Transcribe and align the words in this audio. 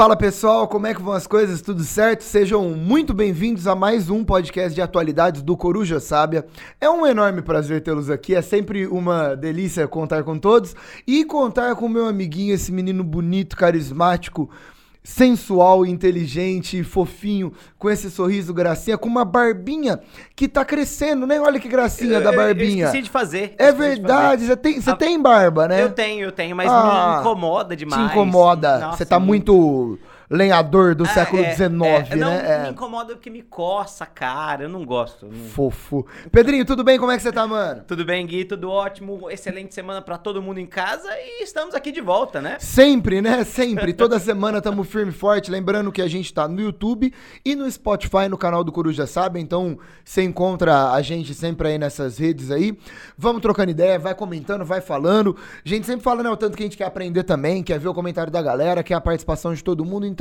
Fala 0.00 0.16
pessoal, 0.16 0.66
como 0.66 0.86
é 0.86 0.94
que 0.94 1.02
vão 1.02 1.12
as 1.12 1.26
coisas? 1.26 1.60
Tudo 1.60 1.84
certo? 1.84 2.24
Sejam 2.24 2.70
muito 2.70 3.12
bem-vindos 3.12 3.66
a 3.66 3.74
mais 3.74 4.08
um 4.08 4.24
podcast 4.24 4.74
de 4.74 4.80
atualidades 4.80 5.42
do 5.42 5.54
Coruja 5.58 6.00
Sábia. 6.00 6.46
É 6.80 6.88
um 6.88 7.06
enorme 7.06 7.42
prazer 7.42 7.82
tê-los 7.82 8.08
aqui, 8.08 8.34
é 8.34 8.40
sempre 8.40 8.86
uma 8.86 9.34
delícia 9.34 9.86
contar 9.86 10.24
com 10.24 10.38
todos 10.38 10.74
e 11.06 11.22
contar 11.22 11.76
com 11.76 11.86
meu 11.86 12.06
amiguinho, 12.06 12.54
esse 12.54 12.72
menino 12.72 13.04
bonito, 13.04 13.54
carismático, 13.54 14.48
sensual, 15.02 15.86
inteligente, 15.86 16.82
fofinho, 16.84 17.52
com 17.78 17.88
esse 17.88 18.10
sorriso 18.10 18.52
gracinha, 18.52 18.98
com 18.98 19.08
uma 19.08 19.24
barbinha 19.24 19.98
que 20.36 20.46
tá 20.46 20.64
crescendo, 20.64 21.26
né? 21.26 21.40
Olha 21.40 21.58
que 21.58 21.68
gracinha 21.68 22.18
Eu- 22.18 22.22
da 22.24 22.32
barbinha. 22.32 22.84
Eu 22.84 22.86
esqueci 22.88 23.02
de 23.04 23.10
fazer. 23.10 23.54
é 23.58 23.68
esqueci 23.70 23.72
de 23.72 23.78
verdade, 23.78 24.46
você 24.46 24.56
tem, 24.56 24.80
você 24.80 24.90
A- 24.90 24.96
tem 24.96 25.20
barba, 25.20 25.66
né? 25.66 25.76
fazer. 25.76 25.88
Eu 25.90 25.92
tenho, 25.94 26.20
eu 26.26 26.32
tenho, 26.32 26.54
mas 26.54 26.70
Ah, 26.70 27.14
me 27.14 27.20
incomoda 27.20 27.74
Te 27.74 27.78
demais. 27.80 28.10
incomoda. 28.10 28.78
Nossa, 28.78 28.98
Você 28.98 29.06
tá 29.06 29.18
muito 29.18 29.98
lenhador 30.30 30.94
do 30.94 31.04
Ah, 31.04 31.08
século 31.08 31.42
é, 31.42 31.50
XIX, 31.54 32.12
é, 32.12 32.16
Não, 32.16 32.30
né? 32.30 32.58
me 32.62 32.66
É. 32.68 32.70
incomoda 32.70 33.14
porque 33.14 33.28
me 33.28 33.42
coça 33.42 34.06
cara, 34.06 34.62
eu 34.64 34.68
não 34.68 34.84
gosto. 34.84 35.26
não- 35.26 35.48
Fofo. 35.50 36.06
Pedrinho, 36.30 36.64
tudo 36.64 36.84
bem? 36.84 36.98
Como 36.98 37.10
é 37.10 37.16
que 37.16 37.22
você 37.22 37.32
tá, 37.32 37.46
mano? 37.46 37.82
Tudo 37.86 38.04
bem, 38.04 38.24
Gui? 38.26 38.44
Tudo 38.44 38.70
ótimo. 38.70 39.28
Excelente 39.30 39.74
semana 39.74 40.00
pra 40.00 40.16
todo 40.16 40.40
mundo 40.40 40.58
em 40.60 40.66
casa 40.66 41.08
e 41.18 41.42
estamos 41.42 41.74
aqui 41.74 41.90
de 41.90 42.00
volta, 42.00 42.40
né? 42.40 42.56
Sempre, 42.60 43.20
né? 43.20 43.42
Sempre. 43.42 43.92
Toda 43.92 44.18
semana 44.20 44.60
tamo 44.62 44.84
firme 44.84 45.10
e 45.10 45.14
forte. 45.14 45.50
Lembrando 45.50 45.90
que 45.90 46.00
a 46.00 46.06
gente 46.08 46.32
tá 46.32 46.46
no 46.46 46.60
YouTube 46.60 47.12
e 47.44 47.56
no 47.56 47.68
Spotify, 47.70 48.28
no 48.28 48.38
canal 48.38 48.62
do 48.62 48.70
Coruja 48.70 49.06
Sabe. 49.08 49.40
Então, 49.40 49.76
você 50.04 50.22
encontra 50.22 50.92
a 50.92 51.02
gente 51.02 51.34
sempre 51.34 51.68
aí 51.68 51.78
nessas 51.78 52.18
redes 52.18 52.50
aí. 52.52 52.78
Vamos 53.18 53.42
trocando 53.42 53.70
ideia, 53.72 53.98
vai 53.98 54.14
comentando, 54.14 54.64
vai 54.64 54.80
falando. 54.80 55.36
A 55.64 55.68
gente 55.68 55.86
sempre 55.86 56.02
fala, 56.04 56.22
né? 56.22 56.30
O 56.30 56.36
tanto 56.36 56.56
que 56.56 56.62
a 56.62 56.66
gente 56.66 56.76
quer 56.76 56.84
aprender 56.84 57.24
também, 57.24 57.62
quer 57.62 57.78
ver 57.80 57.88
o 57.88 57.94
comentário 57.94 58.30
da 58.30 58.40
galera, 58.40 58.82
quer 58.84 58.94
a 58.94 59.00
participação 59.00 59.52
de 59.52 59.64
todo 59.64 59.84
mundo. 59.84 60.06
Então, 60.06 60.19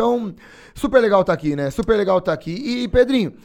super 0.74 1.00
legal 1.00 1.24
tá 1.24 1.34
aqui, 1.34 1.56
né? 1.56 1.70
Super 1.72 1.98
legal 1.98 2.22
tá 2.22 2.34
aqui. 2.34 2.52
E, 2.52 2.88
Pedrinho, 2.88 3.32
o 3.32 3.36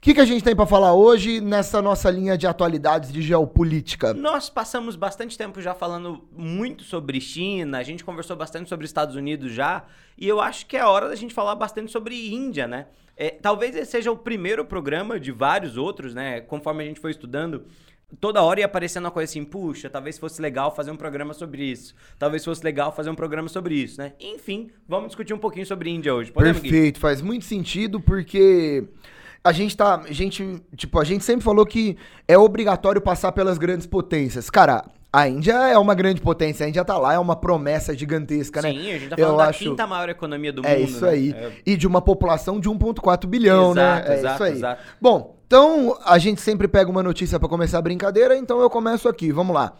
que, 0.00 0.14
que 0.14 0.20
a 0.20 0.24
gente 0.24 0.44
tem 0.44 0.54
pra 0.54 0.66
falar 0.66 0.94
hoje 0.94 1.40
nessa 1.40 1.80
nossa 1.80 2.10
linha 2.10 2.36
de 2.36 2.46
atualidades 2.46 3.12
de 3.12 3.22
geopolítica? 3.22 4.12
Nós 4.12 4.50
passamos 4.50 4.96
bastante 4.96 5.36
tempo 5.36 5.62
já 5.62 5.74
falando 5.74 6.24
muito 6.36 6.84
sobre 6.84 7.20
China, 7.20 7.78
a 7.78 7.82
gente 7.82 8.04
conversou 8.04 8.36
bastante 8.36 8.68
sobre 8.68 8.84
Estados 8.84 9.16
Unidos 9.16 9.52
já, 9.52 9.84
e 10.18 10.28
eu 10.28 10.40
acho 10.40 10.66
que 10.66 10.76
é 10.76 10.84
hora 10.84 11.08
da 11.08 11.14
gente 11.14 11.32
falar 11.32 11.54
bastante 11.54 11.90
sobre 11.90 12.32
Índia, 12.32 12.66
né? 12.66 12.86
É, 13.16 13.30
talvez 13.30 13.76
esse 13.76 13.92
seja 13.92 14.10
o 14.10 14.16
primeiro 14.16 14.64
programa 14.64 15.20
de 15.20 15.30
vários 15.30 15.76
outros, 15.76 16.14
né? 16.14 16.40
Conforme 16.40 16.82
a 16.82 16.86
gente 16.86 17.00
foi 17.00 17.12
estudando, 17.12 17.64
toda 18.20 18.42
hora 18.42 18.60
ia 18.60 18.66
aparecendo 18.66 19.04
uma 19.04 19.10
coisa 19.10 19.30
assim, 19.30 19.44
puxa, 19.44 19.90
talvez 19.90 20.18
fosse 20.18 20.40
legal 20.40 20.74
fazer 20.74 20.90
um 20.90 20.96
programa 20.96 21.34
sobre 21.34 21.64
isso, 21.64 21.94
talvez 22.18 22.44
fosse 22.44 22.62
legal 22.64 22.92
fazer 22.92 23.10
um 23.10 23.14
programa 23.14 23.48
sobre 23.48 23.74
isso, 23.74 24.00
né? 24.00 24.12
Enfim, 24.20 24.70
vamos 24.88 25.08
discutir 25.08 25.34
um 25.34 25.38
pouquinho 25.38 25.66
sobre 25.66 25.90
Índia 25.90 26.14
hoje. 26.14 26.30
Podemos, 26.32 26.60
Gui? 26.60 26.70
Perfeito, 26.70 27.00
faz 27.00 27.20
muito 27.20 27.44
sentido 27.44 28.00
porque 28.00 28.84
a 29.42 29.52
gente 29.52 29.76
tá, 29.76 29.96
a 30.08 30.12
gente, 30.12 30.62
tipo, 30.76 30.98
a 31.00 31.04
gente 31.04 31.24
sempre 31.24 31.44
falou 31.44 31.66
que 31.66 31.96
é 32.28 32.38
obrigatório 32.38 33.00
passar 33.00 33.32
pelas 33.32 33.58
grandes 33.58 33.86
potências. 33.86 34.48
Cara, 34.48 34.84
a 35.12 35.28
Índia 35.28 35.52
é 35.68 35.78
uma 35.78 35.94
grande 35.94 36.20
potência, 36.20 36.64
a 36.66 36.68
Índia 36.68 36.84
tá 36.84 36.96
lá, 36.98 37.14
é 37.14 37.18
uma 37.18 37.36
promessa 37.36 37.96
gigantesca, 37.96 38.60
né? 38.62 38.72
Sim, 38.72 38.90
a 38.92 38.98
gente 38.98 39.08
tá 39.10 39.16
Eu 39.18 39.26
falando 39.26 39.38
da 39.38 39.48
acho- 39.48 39.58
quinta 39.60 39.86
maior 39.86 40.08
economia 40.08 40.52
do 40.52 40.64
É 40.66 40.76
mundo. 40.78 40.88
isso 40.88 41.04
né? 41.04 41.10
aí. 41.10 41.30
É, 41.32 41.52
E 41.66 41.76
de 41.76 41.86
uma 41.86 42.00
população 42.00 42.58
de 42.58 42.68
1.4 42.68 43.26
bilhão, 43.28 43.72
Exato, 43.72 44.08
né? 44.08 44.14
É 44.14 44.18
exato, 44.18 44.34
isso 44.34 44.42
aí. 44.44 44.52
exato. 44.52 44.82
Bom, 45.00 45.33
então 45.46 45.98
a 46.04 46.18
gente 46.18 46.40
sempre 46.40 46.66
pega 46.66 46.90
uma 46.90 47.02
notícia 47.02 47.38
pra 47.38 47.48
começar 47.48 47.78
a 47.78 47.82
brincadeira, 47.82 48.36
então 48.36 48.60
eu 48.60 48.70
começo 48.70 49.08
aqui, 49.08 49.32
vamos 49.32 49.54
lá. 49.54 49.76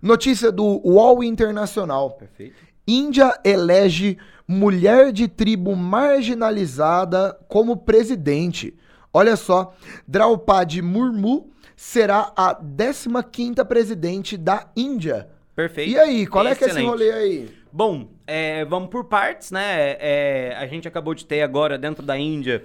Notícia 0.00 0.52
do 0.52 0.80
UOL 0.84 1.24
Internacional. 1.24 2.10
Perfeito. 2.12 2.56
Índia 2.86 3.38
elege 3.44 4.18
mulher 4.46 5.10
de 5.10 5.26
tribo 5.26 5.74
marginalizada 5.74 7.36
como 7.48 7.76
presidente. 7.76 8.74
Olha 9.12 9.34
só, 9.34 9.74
Draupadi 10.06 10.82
Murmu 10.82 11.50
será 11.74 12.32
a 12.36 12.54
15ª 12.54 13.64
presidente 13.64 14.36
da 14.36 14.70
Índia. 14.76 15.28
Perfeito. 15.54 15.90
E 15.90 15.98
aí, 15.98 16.26
qual 16.26 16.46
é 16.46 16.54
que 16.54 16.64
é 16.64 16.68
esse 16.68 16.76
Excelente. 16.76 16.90
rolê 16.90 17.10
aí? 17.10 17.50
Bom, 17.72 18.08
é, 18.26 18.64
vamos 18.66 18.90
por 18.90 19.04
partes, 19.04 19.50
né? 19.50 19.96
É, 19.98 20.54
a 20.58 20.66
gente 20.66 20.86
acabou 20.86 21.14
de 21.14 21.26
ter 21.26 21.42
agora 21.42 21.76
dentro 21.76 22.04
da 22.04 22.16
Índia 22.18 22.64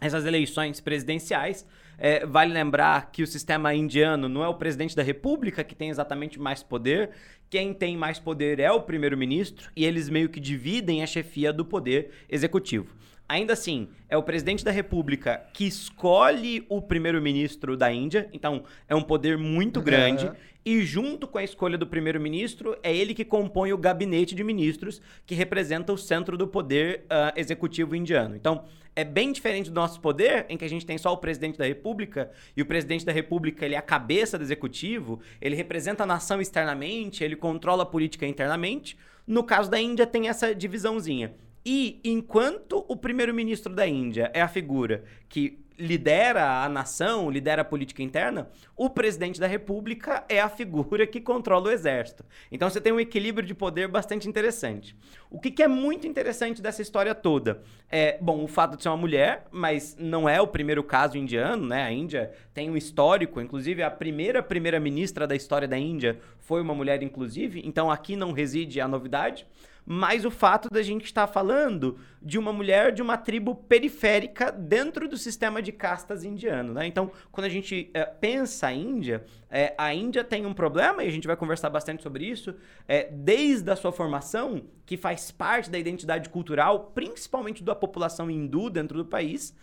essas 0.00 0.24
eleições 0.24 0.80
presidenciais. 0.80 1.66
É, 1.98 2.24
vale 2.24 2.52
lembrar 2.52 3.10
que 3.10 3.22
o 3.22 3.26
sistema 3.26 3.74
indiano 3.74 4.28
não 4.28 4.44
é 4.44 4.48
o 4.48 4.54
presidente 4.54 4.94
da 4.94 5.02
república 5.02 5.64
que 5.64 5.74
tem 5.74 5.90
exatamente 5.90 6.38
mais 6.38 6.62
poder. 6.62 7.10
Quem 7.50 7.74
tem 7.74 7.96
mais 7.96 8.18
poder 8.18 8.60
é 8.60 8.70
o 8.70 8.82
primeiro-ministro 8.82 9.70
e 9.74 9.84
eles 9.84 10.08
meio 10.08 10.28
que 10.28 10.38
dividem 10.38 11.02
a 11.02 11.06
chefia 11.06 11.52
do 11.52 11.64
poder 11.64 12.10
executivo. 12.28 12.94
Ainda 13.28 13.52
assim, 13.52 13.88
é 14.08 14.16
o 14.16 14.22
presidente 14.22 14.64
da 14.64 14.70
república 14.70 15.44
que 15.52 15.66
escolhe 15.66 16.64
o 16.66 16.80
primeiro-ministro 16.80 17.76
da 17.76 17.92
Índia, 17.92 18.26
então 18.32 18.64
é 18.88 18.94
um 18.94 19.02
poder 19.02 19.36
muito 19.36 19.82
grande. 19.82 20.30
E 20.64 20.82
junto 20.82 21.26
com 21.26 21.36
a 21.36 21.44
escolha 21.44 21.76
do 21.76 21.86
primeiro-ministro, 21.86 22.76
é 22.82 22.94
ele 22.94 23.14
que 23.14 23.24
compõe 23.24 23.72
o 23.72 23.78
gabinete 23.78 24.34
de 24.34 24.42
ministros, 24.42 25.00
que 25.26 25.34
representa 25.34 25.92
o 25.92 25.98
centro 25.98 26.38
do 26.38 26.48
poder 26.48 27.04
ah, 27.08 27.32
executivo 27.36 27.94
indiano. 27.94 28.34
Então, 28.34 28.64
é 28.96 29.04
bem 29.04 29.30
diferente 29.30 29.70
do 29.70 29.74
nosso 29.74 30.00
poder, 30.00 30.46
em 30.48 30.56
que 30.56 30.64
a 30.64 30.68
gente 30.68 30.84
tem 30.84 30.98
só 30.98 31.12
o 31.12 31.18
presidente 31.18 31.58
da 31.58 31.64
república, 31.66 32.30
e 32.56 32.62
o 32.62 32.66
presidente 32.66 33.04
da 33.04 33.12
república 33.12 33.64
ele 33.64 33.74
é 33.74 33.78
a 33.78 33.82
cabeça 33.82 34.36
do 34.36 34.44
executivo, 34.44 35.20
ele 35.40 35.54
representa 35.54 36.02
a 36.02 36.06
nação 36.06 36.40
externamente, 36.40 37.22
ele 37.22 37.36
controla 37.36 37.82
a 37.82 37.86
política 37.86 38.26
internamente. 38.26 38.98
No 39.26 39.44
caso 39.44 39.70
da 39.70 39.78
Índia, 39.78 40.06
tem 40.06 40.28
essa 40.28 40.54
divisãozinha. 40.54 41.34
E 41.70 42.00
enquanto 42.02 42.82
o 42.88 42.96
primeiro-ministro 42.96 43.74
da 43.74 43.86
Índia 43.86 44.30
é 44.32 44.40
a 44.40 44.48
figura 44.48 45.04
que 45.28 45.58
lidera 45.78 46.64
a 46.64 46.68
nação, 46.68 47.30
lidera 47.30 47.60
a 47.60 47.64
política 47.64 48.02
interna, 48.02 48.48
o 48.74 48.88
presidente 48.88 49.38
da 49.38 49.46
república 49.46 50.24
é 50.30 50.40
a 50.40 50.48
figura 50.48 51.06
que 51.06 51.20
controla 51.20 51.68
o 51.68 51.70
exército. 51.70 52.24
Então 52.50 52.70
você 52.70 52.80
tem 52.80 52.90
um 52.90 52.98
equilíbrio 52.98 53.46
de 53.46 53.52
poder 53.52 53.86
bastante 53.86 54.26
interessante. 54.26 54.96
O 55.30 55.38
que, 55.38 55.50
que 55.50 55.62
é 55.62 55.68
muito 55.68 56.06
interessante 56.06 56.62
dessa 56.62 56.80
história 56.80 57.14
toda? 57.14 57.62
É, 57.90 58.16
bom, 58.18 58.42
o 58.42 58.48
fato 58.48 58.78
de 58.78 58.82
ser 58.82 58.88
uma 58.88 58.96
mulher, 58.96 59.46
mas 59.50 59.94
não 60.00 60.26
é 60.26 60.40
o 60.40 60.46
primeiro 60.46 60.82
caso 60.82 61.18
indiano, 61.18 61.66
né? 61.66 61.82
A 61.82 61.92
Índia 61.92 62.32
tem 62.54 62.70
um 62.70 62.78
histórico, 62.78 63.42
inclusive 63.42 63.82
a 63.82 63.90
primeira 63.90 64.42
primeira-ministra 64.42 65.26
da 65.26 65.36
história 65.36 65.68
da 65.68 65.76
Índia 65.76 66.18
foi 66.40 66.62
uma 66.62 66.74
mulher, 66.74 67.02
inclusive, 67.02 67.60
então 67.62 67.90
aqui 67.90 68.16
não 68.16 68.32
reside 68.32 68.80
a 68.80 68.88
novidade 68.88 69.46
mas 69.90 70.26
o 70.26 70.30
fato 70.30 70.68
da 70.70 70.82
gente 70.82 71.06
estar 71.06 71.26
falando 71.26 71.98
de 72.20 72.38
uma 72.38 72.52
mulher 72.52 72.92
de 72.92 73.00
uma 73.00 73.16
tribo 73.16 73.54
periférica 73.54 74.52
dentro 74.52 75.08
do 75.08 75.16
sistema 75.16 75.62
de 75.62 75.72
castas 75.72 76.24
indiano, 76.24 76.74
né? 76.74 76.86
Então, 76.86 77.10
quando 77.32 77.46
a 77.46 77.48
gente 77.48 77.90
eh, 77.94 78.04
pensa 78.04 78.66
a 78.66 78.72
Índia, 78.72 79.24
eh, 79.50 79.74
a 79.78 79.94
Índia 79.94 80.22
tem 80.22 80.44
um 80.44 80.52
problema, 80.52 81.02
e 81.02 81.08
a 81.08 81.10
gente 81.10 81.26
vai 81.26 81.36
conversar 81.36 81.70
bastante 81.70 82.02
sobre 82.02 82.26
isso, 82.26 82.54
eh, 82.86 83.08
desde 83.10 83.70
a 83.70 83.76
sua 83.76 83.90
formação, 83.90 84.62
que 84.84 84.98
faz 84.98 85.30
parte 85.30 85.70
da 85.70 85.78
identidade 85.78 86.28
cultural, 86.28 86.92
principalmente 86.94 87.64
da 87.64 87.74
população 87.74 88.30
hindu 88.30 88.68
dentro 88.68 88.98
do 88.98 89.06
país, 89.06 89.54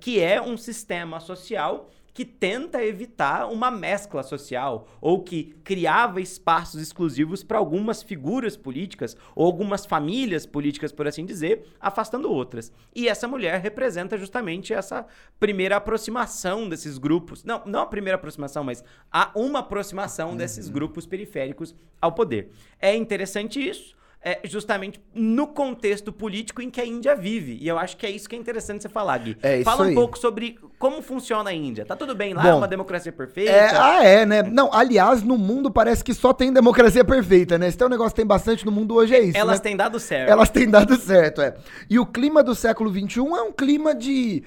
que 0.00 0.20
é 0.20 0.40
um 0.40 0.56
sistema 0.56 1.18
social 1.18 1.90
que 2.16 2.24
tenta 2.24 2.82
evitar 2.82 3.46
uma 3.46 3.70
mescla 3.70 4.22
social 4.22 4.88
ou 5.02 5.22
que 5.22 5.54
criava 5.62 6.18
espaços 6.18 6.80
exclusivos 6.80 7.44
para 7.44 7.58
algumas 7.58 8.02
figuras 8.02 8.56
políticas 8.56 9.14
ou 9.34 9.44
algumas 9.44 9.84
famílias 9.84 10.46
políticas, 10.46 10.90
por 10.90 11.06
assim 11.06 11.26
dizer, 11.26 11.66
afastando 11.78 12.32
outras. 12.32 12.72
E 12.94 13.06
essa 13.06 13.28
mulher 13.28 13.60
representa 13.60 14.16
justamente 14.16 14.72
essa 14.72 15.04
primeira 15.38 15.76
aproximação 15.76 16.66
desses 16.70 16.96
grupos. 16.96 17.44
Não, 17.44 17.62
não 17.66 17.80
a 17.80 17.86
primeira 17.86 18.16
aproximação, 18.16 18.64
mas 18.64 18.82
a 19.12 19.30
uma 19.34 19.58
aproximação 19.58 20.34
desses 20.34 20.70
grupos 20.70 21.04
periféricos 21.04 21.74
ao 22.00 22.12
poder. 22.12 22.50
É 22.80 22.96
interessante 22.96 23.60
isso 23.60 23.94
é, 24.26 24.40
justamente 24.42 25.00
no 25.14 25.46
contexto 25.46 26.12
político 26.12 26.60
em 26.60 26.68
que 26.68 26.80
a 26.80 26.84
Índia 26.84 27.14
vive. 27.14 27.58
E 27.60 27.68
eu 27.68 27.78
acho 27.78 27.96
que 27.96 28.04
é 28.04 28.10
isso 28.10 28.28
que 28.28 28.34
é 28.34 28.38
interessante 28.38 28.82
você 28.82 28.88
falar, 28.88 29.16
Gui. 29.18 29.38
É 29.40 29.62
Fala 29.62 29.84
um 29.84 29.88
aí. 29.88 29.94
pouco 29.94 30.18
sobre 30.18 30.58
como 30.80 31.00
funciona 31.00 31.50
a 31.50 31.52
Índia. 31.52 31.86
Tá 31.86 31.94
tudo 31.94 32.12
bem 32.12 32.34
lá? 32.34 32.42
Bom, 32.42 32.48
é 32.48 32.54
uma 32.54 32.66
democracia 32.66 33.12
perfeita? 33.12 33.52
É, 33.52 33.70
ah, 33.76 34.02
é, 34.04 34.26
né? 34.26 34.42
Não, 34.42 34.68
aliás, 34.74 35.22
no 35.22 35.38
mundo 35.38 35.70
parece 35.70 36.02
que 36.02 36.12
só 36.12 36.32
tem 36.32 36.52
democracia 36.52 37.04
perfeita, 37.04 37.56
né? 37.56 37.70
Se 37.70 37.78
tem 37.78 37.86
um 37.86 37.90
negócio 37.90 38.10
que 38.10 38.16
tem 38.16 38.26
bastante 38.26 38.66
no 38.66 38.72
mundo 38.72 38.96
hoje 38.96 39.14
é 39.14 39.20
isso. 39.20 39.38
Elas 39.38 39.60
né? 39.60 39.62
têm 39.62 39.76
dado 39.76 40.00
certo. 40.00 40.28
Elas 40.28 40.50
têm 40.50 40.68
dado 40.68 40.96
certo, 40.96 41.40
é. 41.40 41.54
E 41.88 41.96
o 41.96 42.04
clima 42.04 42.42
do 42.42 42.52
século 42.56 42.90
XXI 42.90 43.20
é 43.20 43.42
um 43.42 43.52
clima 43.52 43.94
de, 43.94 44.42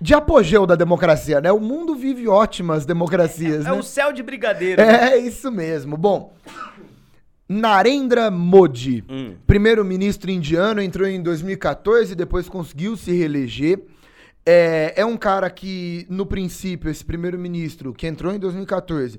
de 0.00 0.12
apogeu 0.12 0.66
da 0.66 0.74
democracia, 0.74 1.40
né? 1.40 1.52
O 1.52 1.60
mundo 1.60 1.94
vive 1.94 2.26
ótimas 2.26 2.84
democracias, 2.84 3.64
É 3.64 3.70
né? 3.70 3.72
o 3.78 3.82
céu 3.84 4.12
de 4.12 4.24
brigadeiro. 4.24 4.84
né? 4.84 5.12
É 5.12 5.16
isso 5.18 5.52
mesmo. 5.52 5.96
Bom, 5.96 6.34
Narendra 7.52 8.30
Modi, 8.30 9.02
Hum. 9.10 9.34
primeiro-ministro 9.44 10.30
indiano, 10.30 10.80
entrou 10.80 11.08
em 11.08 11.20
2014 11.20 12.12
e 12.12 12.14
depois 12.14 12.48
conseguiu 12.48 12.96
se 12.96 13.10
reeleger. 13.10 13.82
É, 14.46 14.94
é 14.96 15.04
um 15.04 15.16
cara 15.16 15.50
que, 15.50 16.06
no 16.08 16.24
princípio, 16.24 16.88
esse 16.88 17.04
primeiro-ministro, 17.04 17.92
que 17.92 18.06
entrou 18.06 18.32
em 18.32 18.38
2014, 18.38 19.18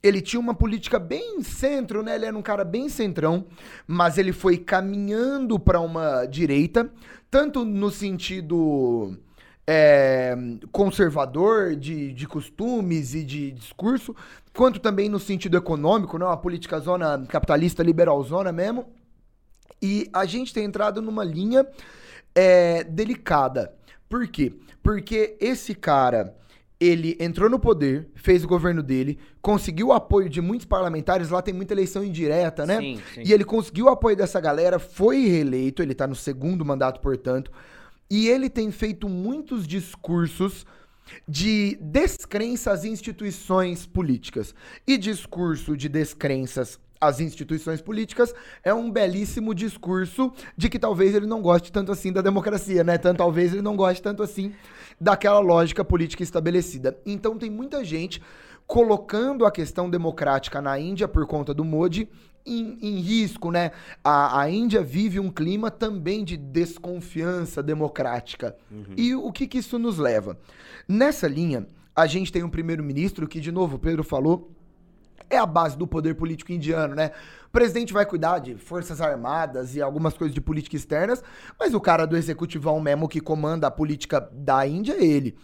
ele 0.00 0.20
tinha 0.20 0.38
uma 0.38 0.54
política 0.54 0.96
bem 1.00 1.42
centro, 1.42 2.04
né? 2.04 2.14
Ele 2.14 2.26
era 2.26 2.38
um 2.38 2.42
cara 2.42 2.62
bem 2.64 2.88
centrão, 2.88 3.46
mas 3.84 4.16
ele 4.16 4.32
foi 4.32 4.58
caminhando 4.58 5.58
para 5.58 5.80
uma 5.80 6.24
direita, 6.24 6.88
tanto 7.28 7.64
no 7.64 7.90
sentido 7.90 9.16
é, 9.66 10.36
conservador 10.70 11.76
de, 11.76 12.12
de 12.12 12.26
costumes 12.26 13.14
e 13.14 13.22
de 13.24 13.52
discurso, 13.52 14.14
quanto 14.52 14.80
também 14.80 15.08
no 15.08 15.18
sentido 15.18 15.56
econômico, 15.56 16.18
né? 16.18 16.24
Uma 16.24 16.36
política 16.36 16.78
zona 16.80 17.24
capitalista, 17.28 17.82
liberal 17.82 18.22
zona 18.22 18.52
mesmo. 18.52 18.86
E 19.80 20.08
a 20.12 20.24
gente 20.24 20.52
tem 20.52 20.64
entrado 20.64 21.00
numa 21.02 21.24
linha 21.24 21.66
é, 22.34 22.84
delicada. 22.84 23.74
Por 24.08 24.26
quê? 24.28 24.52
Porque 24.82 25.36
esse 25.40 25.74
cara 25.74 26.36
ele 26.78 27.16
entrou 27.20 27.48
no 27.48 27.60
poder, 27.60 28.08
fez 28.16 28.42
o 28.42 28.48
governo 28.48 28.82
dele, 28.82 29.16
conseguiu 29.40 29.88
o 29.88 29.92
apoio 29.92 30.28
de 30.28 30.40
muitos 30.40 30.66
parlamentares, 30.66 31.30
lá 31.30 31.40
tem 31.40 31.54
muita 31.54 31.72
eleição 31.72 32.02
indireta, 32.02 32.66
né? 32.66 32.80
Sim, 32.80 33.00
sim. 33.14 33.22
E 33.24 33.32
ele 33.32 33.44
conseguiu 33.44 33.84
o 33.84 33.88
apoio 33.88 34.16
dessa 34.16 34.40
galera, 34.40 34.80
foi 34.80 35.28
reeleito, 35.28 35.80
ele 35.80 35.94
tá 35.94 36.08
no 36.08 36.16
segundo 36.16 36.64
mandato, 36.64 37.00
portanto. 37.00 37.52
E 38.12 38.28
ele 38.28 38.50
tem 38.50 38.70
feito 38.70 39.08
muitos 39.08 39.66
discursos 39.66 40.66
de 41.26 41.78
descrença 41.80 42.70
às 42.70 42.84
instituições 42.84 43.86
políticas. 43.86 44.54
E 44.86 44.98
discurso 44.98 45.74
de 45.74 45.88
descrenças 45.88 46.78
às 47.00 47.20
instituições 47.20 47.80
políticas 47.80 48.34
é 48.62 48.74
um 48.74 48.90
belíssimo 48.90 49.54
discurso 49.54 50.30
de 50.54 50.68
que 50.68 50.78
talvez 50.78 51.14
ele 51.14 51.24
não 51.24 51.40
goste 51.40 51.72
tanto 51.72 51.90
assim 51.90 52.12
da 52.12 52.20
democracia, 52.20 52.84
né? 52.84 52.98
Tanto 52.98 53.16
talvez 53.16 53.54
ele 53.54 53.62
não 53.62 53.76
goste 53.76 54.02
tanto 54.02 54.22
assim 54.22 54.52
daquela 55.00 55.40
lógica 55.40 55.82
política 55.82 56.22
estabelecida. 56.22 56.98
Então 57.06 57.38
tem 57.38 57.48
muita 57.48 57.82
gente 57.82 58.20
colocando 58.66 59.46
a 59.46 59.50
questão 59.50 59.88
democrática 59.88 60.60
na 60.60 60.78
Índia 60.78 61.08
por 61.08 61.26
conta 61.26 61.54
do 61.54 61.64
Modi 61.64 62.06
em, 62.44 62.78
em 62.80 63.00
risco, 63.00 63.50
né? 63.50 63.72
A, 64.02 64.40
a, 64.40 64.50
Índia 64.50 64.82
vive 64.82 65.20
um 65.20 65.30
clima 65.30 65.70
também 65.70 66.24
de 66.24 66.36
desconfiança 66.36 67.62
democrática. 67.62 68.56
Uhum. 68.70 68.94
E 68.96 69.14
o 69.14 69.30
que, 69.32 69.46
que 69.46 69.58
isso 69.58 69.78
nos 69.78 69.98
leva? 69.98 70.38
Nessa 70.88 71.28
linha, 71.28 71.66
a 71.94 72.06
gente 72.06 72.32
tem 72.32 72.42
um 72.42 72.50
primeiro-ministro 72.50 73.28
que, 73.28 73.40
de 73.40 73.52
novo, 73.52 73.76
o 73.76 73.78
Pedro 73.78 74.02
falou, 74.02 74.50
é 75.28 75.38
a 75.38 75.46
base 75.46 75.76
do 75.76 75.86
poder 75.86 76.14
político 76.14 76.52
indiano, 76.52 76.94
né? 76.94 77.12
O 77.46 77.50
presidente 77.50 77.92
vai 77.92 78.04
cuidar 78.04 78.38
de 78.38 78.54
forças 78.56 79.00
armadas 79.00 79.74
e 79.74 79.82
algumas 79.82 80.14
coisas 80.14 80.34
de 80.34 80.40
política 80.40 80.76
externas, 80.76 81.22
mas 81.58 81.74
o 81.74 81.80
cara 81.80 82.06
do 82.06 82.16
executivão 82.16 82.80
mesmo 82.80 83.08
que 83.08 83.20
comanda 83.20 83.66
a 83.66 83.70
política 83.70 84.20
da 84.32 84.66
Índia 84.66 84.94
é 84.94 85.04
ele. 85.04 85.36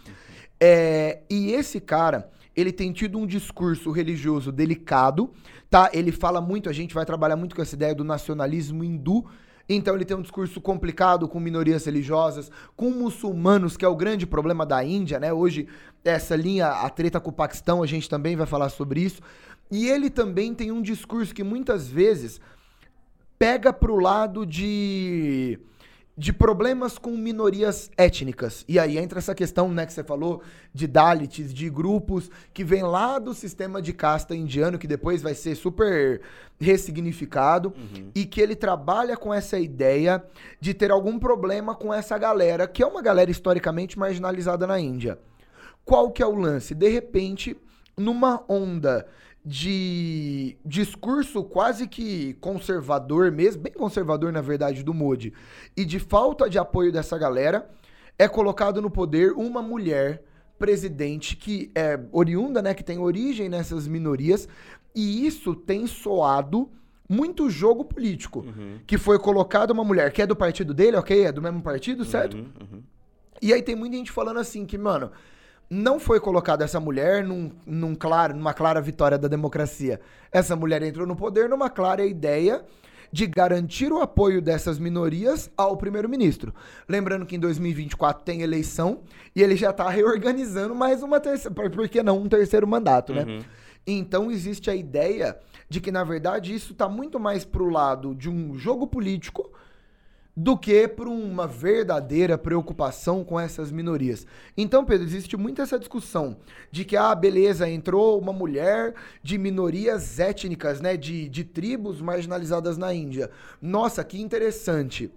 É, 0.59 1.21
e 1.29 1.51
esse 1.51 1.79
cara, 1.79 2.29
ele 2.55 2.71
tem 2.71 2.91
tido 2.91 3.17
um 3.17 3.25
discurso 3.25 3.91
religioso 3.91 4.51
delicado, 4.51 5.31
tá? 5.69 5.89
Ele 5.93 6.11
fala 6.11 6.41
muito, 6.41 6.69
a 6.69 6.73
gente 6.73 6.93
vai 6.93 7.05
trabalhar 7.05 7.35
muito 7.35 7.55
com 7.55 7.61
essa 7.61 7.75
ideia 7.75 7.95
do 7.95 8.03
nacionalismo 8.03 8.83
hindu, 8.83 9.25
então 9.67 9.93
ele 9.93 10.03
tem 10.03 10.17
um 10.17 10.21
discurso 10.21 10.59
complicado 10.59 11.27
com 11.27 11.39
minorias 11.39 11.85
religiosas, 11.85 12.51
com 12.75 12.89
muçulmanos, 12.89 13.77
que 13.77 13.85
é 13.85 13.87
o 13.87 13.95
grande 13.95 14.25
problema 14.25 14.65
da 14.65 14.83
Índia, 14.83 15.19
né? 15.19 15.31
Hoje, 15.31 15.67
essa 16.03 16.35
linha, 16.35 16.67
a 16.67 16.89
treta 16.89 17.19
com 17.19 17.29
o 17.29 17.33
Paquistão, 17.33 17.83
a 17.83 17.85
gente 17.85 18.09
também 18.09 18.35
vai 18.35 18.47
falar 18.47 18.69
sobre 18.69 19.01
isso. 19.01 19.21
E 19.69 19.87
ele 19.87 20.09
também 20.09 20.55
tem 20.55 20.71
um 20.71 20.81
discurso 20.81 21.35
que 21.35 21.43
muitas 21.43 21.87
vezes 21.87 22.41
pega 23.37 23.71
pro 23.71 23.99
lado 23.99 24.43
de 24.43 25.59
de 26.19 26.33
problemas 26.33 26.97
com 26.97 27.11
minorias 27.11 27.89
étnicas. 27.95 28.65
E 28.67 28.77
aí 28.77 28.97
entra 28.97 29.19
essa 29.19 29.33
questão, 29.33 29.71
né, 29.71 29.85
que 29.85 29.93
você 29.93 30.03
falou, 30.03 30.41
de 30.73 30.85
Dalits, 30.85 31.53
de 31.53 31.69
grupos 31.69 32.29
que 32.53 32.61
vêm 32.61 32.83
lá 32.83 33.17
do 33.19 33.33
sistema 33.33 33.81
de 33.81 33.93
casta 33.93 34.35
indiano, 34.35 34.77
que 34.77 34.85
depois 34.85 35.21
vai 35.21 35.33
ser 35.33 35.55
super 35.55 36.19
ressignificado, 36.59 37.73
uhum. 37.73 38.11
e 38.13 38.25
que 38.25 38.41
ele 38.41 38.53
trabalha 38.53 39.15
com 39.15 39.33
essa 39.33 39.57
ideia 39.57 40.21
de 40.59 40.73
ter 40.73 40.91
algum 40.91 41.17
problema 41.17 41.73
com 41.73 41.93
essa 41.93 42.17
galera, 42.17 42.67
que 42.67 42.83
é 42.83 42.85
uma 42.85 43.01
galera 43.01 43.31
historicamente 43.31 43.97
marginalizada 43.97 44.67
na 44.67 44.77
Índia. 44.77 45.17
Qual 45.85 46.11
que 46.11 46.21
é 46.21 46.27
o 46.27 46.35
lance? 46.35 46.75
De 46.75 46.89
repente, 46.89 47.55
numa 47.95 48.43
onda 48.49 49.07
de 49.45 50.57
discurso 50.65 51.43
quase 51.43 51.87
que 51.87 52.33
conservador 52.35 53.31
mesmo, 53.31 53.61
bem 53.61 53.73
conservador 53.73 54.31
na 54.31 54.41
verdade 54.41 54.83
do 54.83 54.93
Modi, 54.93 55.33
e 55.75 55.85
de 55.85 55.99
falta 55.99 56.49
de 56.49 56.57
apoio 56.57 56.91
dessa 56.91 57.17
galera, 57.17 57.69
é 58.17 58.27
colocado 58.27 58.81
no 58.81 58.89
poder 58.89 59.31
uma 59.31 59.61
mulher 59.61 60.23
presidente 60.57 61.37
que 61.37 61.71
é 61.73 61.97
oriunda, 62.11 62.61
né, 62.61 62.73
que 62.73 62.83
tem 62.83 62.99
origem 62.99 63.47
nessas 63.47 63.87
minorias, 63.87 64.47
e 64.93 65.25
isso 65.25 65.55
tem 65.55 65.87
soado 65.87 66.69
muito 67.07 67.49
jogo 67.49 67.85
político, 67.85 68.41
uhum. 68.41 68.79
que 68.85 68.97
foi 68.97 69.17
colocada 69.17 69.73
uma 69.73 69.83
mulher 69.83 70.11
que 70.11 70.21
é 70.21 70.27
do 70.27 70.35
partido 70.35 70.73
dele, 70.73 70.97
ok? 70.97 71.25
É 71.25 71.31
do 71.31 71.41
mesmo 71.41 71.61
partido, 71.61 72.05
certo? 72.05 72.37
Uhum, 72.37 72.51
uhum. 72.61 72.83
E 73.41 73.51
aí 73.51 73.63
tem 73.63 73.75
muita 73.75 73.95
gente 73.95 74.11
falando 74.11 74.39
assim 74.39 74.65
que, 74.65 74.77
mano, 74.77 75.11
não 75.69 75.99
foi 75.99 76.19
colocada 76.19 76.63
essa 76.63 76.79
mulher 76.79 77.23
num, 77.23 77.51
num 77.65 77.93
claro, 77.93 78.35
numa 78.35 78.53
clara 78.53 78.81
vitória 78.81 79.17
da 79.17 79.27
democracia. 79.27 80.01
Essa 80.31 80.55
mulher 80.55 80.81
entrou 80.81 81.05
no 81.05 81.15
poder 81.15 81.47
numa 81.47 81.69
clara 81.69 82.05
ideia 82.05 82.65
de 83.11 83.25
garantir 83.27 83.91
o 83.91 84.01
apoio 84.01 84.41
dessas 84.41 84.79
minorias 84.79 85.49
ao 85.57 85.77
primeiro-ministro. 85.77 86.53
Lembrando 86.87 87.25
que 87.25 87.35
em 87.35 87.39
2024 87.39 88.23
tem 88.23 88.41
eleição 88.41 89.01
e 89.35 89.41
ele 89.41 89.55
já 89.55 89.71
está 89.71 89.89
reorganizando 89.89 90.75
mais 90.75 91.03
uma 91.03 91.19
terceira, 91.19 91.53
por 91.53 91.89
que 91.89 92.03
não 92.03 92.19
um 92.19 92.29
terceiro 92.29 92.67
mandato, 92.67 93.13
né? 93.13 93.23
Uhum. 93.23 93.39
Então 93.85 94.31
existe 94.31 94.69
a 94.69 94.75
ideia 94.75 95.37
de 95.67 95.81
que 95.81 95.91
na 95.91 96.03
verdade 96.03 96.53
isso 96.53 96.73
está 96.73 96.87
muito 96.87 97.19
mais 97.19 97.43
pro 97.43 97.69
lado 97.69 98.13
de 98.13 98.29
um 98.29 98.55
jogo 98.55 98.85
político 98.85 99.51
do 100.39 100.57
que 100.57 100.87
por 100.87 101.05
uma 101.05 101.45
verdadeira 101.45 102.37
preocupação 102.37 103.25
com 103.25 103.37
essas 103.37 103.73
minorias. 103.73 104.25
Então, 104.55 104.85
Pedro, 104.85 105.05
existe 105.05 105.35
muito 105.35 105.61
essa 105.61 105.77
discussão 105.77 106.37
de 106.71 106.85
que, 106.85 106.95
ah, 106.95 107.13
beleza, 107.13 107.69
entrou 107.69 108.17
uma 108.17 108.31
mulher 108.31 108.95
de 109.21 109.37
minorias 109.37 110.17
étnicas, 110.17 110.79
né, 110.79 110.95
de, 110.95 111.27
de 111.27 111.43
tribos 111.43 111.99
marginalizadas 111.99 112.77
na 112.77 112.93
Índia. 112.93 113.29
Nossa, 113.61 114.01
que 114.01 114.21
interessante. 114.21 115.11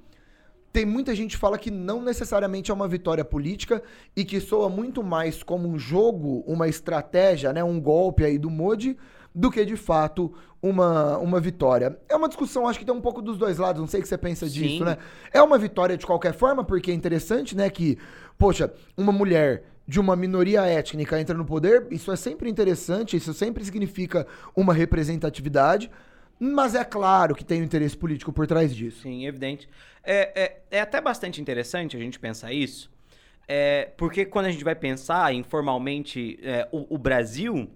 Tem 0.72 0.86
muita 0.86 1.14
gente 1.14 1.32
que 1.32 1.40
fala 1.40 1.58
que 1.58 1.70
não 1.70 2.02
necessariamente 2.02 2.70
é 2.70 2.74
uma 2.74 2.88
vitória 2.88 3.24
política 3.24 3.82
e 4.16 4.24
que 4.24 4.40
soa 4.40 4.68
muito 4.68 5.02
mais 5.02 5.42
como 5.42 5.68
um 5.68 5.78
jogo, 5.78 6.42
uma 6.46 6.66
estratégia, 6.66 7.52
né, 7.52 7.62
um 7.62 7.78
golpe 7.78 8.24
aí 8.24 8.38
do 8.38 8.48
Modi, 8.48 8.96
do 9.34 9.50
que 9.50 9.64
de 9.64 9.76
fato 9.76 10.32
uma, 10.62 11.18
uma 11.18 11.40
vitória. 11.40 11.98
É 12.08 12.16
uma 12.16 12.28
discussão, 12.28 12.66
acho 12.66 12.78
que 12.78 12.84
tem 12.84 12.94
um 12.94 13.00
pouco 13.00 13.20
dos 13.20 13.36
dois 13.36 13.58
lados, 13.58 13.80
não 13.80 13.86
sei 13.86 14.00
o 14.00 14.02
que 14.02 14.08
você 14.08 14.16
pensa 14.16 14.46
Sim. 14.46 14.52
disso, 14.52 14.84
né? 14.84 14.96
É 15.32 15.42
uma 15.42 15.58
vitória 15.58 15.96
de 15.96 16.06
qualquer 16.06 16.32
forma, 16.32 16.64
porque 16.64 16.90
é 16.90 16.94
interessante, 16.94 17.54
né, 17.56 17.68
que, 17.68 17.98
poxa, 18.38 18.72
uma 18.96 19.12
mulher 19.12 19.64
de 19.86 20.00
uma 20.00 20.14
minoria 20.14 20.62
étnica 20.62 21.20
entra 21.20 21.36
no 21.36 21.44
poder, 21.44 21.86
isso 21.90 22.10
é 22.12 22.16
sempre 22.16 22.48
interessante, 22.48 23.16
isso 23.16 23.34
sempre 23.34 23.64
significa 23.64 24.26
uma 24.54 24.72
representatividade. 24.72 25.90
Mas 26.44 26.74
é 26.74 26.84
claro 26.84 27.36
que 27.36 27.44
tem 27.44 27.62
um 27.62 27.64
interesse 27.64 27.96
político 27.96 28.32
por 28.32 28.48
trás 28.48 28.74
disso. 28.74 29.02
Sim, 29.02 29.26
evidente. 29.26 29.68
É, 30.02 30.42
é, 30.42 30.62
é 30.72 30.80
até 30.80 31.00
bastante 31.00 31.40
interessante 31.40 31.96
a 31.96 32.00
gente 32.00 32.18
pensar 32.18 32.52
isso, 32.52 32.90
é, 33.46 33.92
porque 33.96 34.24
quando 34.24 34.46
a 34.46 34.50
gente 34.50 34.64
vai 34.64 34.74
pensar 34.74 35.32
informalmente 35.32 36.40
é, 36.42 36.68
o, 36.72 36.96
o 36.96 36.98
Brasil, 36.98 37.70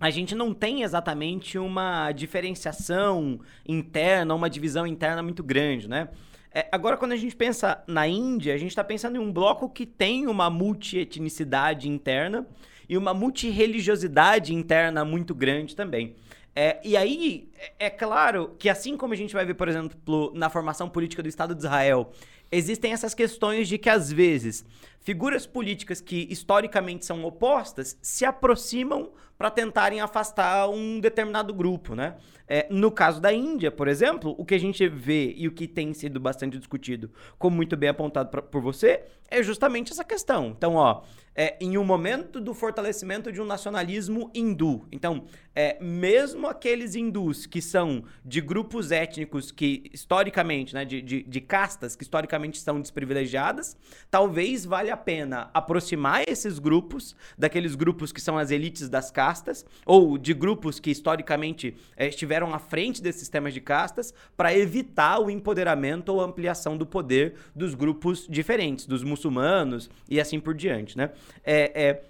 a 0.00 0.08
gente 0.08 0.34
não 0.34 0.54
tem 0.54 0.82
exatamente 0.82 1.58
uma 1.58 2.10
diferenciação 2.12 3.38
interna, 3.68 4.34
uma 4.34 4.48
divisão 4.48 4.86
interna 4.86 5.22
muito 5.22 5.42
grande, 5.42 5.86
né? 5.86 6.08
É, 6.54 6.68
agora, 6.72 6.96
quando 6.96 7.12
a 7.12 7.16
gente 7.16 7.36
pensa 7.36 7.84
na 7.86 8.08
Índia, 8.08 8.54
a 8.54 8.58
gente 8.58 8.70
está 8.70 8.82
pensando 8.82 9.16
em 9.16 9.18
um 9.18 9.30
bloco 9.30 9.68
que 9.68 9.84
tem 9.84 10.26
uma 10.26 10.48
multietnicidade 10.48 11.86
interna 11.86 12.46
e 12.88 12.96
uma 12.96 13.12
multireligiosidade 13.12 14.54
interna 14.54 15.04
muito 15.04 15.34
grande 15.34 15.76
também. 15.76 16.16
É, 16.54 16.80
e 16.84 16.96
aí, 16.96 17.48
é, 17.78 17.86
é 17.86 17.90
claro 17.90 18.54
que 18.58 18.68
assim 18.68 18.96
como 18.96 19.14
a 19.14 19.16
gente 19.16 19.32
vai 19.34 19.44
ver, 19.44 19.54
por 19.54 19.68
exemplo, 19.68 20.32
na 20.34 20.50
formação 20.50 20.88
política 20.88 21.22
do 21.22 21.28
Estado 21.28 21.54
de 21.54 21.60
Israel, 21.60 22.10
existem 22.50 22.92
essas 22.92 23.14
questões 23.14 23.68
de 23.68 23.78
que, 23.78 23.88
às 23.88 24.10
vezes, 24.12 24.64
figuras 25.00 25.46
políticas 25.46 26.00
que 26.00 26.26
historicamente 26.30 27.04
são 27.04 27.24
opostas 27.24 27.98
se 28.00 28.24
aproximam 28.24 29.10
para 29.40 29.50
tentarem 29.50 30.02
afastar 30.02 30.68
um 30.68 31.00
determinado 31.00 31.54
grupo, 31.54 31.94
né? 31.94 32.16
É, 32.46 32.66
no 32.68 32.90
caso 32.90 33.20
da 33.20 33.32
Índia, 33.32 33.70
por 33.70 33.88
exemplo, 33.88 34.34
o 34.36 34.44
que 34.44 34.54
a 34.54 34.58
gente 34.58 34.86
vê 34.86 35.32
e 35.34 35.48
o 35.48 35.52
que 35.52 35.66
tem 35.66 35.94
sido 35.94 36.20
bastante 36.20 36.58
discutido, 36.58 37.10
como 37.38 37.56
muito 37.56 37.74
bem 37.76 37.88
apontado 37.88 38.28
pra, 38.28 38.42
por 38.42 38.60
você, 38.60 39.04
é 39.30 39.42
justamente 39.42 39.92
essa 39.92 40.04
questão. 40.04 40.48
Então, 40.48 40.74
ó, 40.74 41.02
é, 41.34 41.56
em 41.60 41.78
um 41.78 41.84
momento 41.84 42.40
do 42.40 42.52
fortalecimento 42.52 43.32
de 43.32 43.40
um 43.40 43.44
nacionalismo 43.44 44.30
hindu. 44.34 44.86
Então, 44.90 45.24
é, 45.54 45.78
mesmo 45.80 46.48
aqueles 46.48 46.94
hindus 46.94 47.46
que 47.46 47.62
são 47.62 48.04
de 48.24 48.40
grupos 48.40 48.90
étnicos 48.90 49.50
que 49.50 49.88
historicamente, 49.92 50.74
né, 50.74 50.84
de, 50.84 51.00
de, 51.00 51.22
de 51.22 51.40
castas 51.40 51.94
que 51.94 52.02
historicamente 52.02 52.58
são 52.58 52.80
desprivilegiadas. 52.80 53.76
Talvez 54.10 54.64
valha 54.64 54.89
a 54.90 54.96
pena 54.96 55.50
aproximar 55.54 56.24
esses 56.28 56.58
grupos 56.58 57.16
daqueles 57.38 57.74
grupos 57.74 58.12
que 58.12 58.20
são 58.20 58.36
as 58.36 58.50
elites 58.50 58.88
das 58.88 59.10
castas, 59.10 59.64
ou 59.86 60.18
de 60.18 60.34
grupos 60.34 60.78
que 60.78 60.90
historicamente 60.90 61.76
eh, 61.96 62.08
estiveram 62.08 62.54
à 62.54 62.58
frente 62.58 63.02
desses 63.02 63.20
sistemas 63.20 63.54
de 63.54 63.60
castas, 63.60 64.12
para 64.36 64.56
evitar 64.56 65.20
o 65.20 65.30
empoderamento 65.30 66.10
ou 66.10 66.20
ampliação 66.20 66.76
do 66.76 66.86
poder 66.86 67.34
dos 67.54 67.74
grupos 67.74 68.26
diferentes, 68.28 68.86
dos 68.86 69.02
muçulmanos 69.02 69.90
e 70.08 70.20
assim 70.20 70.40
por 70.40 70.54
diante, 70.54 70.96
né? 70.96 71.10
É, 71.44 71.88
é, 71.88 72.04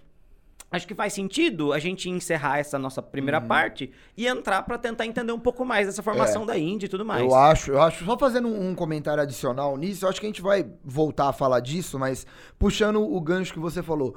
acho 0.71 0.87
que 0.87 0.95
faz 0.95 1.13
sentido 1.13 1.73
a 1.73 1.79
gente 1.79 2.09
encerrar 2.09 2.59
essa 2.59 2.79
nossa 2.79 3.03
primeira 3.03 3.41
uhum. 3.41 3.49
parte 3.49 3.91
e 4.17 4.27
entrar 4.27 4.63
para 4.63 4.79
tentar 4.79 5.05
entender 5.05 5.33
um 5.33 5.41
pouco 5.41 5.65
mais 5.65 5.87
dessa 5.87 6.03
formação 6.03 6.45
é, 6.45 6.47
da 6.47 6.59
Índia 6.59 6.87
e 6.87 6.89
tudo 6.89 7.05
mais. 7.05 7.23
Eu 7.23 7.35
acho, 7.35 7.73
eu 7.73 7.83
acho, 7.83 8.05
só 8.05 8.17
fazendo 8.17 8.49
um, 8.49 8.71
um, 8.71 8.75
comentário 8.75 9.23
adicional 9.23 9.77
nisso, 9.77 10.05
eu 10.05 10.09
acho 10.09 10.21
que 10.21 10.27
a 10.27 10.29
gente 10.29 10.43
vai 10.43 10.67
voltar 10.85 11.29
a 11.29 11.33
falar 11.33 11.61
disso, 11.61 11.99
mas 11.99 12.27
puxando 12.59 13.03
o 13.03 13.21
gancho 13.21 13.53
que 13.53 13.59
você 13.59 13.83
falou. 13.83 14.15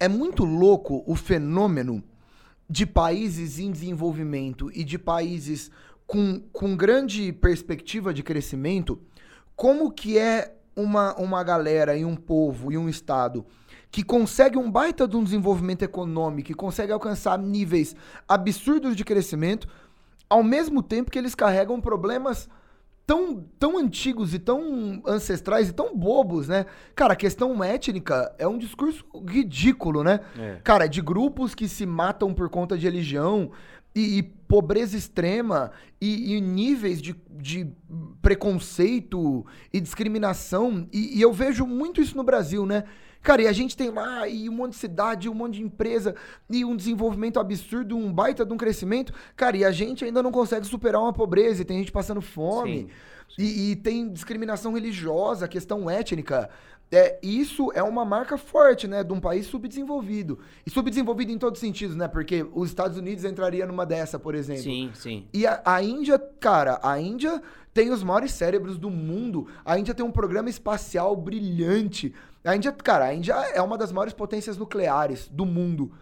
É 0.00 0.08
muito 0.08 0.44
louco 0.44 1.02
o 1.06 1.16
fenômeno 1.16 2.04
de 2.70 2.86
países 2.86 3.58
em 3.58 3.70
desenvolvimento 3.72 4.70
e 4.72 4.84
de 4.84 4.98
países 4.98 5.70
com, 6.06 6.40
com 6.52 6.76
grande 6.76 7.32
perspectiva 7.32 8.14
de 8.14 8.22
crescimento, 8.22 9.00
como 9.56 9.90
que 9.90 10.16
é 10.18 10.54
uma, 10.76 11.14
uma 11.16 11.42
galera 11.42 11.96
e 11.96 12.04
um 12.04 12.14
povo 12.14 12.70
e 12.70 12.78
um 12.78 12.88
estado 12.88 13.44
que 13.90 14.02
consegue 14.02 14.58
um 14.58 14.70
baita 14.70 15.08
de 15.08 15.16
um 15.16 15.24
desenvolvimento 15.24 15.82
econômico, 15.82 16.48
que 16.48 16.54
consegue 16.54 16.92
alcançar 16.92 17.38
níveis 17.38 17.96
absurdos 18.28 18.94
de 18.94 19.04
crescimento, 19.04 19.66
ao 20.28 20.42
mesmo 20.42 20.82
tempo 20.82 21.10
que 21.10 21.18
eles 21.18 21.34
carregam 21.34 21.80
problemas 21.80 22.48
tão, 23.08 23.42
tão 23.58 23.78
antigos 23.78 24.34
e 24.34 24.38
tão 24.38 25.02
ancestrais 25.06 25.70
e 25.70 25.72
tão 25.72 25.96
bobos, 25.96 26.46
né? 26.46 26.66
Cara, 26.94 27.14
a 27.14 27.16
questão 27.16 27.64
étnica 27.64 28.34
é 28.36 28.46
um 28.46 28.58
discurso 28.58 29.02
ridículo, 29.26 30.04
né? 30.04 30.20
É. 30.38 30.60
Cara, 30.62 30.86
de 30.86 31.00
grupos 31.00 31.54
que 31.54 31.66
se 31.66 31.86
matam 31.86 32.34
por 32.34 32.50
conta 32.50 32.76
de 32.76 32.84
religião 32.84 33.50
e, 33.94 34.18
e 34.18 34.22
pobreza 34.22 34.94
extrema 34.94 35.70
e, 35.98 36.34
e 36.34 36.40
níveis 36.42 37.00
de, 37.00 37.16
de, 37.30 37.66
preconceito 38.20 39.46
e 39.72 39.80
discriminação. 39.80 40.86
E, 40.92 41.18
e 41.18 41.22
eu 41.22 41.32
vejo 41.32 41.66
muito 41.66 42.02
isso 42.02 42.14
no 42.14 42.22
Brasil, 42.22 42.66
né? 42.66 42.84
Cara, 43.22 43.42
e 43.42 43.46
a 43.46 43.52
gente 43.52 43.76
tem 43.76 43.90
lá 43.90 44.28
e 44.28 44.48
um 44.48 44.52
monte 44.52 44.72
de 44.72 44.78
cidade, 44.78 45.28
um 45.28 45.34
monte 45.34 45.54
de 45.54 45.62
empresa 45.62 46.14
e 46.48 46.64
um 46.64 46.76
desenvolvimento 46.76 47.38
absurdo, 47.38 47.96
um 47.96 48.12
baita 48.12 48.44
de 48.44 48.52
um 48.52 48.56
crescimento. 48.56 49.12
Cara, 49.36 49.56
e 49.56 49.64
a 49.64 49.70
gente 49.70 50.04
ainda 50.04 50.22
não 50.22 50.30
consegue 50.30 50.66
superar 50.66 51.02
uma 51.02 51.12
pobreza, 51.12 51.62
e 51.62 51.64
tem 51.64 51.78
gente 51.78 51.92
passando 51.92 52.20
fome. 52.20 52.78
Sim, 52.78 52.88
sim. 53.36 53.42
E, 53.42 53.70
e, 53.70 53.76
tem 53.76 54.08
discriminação 54.08 54.72
religiosa, 54.72 55.46
questão 55.46 55.88
étnica. 55.88 56.48
É, 56.90 57.18
isso 57.22 57.70
é 57.74 57.82
uma 57.82 58.04
marca 58.04 58.38
forte, 58.38 58.88
né, 58.88 59.04
de 59.04 59.12
um 59.12 59.20
país 59.20 59.46
subdesenvolvido. 59.46 60.38
E 60.64 60.70
subdesenvolvido 60.70 61.30
em 61.30 61.38
todos 61.38 61.58
os 61.58 61.60
sentidos, 61.60 61.94
né? 61.94 62.08
Porque 62.08 62.46
os 62.54 62.70
Estados 62.70 62.96
Unidos 62.96 63.24
entraria 63.24 63.66
numa 63.66 63.84
dessa, 63.84 64.18
por 64.18 64.34
exemplo. 64.34 64.62
Sim, 64.62 64.90
sim. 64.94 65.26
E 65.32 65.46
a, 65.46 65.60
a 65.64 65.82
Índia, 65.82 66.18
cara, 66.18 66.80
a 66.82 66.98
Índia 66.98 67.42
tem 67.74 67.90
os 67.90 68.02
maiores 68.02 68.32
cérebros 68.32 68.78
do 68.78 68.90
mundo. 68.90 69.46
A 69.64 69.78
Índia 69.78 69.94
tem 69.94 70.04
um 70.04 70.10
programa 70.10 70.48
espacial 70.48 71.14
brilhante. 71.14 72.14
A 72.44 72.56
Índia, 72.56 72.72
cara, 72.72 73.06
a 73.06 73.14
Índia 73.14 73.34
é 73.34 73.60
uma 73.60 73.76
das 73.76 73.92
maiores 73.92 74.14
potências 74.14 74.56
nucleares 74.56 75.28
do 75.28 75.44
mundo. 75.44 75.92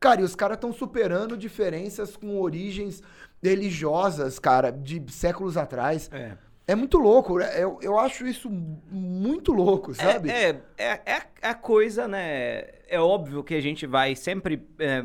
Cara, 0.00 0.20
e 0.20 0.24
os 0.24 0.34
caras 0.34 0.56
estão 0.56 0.72
superando 0.72 1.36
diferenças 1.36 2.16
com 2.16 2.40
origens 2.40 3.02
religiosas, 3.42 4.38
cara, 4.38 4.70
de 4.70 5.02
séculos 5.10 5.56
atrás. 5.56 6.10
É. 6.12 6.32
É 6.66 6.74
muito 6.74 6.98
louco, 6.98 7.38
né? 7.38 7.62
eu, 7.62 7.78
eu 7.82 7.98
acho 7.98 8.26
isso 8.26 8.48
muito 8.50 9.52
louco, 9.52 9.90
é, 9.90 9.94
sabe? 9.94 10.30
É, 10.30 10.60
é, 10.78 11.00
é, 11.04 11.22
é 11.42 11.48
a 11.48 11.54
coisa, 11.54 12.08
né? 12.08 12.64
É 12.88 12.98
óbvio 12.98 13.44
que 13.44 13.54
a 13.54 13.60
gente 13.60 13.86
vai 13.86 14.16
sempre 14.16 14.66
é, 14.78 15.04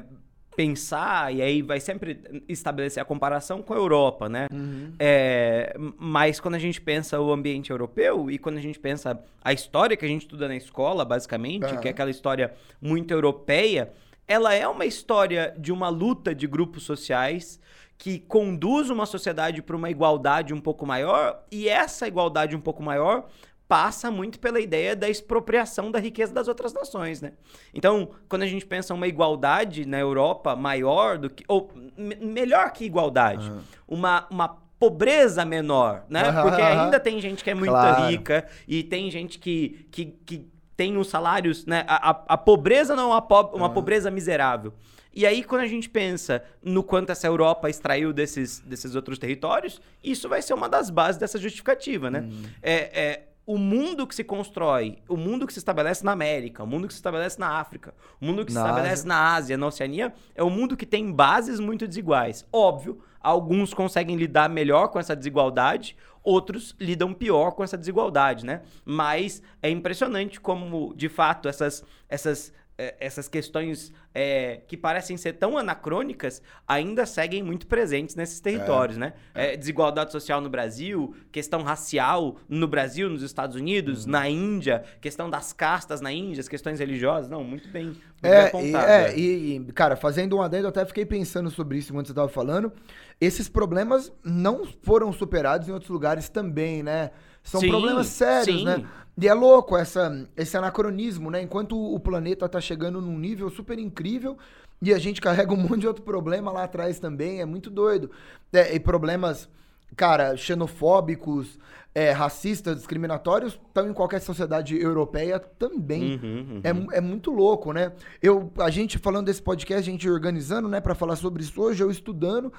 pensar 0.60 1.34
e 1.34 1.42
aí 1.42 1.62
vai 1.62 1.80
sempre 1.80 2.20
estabelecer 2.50 3.02
a 3.02 3.06
comparação 3.06 3.62
com 3.62 3.74
a 3.74 3.78
Europa, 3.78 4.28
né? 4.28 4.48
Uhum. 4.52 4.92
É, 5.00 5.74
mas 5.98 6.42
quando 6.42 6.56
a 6.56 6.60
gente 6.60 6.82
pensa 6.82 7.18
o 7.18 7.32
ambiente 7.32 7.72
europeu 7.72 8.30
e 8.30 8.38
quando 8.38 8.58
a 8.58 8.62
gente 8.62 8.78
pensa 8.78 9.18
a 9.42 9.54
história 9.54 9.96
que 9.96 10.04
a 10.04 10.08
gente 10.10 10.24
estuda 10.24 10.50
na 10.50 10.58
escola, 10.58 11.06
basicamente, 11.06 11.64
uhum. 11.64 11.80
que 11.80 11.88
é 11.88 11.92
aquela 11.92 12.10
história 12.10 12.54
muito 12.82 13.14
europeia, 13.14 13.94
ela 14.28 14.54
é 14.54 14.68
uma 14.68 14.86
história 14.86 15.56
de 15.58 15.72
uma 15.72 15.88
luta 15.88 16.36
de 16.36 16.46
grupos 16.46 16.84
sociais 16.84 17.58
que 17.98 18.20
conduz 18.20 18.90
uma 18.90 19.06
sociedade 19.06 19.62
para 19.62 19.78
uma 19.78 19.90
igualdade 19.90 20.54
um 20.54 20.60
pouco 20.60 20.86
maior 20.86 21.42
e 21.50 21.70
essa 21.70 22.06
igualdade 22.06 22.54
um 22.54 22.60
pouco 22.60 22.84
maior 22.84 23.30
passa 23.70 24.10
muito 24.10 24.40
pela 24.40 24.60
ideia 24.60 24.96
da 24.96 25.08
expropriação 25.08 25.92
da 25.92 26.00
riqueza 26.00 26.34
das 26.34 26.48
outras 26.48 26.74
nações, 26.74 27.22
né? 27.22 27.34
Então, 27.72 28.10
quando 28.28 28.42
a 28.42 28.48
gente 28.48 28.66
pensa 28.66 28.96
uma 28.96 29.08
igualdade 29.08 29.86
na 29.86 30.00
Europa 30.00 30.56
maior 30.56 31.20
do 31.20 31.30
que 31.30 31.44
ou 31.48 31.72
melhor 31.96 32.72
que 32.72 32.84
igualdade, 32.84 33.52
uhum. 33.52 33.60
uma, 33.88 34.28
uma 34.32 34.58
pobreza 34.80 35.46
menor, 35.46 36.04
né? 36.10 36.32
Porque 36.42 36.60
ainda 36.60 37.00
tem 37.00 37.22
gente 37.22 37.44
que 37.44 37.52
é 37.52 37.54
muito 37.54 37.70
claro. 37.70 38.08
rica 38.08 38.48
e 38.68 38.82
tem 38.82 39.12
gente 39.12 39.38
que, 39.38 39.86
que, 39.92 40.06
que 40.26 40.48
tem 40.76 40.98
os 40.98 41.08
salários, 41.08 41.68
né? 41.68 41.86
A, 41.88 42.10
a, 42.10 42.24
a 42.30 42.38
pobreza 42.38 42.96
não 42.96 43.04
é 43.04 43.14
uma, 43.14 43.22
po 43.22 43.56
uma 43.56 43.68
uhum. 43.68 43.74
pobreza 43.74 44.10
miserável. 44.10 44.74
E 45.14 45.26
aí, 45.26 45.44
quando 45.44 45.62
a 45.62 45.68
gente 45.68 45.90
pensa 45.90 46.44
no 46.64 46.84
quanto 46.84 47.12
essa 47.12 47.28
Europa 47.28 47.70
extraiu 47.70 48.14
desses, 48.14 48.60
desses 48.62 48.96
outros 48.96 49.20
territórios, 49.20 49.82
isso 50.04 50.30
vai 50.30 50.42
ser 50.42 50.54
uma 50.54 50.70
das 50.70 50.90
bases 50.90 51.20
dessa 51.20 51.38
justificativa, 51.38 52.10
né? 52.10 52.22
Uhum. 52.22 52.44
É, 52.62 52.74
é, 52.74 53.29
o 53.50 53.58
mundo 53.58 54.06
que 54.06 54.14
se 54.14 54.24
constrói, 54.24 55.00
o 55.10 55.18
mundo 55.18 55.48
que 55.48 55.54
se 55.54 55.58
estabelece 55.58 56.06
na 56.06 56.12
América, 56.12 56.64
o 56.64 56.68
mundo 56.68 56.86
que 56.86 56.94
se 56.94 57.00
estabelece 57.00 57.40
na 57.40 57.60
África, 57.60 57.96
o 58.22 58.26
mundo 58.28 58.46
que 58.46 58.54
na 58.54 58.62
se 58.62 58.68
estabelece 58.68 59.02
Ásia. 59.02 59.08
na 59.08 59.34
Ásia, 59.34 59.58
na 59.58 59.66
Oceania, 59.66 60.14
é 60.36 60.44
um 60.44 60.52
mundo 60.52 60.78
que 60.78 60.86
tem 60.86 61.12
bases 61.12 61.60
muito 61.60 61.88
desiguais. 61.88 62.46
Óbvio, 62.54 63.00
alguns 63.20 63.74
conseguem 63.74 64.16
lidar 64.18 64.50
melhor 64.50 64.90
com 64.90 65.00
essa 65.00 65.16
desigualdade, 65.16 65.98
outros 66.24 66.76
lidam 66.80 67.12
pior 67.12 67.54
com 67.54 67.64
essa 67.64 67.76
desigualdade, 67.76 68.46
né? 68.46 68.62
Mas 68.86 69.42
é 69.64 69.70
impressionante 69.72 70.40
como, 70.40 70.94
de 70.96 71.10
fato, 71.10 71.50
essas, 71.50 71.84
essas 72.08 72.54
é, 72.80 72.96
essas 72.98 73.28
questões 73.28 73.92
é, 74.16 74.62
que 74.66 74.78
parecem 74.78 75.18
ser 75.18 75.34
tão 75.34 75.58
anacrônicas 75.58 76.42
ainda 76.66 77.06
seguem 77.06 77.44
muito 77.44 77.68
presentes 77.68 78.16
nesses 78.16 78.40
territórios, 78.40 78.96
é, 78.96 79.00
né? 79.02 79.14
É. 79.36 79.58
desigualdade 79.58 80.14
social 80.14 80.40
no 80.40 80.50
Brasil, 80.50 81.14
questão 81.30 81.62
racial 81.62 82.38
no 82.48 82.70
Brasil, 82.70 83.10
nos 83.10 83.22
Estados 83.22 83.58
Unidos, 83.58 84.06
uhum. 84.06 84.12
na 84.12 84.30
Índia, 84.30 84.86
questão 85.02 85.30
das 85.30 85.52
castas 85.52 86.00
na 86.00 86.10
Índia, 86.10 86.40
as 86.40 86.48
questões 86.48 86.80
religiosas, 86.80 87.30
não, 87.30 87.44
muito 87.44 87.68
bem, 87.68 87.88
muito 87.88 88.02
é, 88.24 88.30
bem 88.30 88.48
apontado. 88.48 88.90
É, 88.90 89.18
e, 89.18 89.58
e, 89.58 89.74
cara, 89.74 89.98
fazendo 89.98 90.38
um 90.38 90.42
adendo, 90.42 90.64
eu 90.64 90.70
até 90.70 90.86
fiquei 90.86 91.06
pensando 91.06 91.52
sobre 91.52 91.80
isso 91.80 91.92
enquanto 91.92 92.06
você 92.06 92.14
estava 92.14 92.30
falando. 92.30 92.72
Esses 93.20 93.50
problemas 93.50 94.10
não 94.24 94.66
foram 94.84 95.12
superados 95.12 95.68
em 95.68 95.74
outros 95.74 95.90
lugares 95.90 96.30
também, 96.30 96.82
né? 96.82 97.12
São 97.44 97.60
sim, 97.60 97.68
problemas 97.68 98.08
sérios, 98.08 98.60
sim. 98.60 98.66
né? 98.66 98.86
E 99.22 99.28
é 99.28 99.34
louco 99.34 99.76
essa, 99.76 100.28
esse 100.38 100.56
anacronismo, 100.56 101.30
né? 101.30 101.42
Enquanto 101.42 101.78
o 101.78 102.00
planeta 102.00 102.48
tá 102.48 102.62
chegando 102.62 103.02
num 103.02 103.18
nível 103.18 103.50
super 103.50 103.78
incrível 103.78 104.38
e 104.82 104.94
a 104.94 104.98
gente 104.98 105.20
carrega 105.20 105.54
um 105.54 105.58
monte 105.58 105.82
de 105.82 105.88
outro 105.88 106.04
problema 106.04 106.52
lá 106.52 106.64
atrás 106.64 107.00
também, 107.00 107.42
é 107.42 107.46
muito 107.46 107.70
doido. 107.70 108.10
É, 108.54 108.74
e 108.74 108.80
problemas, 108.80 109.50
cara, 109.96 110.38
xenofóbicos, 110.38 111.60
é, 111.94 112.12
racistas, 112.12 112.78
discriminatórios, 112.78 113.60
estão 113.68 113.90
em 113.90 113.94
qualquer 113.94 114.22
sociedade 114.22 114.80
europeia 114.80 115.38
também. 115.38 116.16
Uhum, 116.16 116.62
uhum. 116.64 116.88
É, 116.94 116.98
é 116.98 117.02
muito 117.02 117.30
louco, 117.32 117.74
né? 117.74 117.92
Eu, 118.22 118.52
a 118.58 118.70
gente 118.70 118.98
falando 118.98 119.26
desse 119.26 119.42
podcast, 119.42 119.90
a 119.90 119.92
gente 119.92 120.10
organizando, 120.10 120.70
né, 120.70 120.80
para 120.80 120.96
falar 120.96 121.18
sobre 121.18 121.44
isso 121.44 121.62
hoje, 121.62 121.84
eu 121.84 121.92
estudando. 121.92 122.54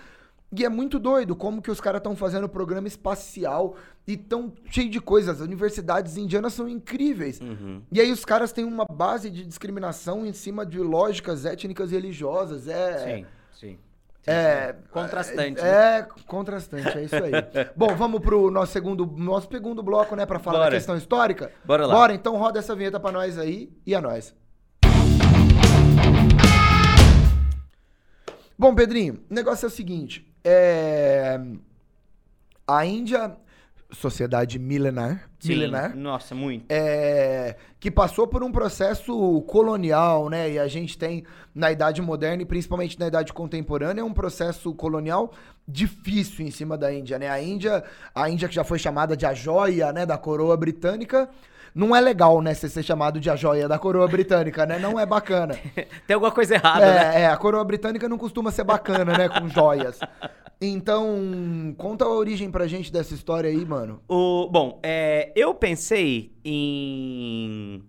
E 0.52 0.64
é 0.64 0.68
muito 0.68 0.98
doido 0.98 1.36
como 1.36 1.62
que 1.62 1.70
os 1.70 1.80
caras 1.80 2.00
estão 2.00 2.16
fazendo 2.16 2.48
programa 2.48 2.88
espacial 2.88 3.76
e 4.06 4.16
tão 4.16 4.52
cheio 4.68 4.90
de 4.90 5.00
coisas. 5.00 5.36
As 5.36 5.40
universidades 5.40 6.16
indianas 6.16 6.54
são 6.54 6.68
incríveis. 6.68 7.40
Uhum. 7.40 7.82
E 7.92 8.00
aí 8.00 8.10
os 8.10 8.24
caras 8.24 8.52
têm 8.52 8.64
uma 8.64 8.84
base 8.84 9.30
de 9.30 9.46
discriminação 9.46 10.26
em 10.26 10.32
cima 10.32 10.66
de 10.66 10.80
lógicas 10.80 11.44
étnicas 11.44 11.92
e 11.92 11.94
religiosas. 11.94 12.66
É, 12.66 12.98
sim, 12.98 13.26
sim. 13.52 13.78
É, 14.26 14.74
contrastante. 14.90 15.60
É, 15.60 15.64
né? 15.64 15.98
é, 15.98 16.06
contrastante, 16.26 16.98
é 16.98 17.04
isso 17.04 17.14
aí. 17.14 17.32
Bom, 17.76 17.94
vamos 17.94 18.20
pro 18.20 18.50
nosso 18.50 18.72
segundo, 18.72 19.06
nosso 19.06 19.48
segundo 19.50 19.82
bloco, 19.82 20.16
né, 20.16 20.26
para 20.26 20.38
falar 20.38 20.58
Bora. 20.58 20.70
da 20.70 20.76
questão 20.76 20.96
histórica. 20.96 21.50
Bora 21.64 21.86
lá. 21.86 21.94
Bora, 21.94 22.12
então 22.12 22.36
roda 22.36 22.58
essa 22.58 22.74
vinheta 22.74 22.98
para 22.98 23.12
nós 23.12 23.38
aí 23.38 23.72
e 23.86 23.94
a 23.94 24.00
nós. 24.00 24.34
Bom, 28.60 28.74
Pedrinho, 28.74 29.22
o 29.30 29.32
negócio 29.32 29.64
é 29.64 29.68
o 29.68 29.70
seguinte. 29.70 30.30
É... 30.44 31.40
A 32.68 32.84
Índia 32.84 33.34
sociedade 33.90 34.58
milenar. 34.58 35.30
Sim, 35.38 35.48
milenar. 35.48 35.96
Nossa, 35.96 36.34
muito. 36.34 36.66
é, 36.68 37.56
que 37.80 37.90
passou 37.90 38.26
por 38.26 38.42
um 38.42 38.52
processo 38.52 39.40
colonial, 39.48 40.28
né? 40.28 40.50
E 40.50 40.58
a 40.58 40.68
gente 40.68 40.98
tem 40.98 41.24
na 41.54 41.72
idade 41.72 42.02
moderna 42.02 42.42
e 42.42 42.44
principalmente 42.44 42.98
na 43.00 43.06
idade 43.06 43.32
contemporânea 43.32 44.04
um 44.04 44.12
processo 44.12 44.74
colonial 44.74 45.32
difícil 45.66 46.46
em 46.46 46.50
cima 46.50 46.76
da 46.76 46.92
Índia, 46.92 47.18
né? 47.18 47.30
A 47.30 47.42
Índia, 47.42 47.82
a 48.14 48.28
Índia 48.28 48.46
que 48.46 48.54
já 48.54 48.62
foi 48.62 48.78
chamada 48.78 49.16
de 49.16 49.24
a 49.24 49.32
joia, 49.32 49.90
né, 49.90 50.04
da 50.04 50.18
coroa 50.18 50.54
britânica, 50.54 51.30
não 51.74 51.94
é 51.94 52.00
legal, 52.00 52.40
né, 52.42 52.54
você 52.54 52.68
ser 52.68 52.82
chamado 52.82 53.20
de 53.20 53.30
a 53.30 53.36
joia 53.36 53.68
da 53.68 53.78
coroa 53.78 54.06
britânica, 54.08 54.66
né? 54.66 54.78
Não 54.78 54.98
é 54.98 55.06
bacana. 55.06 55.54
Tem 56.06 56.14
alguma 56.14 56.32
coisa 56.32 56.54
errada, 56.54 56.86
né? 56.86 57.16
É, 57.16 57.20
é, 57.22 57.26
a 57.26 57.36
coroa 57.36 57.64
britânica 57.64 58.08
não 58.08 58.18
costuma 58.18 58.50
ser 58.50 58.64
bacana, 58.64 59.16
né, 59.16 59.28
com 59.28 59.48
joias. 59.48 59.98
Então, 60.60 61.74
conta 61.78 62.04
a 62.04 62.08
origem 62.08 62.50
pra 62.50 62.66
gente 62.66 62.92
dessa 62.92 63.14
história 63.14 63.48
aí, 63.48 63.64
mano. 63.64 64.02
O, 64.06 64.48
bom, 64.50 64.78
é, 64.82 65.32
eu 65.34 65.54
pensei 65.54 66.32
em. 66.44 67.82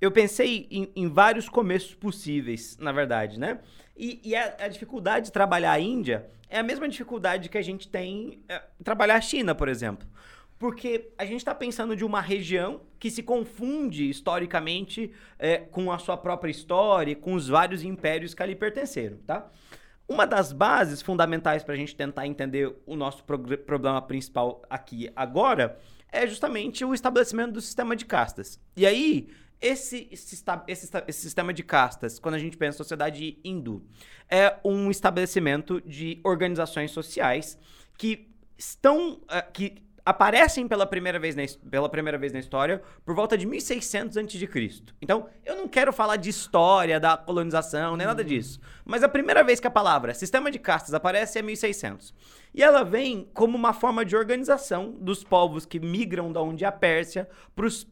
Eu 0.00 0.10
pensei 0.10 0.66
em, 0.70 0.90
em 0.94 1.08
vários 1.08 1.48
começos 1.48 1.94
possíveis, 1.94 2.76
na 2.78 2.92
verdade, 2.92 3.38
né? 3.38 3.60
E, 3.96 4.20
e 4.24 4.34
a, 4.34 4.56
a 4.60 4.68
dificuldade 4.68 5.26
de 5.26 5.32
trabalhar 5.32 5.72
a 5.72 5.80
Índia 5.80 6.26
é 6.50 6.58
a 6.58 6.62
mesma 6.62 6.88
dificuldade 6.88 7.48
que 7.48 7.58
a 7.58 7.62
gente 7.62 7.88
tem 7.88 8.42
é, 8.48 8.60
trabalhar 8.82 9.16
a 9.16 9.20
China, 9.20 9.54
por 9.54 9.68
exemplo. 9.68 10.06
Porque 10.58 11.10
a 11.18 11.24
gente 11.24 11.38
está 11.38 11.54
pensando 11.54 11.94
de 11.94 12.04
uma 12.04 12.20
região 12.20 12.80
que 12.98 13.10
se 13.10 13.22
confunde 13.22 14.08
historicamente 14.08 15.12
é, 15.38 15.58
com 15.58 15.92
a 15.92 15.98
sua 15.98 16.16
própria 16.16 16.50
história, 16.50 17.14
com 17.14 17.34
os 17.34 17.48
vários 17.48 17.82
impérios 17.82 18.32
que 18.32 18.42
ali 18.42 18.54
pertenceram, 18.54 19.18
tá? 19.26 19.50
Uma 20.08 20.26
das 20.26 20.52
bases 20.52 21.02
fundamentais 21.02 21.64
para 21.64 21.74
a 21.74 21.76
gente 21.76 21.94
tentar 21.94 22.26
entender 22.26 22.74
o 22.86 22.94
nosso 22.94 23.24
problema 23.24 24.00
principal 24.00 24.62
aqui 24.70 25.10
agora 25.16 25.78
é 26.12 26.26
justamente 26.26 26.84
o 26.84 26.94
estabelecimento 26.94 27.52
do 27.52 27.60
sistema 27.60 27.96
de 27.96 28.04
castas. 28.04 28.60
E 28.76 28.86
aí, 28.86 29.28
esse, 29.60 30.08
esse, 30.12 30.44
esse 30.68 30.90
esse 31.08 31.20
sistema 31.20 31.52
de 31.52 31.64
castas, 31.64 32.18
quando 32.18 32.36
a 32.36 32.38
gente 32.38 32.56
pensa 32.56 32.76
em 32.76 32.78
sociedade 32.78 33.38
hindu, 33.44 33.84
é 34.30 34.56
um 34.64 34.90
estabelecimento 34.90 35.80
de 35.80 36.20
organizações 36.22 36.92
sociais 36.92 37.58
que 37.98 38.28
estão. 38.56 39.20
eh, 39.28 39.42
que 39.42 39.85
aparecem 40.06 40.68
pela 40.68 40.86
primeira 40.86 41.18
vez 41.18 41.34
na, 41.34 41.42
pela 41.68 41.88
primeira 41.88 42.16
vez 42.16 42.32
na 42.32 42.38
história 42.38 42.80
por 43.04 43.12
volta 43.12 43.36
de 43.36 43.44
1600 43.44 44.16
a.C. 44.16 44.48
Então, 45.02 45.26
eu 45.44 45.56
não 45.56 45.66
quero 45.66 45.92
falar 45.92 46.14
de 46.14 46.30
história 46.30 47.00
da 47.00 47.16
colonização, 47.16 47.96
nem 47.96 48.06
nada 48.06 48.22
disso. 48.22 48.60
Mas 48.84 49.02
a 49.02 49.08
primeira 49.08 49.42
vez 49.42 49.58
que 49.58 49.66
a 49.66 49.70
palavra 49.70 50.14
sistema 50.14 50.48
de 50.48 50.60
castas 50.60 50.94
aparece 50.94 51.40
é 51.40 51.42
1600. 51.42 52.14
E 52.54 52.62
ela 52.62 52.84
vem 52.84 53.28
como 53.34 53.56
uma 53.56 53.72
forma 53.72 54.04
de 54.04 54.16
organização 54.16 54.92
dos 54.92 55.24
povos 55.24 55.66
que 55.66 55.80
migram 55.80 56.32
da 56.32 56.40
onde 56.40 56.64
é 56.64 56.68
a 56.68 56.72
Pérsia 56.72 57.28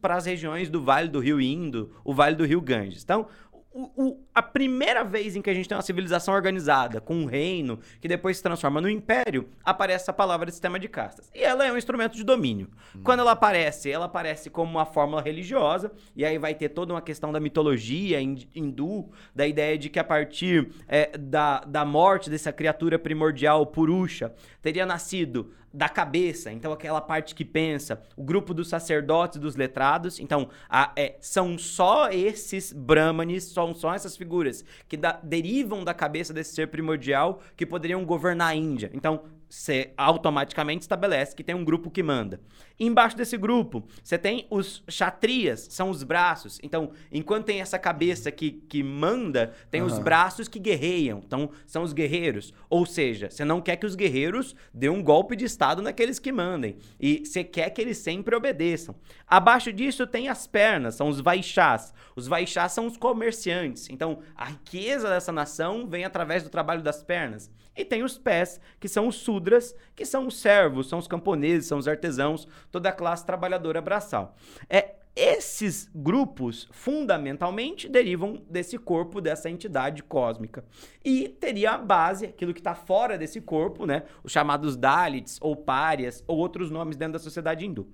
para 0.01 0.15
as 0.15 0.25
regiões 0.25 0.69
do 0.69 0.81
Vale 0.81 1.09
do 1.09 1.19
Rio 1.19 1.39
Indo, 1.41 1.93
o 2.03 2.13
Vale 2.13 2.35
do 2.35 2.45
Rio 2.45 2.61
Ganges. 2.61 3.03
Então, 3.03 3.27
o- 3.75 3.91
o- 4.05 4.19
a 4.33 4.41
primeira 4.41 5.03
vez 5.03 5.35
em 5.35 5.41
que 5.41 5.49
a 5.49 5.53
gente 5.53 5.67
tem 5.67 5.75
uma 5.75 5.81
civilização 5.83 6.33
organizada, 6.33 7.01
com 7.01 7.13
um 7.13 7.25
reino, 7.25 7.77
que 7.99 8.07
depois 8.07 8.37
se 8.37 8.43
transforma 8.43 8.79
no 8.79 8.89
império, 8.89 9.49
aparece 9.65 10.09
a 10.09 10.13
palavra 10.13 10.49
sistema 10.49 10.79
de 10.79 10.87
castas. 10.87 11.29
E 11.35 11.43
ela 11.43 11.65
é 11.67 11.71
um 11.73 11.77
instrumento 11.77 12.15
de 12.15 12.23
domínio. 12.23 12.69
Quando 13.03 13.19
ela 13.19 13.31
aparece, 13.33 13.91
ela 13.91 14.05
aparece 14.05 14.49
como 14.49 14.71
uma 14.71 14.85
fórmula 14.85 15.21
religiosa, 15.21 15.91
e 16.15 16.23
aí 16.23 16.37
vai 16.37 16.55
ter 16.55 16.69
toda 16.69 16.93
uma 16.93 17.01
questão 17.01 17.33
da 17.33 17.39
mitologia 17.39 18.21
hin- 18.21 18.47
hindu, 18.55 19.11
da 19.35 19.45
ideia 19.45 19.77
de 19.77 19.89
que 19.89 19.99
a 19.99 20.03
partir 20.05 20.69
é, 20.87 21.17
da, 21.17 21.59
da 21.59 21.83
morte 21.83 22.29
dessa 22.29 22.53
criatura 22.53 22.97
primordial, 22.97 23.65
Purusha, 23.65 24.33
teria 24.61 24.85
nascido 24.85 25.51
da 25.75 25.89
cabeça, 25.89 26.51
então 26.51 26.71
aquela 26.71 27.01
parte 27.01 27.35
que 27.35 27.43
pensa, 27.43 28.01
o 28.15 28.23
grupo 28.23 28.53
dos 28.53 28.69
sacerdotes 28.69 29.39
dos 29.39 29.55
letrados, 29.57 30.19
então 30.19 30.47
a- 30.69 30.91
é, 30.95 31.17
são 31.19 31.57
só 31.57 32.09
esses 32.09 32.71
brahmanes, 32.71 33.43
são 33.43 33.73
só 33.75 33.93
essas 33.93 34.15
figuras 34.15 34.63
que 34.87 34.95
da- 34.95 35.19
derivam 35.21 35.83
da 35.83 35.93
cabeça 35.93 36.33
desse 36.33 36.55
ser 36.55 36.69
primordial 36.69 37.41
que 37.57 37.65
poderiam 37.65 38.05
governar 38.05 38.49
a 38.51 38.55
Índia. 38.55 38.89
Então 38.93 39.23
você 39.49 39.93
automaticamente 39.97 40.81
estabelece 40.81 41.35
que 41.35 41.43
tem 41.43 41.55
um 41.55 41.63
grupo 41.63 41.89
que 41.89 42.03
manda. 42.03 42.39
Embaixo 42.77 43.15
desse 43.15 43.37
grupo, 43.37 43.87
você 44.03 44.17
tem 44.17 44.45
os 44.49 44.83
kshatriyas, 44.87 45.67
são 45.69 45.89
os 45.89 46.03
braços. 46.03 46.59
Então, 46.61 46.91
enquanto 47.11 47.45
tem 47.45 47.61
essa 47.61 47.79
cabeça 47.79 48.31
que, 48.31 48.51
que 48.51 48.83
manda, 48.83 49.53
tem 49.71 49.81
os 49.81 49.93
Aham. 49.93 50.03
braços 50.03 50.47
que 50.47 50.59
guerreiam. 50.59 51.21
Então, 51.25 51.49
são 51.65 51.83
os 51.83 51.93
guerreiros. 51.93 52.53
Ou 52.69 52.85
seja, 52.85 53.29
você 53.29 53.45
não 53.45 53.61
quer 53.61 53.77
que 53.77 53.85
os 53.85 53.95
guerreiros 53.95 54.55
dêem 54.73 54.91
um 54.91 55.01
golpe 55.01 55.35
de 55.35 55.45
estado 55.45 55.81
naqueles 55.81 56.19
que 56.19 56.33
mandem. 56.33 56.77
E 56.99 57.23
você 57.25 57.43
quer 57.43 57.69
que 57.69 57.81
eles 57.81 57.97
sempre 57.97 58.35
obedeçam. 58.35 58.95
Abaixo 59.25 59.71
disso 59.71 60.05
tem 60.05 60.27
as 60.27 60.45
pernas, 60.45 60.95
são 60.95 61.07
os 61.07 61.21
vaixás. 61.21 61.93
Os 62.15 62.27
vaixás 62.27 62.73
são 62.73 62.87
os 62.87 62.97
comerciantes. 62.97 63.89
Então, 63.89 64.19
a 64.35 64.45
riqueza 64.45 65.09
dessa 65.09 65.31
nação 65.31 65.87
vem 65.87 66.03
através 66.03 66.43
do 66.43 66.49
trabalho 66.49 66.81
das 66.81 67.01
pernas. 67.01 67.49
E 67.75 67.83
tem 67.83 68.03
os 68.03 68.17
pés, 68.17 68.59
que 68.79 68.87
são 68.87 69.07
os 69.07 69.15
sudras, 69.15 69.75
que 69.95 70.05
são 70.05 70.27
os 70.27 70.39
servos, 70.39 70.87
são 70.87 70.99
os 70.99 71.07
camponeses, 71.07 71.67
são 71.67 71.77
os 71.77 71.87
artesãos, 71.87 72.47
toda 72.71 72.89
a 72.89 72.93
classe 72.93 73.25
trabalhadora 73.25 73.81
braçal. 73.81 74.35
É, 74.69 74.95
esses 75.15 75.89
grupos, 75.95 76.67
fundamentalmente, 76.71 77.87
derivam 77.87 78.43
desse 78.49 78.77
corpo, 78.77 79.21
dessa 79.21 79.49
entidade 79.49 80.03
cósmica. 80.03 80.65
E 81.03 81.29
teria 81.29 81.71
a 81.71 81.77
base, 81.77 82.25
aquilo 82.25 82.53
que 82.53 82.59
está 82.59 82.75
fora 82.75 83.17
desse 83.17 83.39
corpo, 83.39 83.85
né? 83.85 84.03
Os 84.23 84.31
chamados 84.33 84.75
Dalits, 84.75 85.37
ou 85.41 85.55
párias, 85.55 86.21
ou 86.27 86.37
outros 86.37 86.69
nomes 86.69 86.97
dentro 86.97 87.13
da 87.13 87.19
sociedade 87.19 87.65
hindu. 87.65 87.87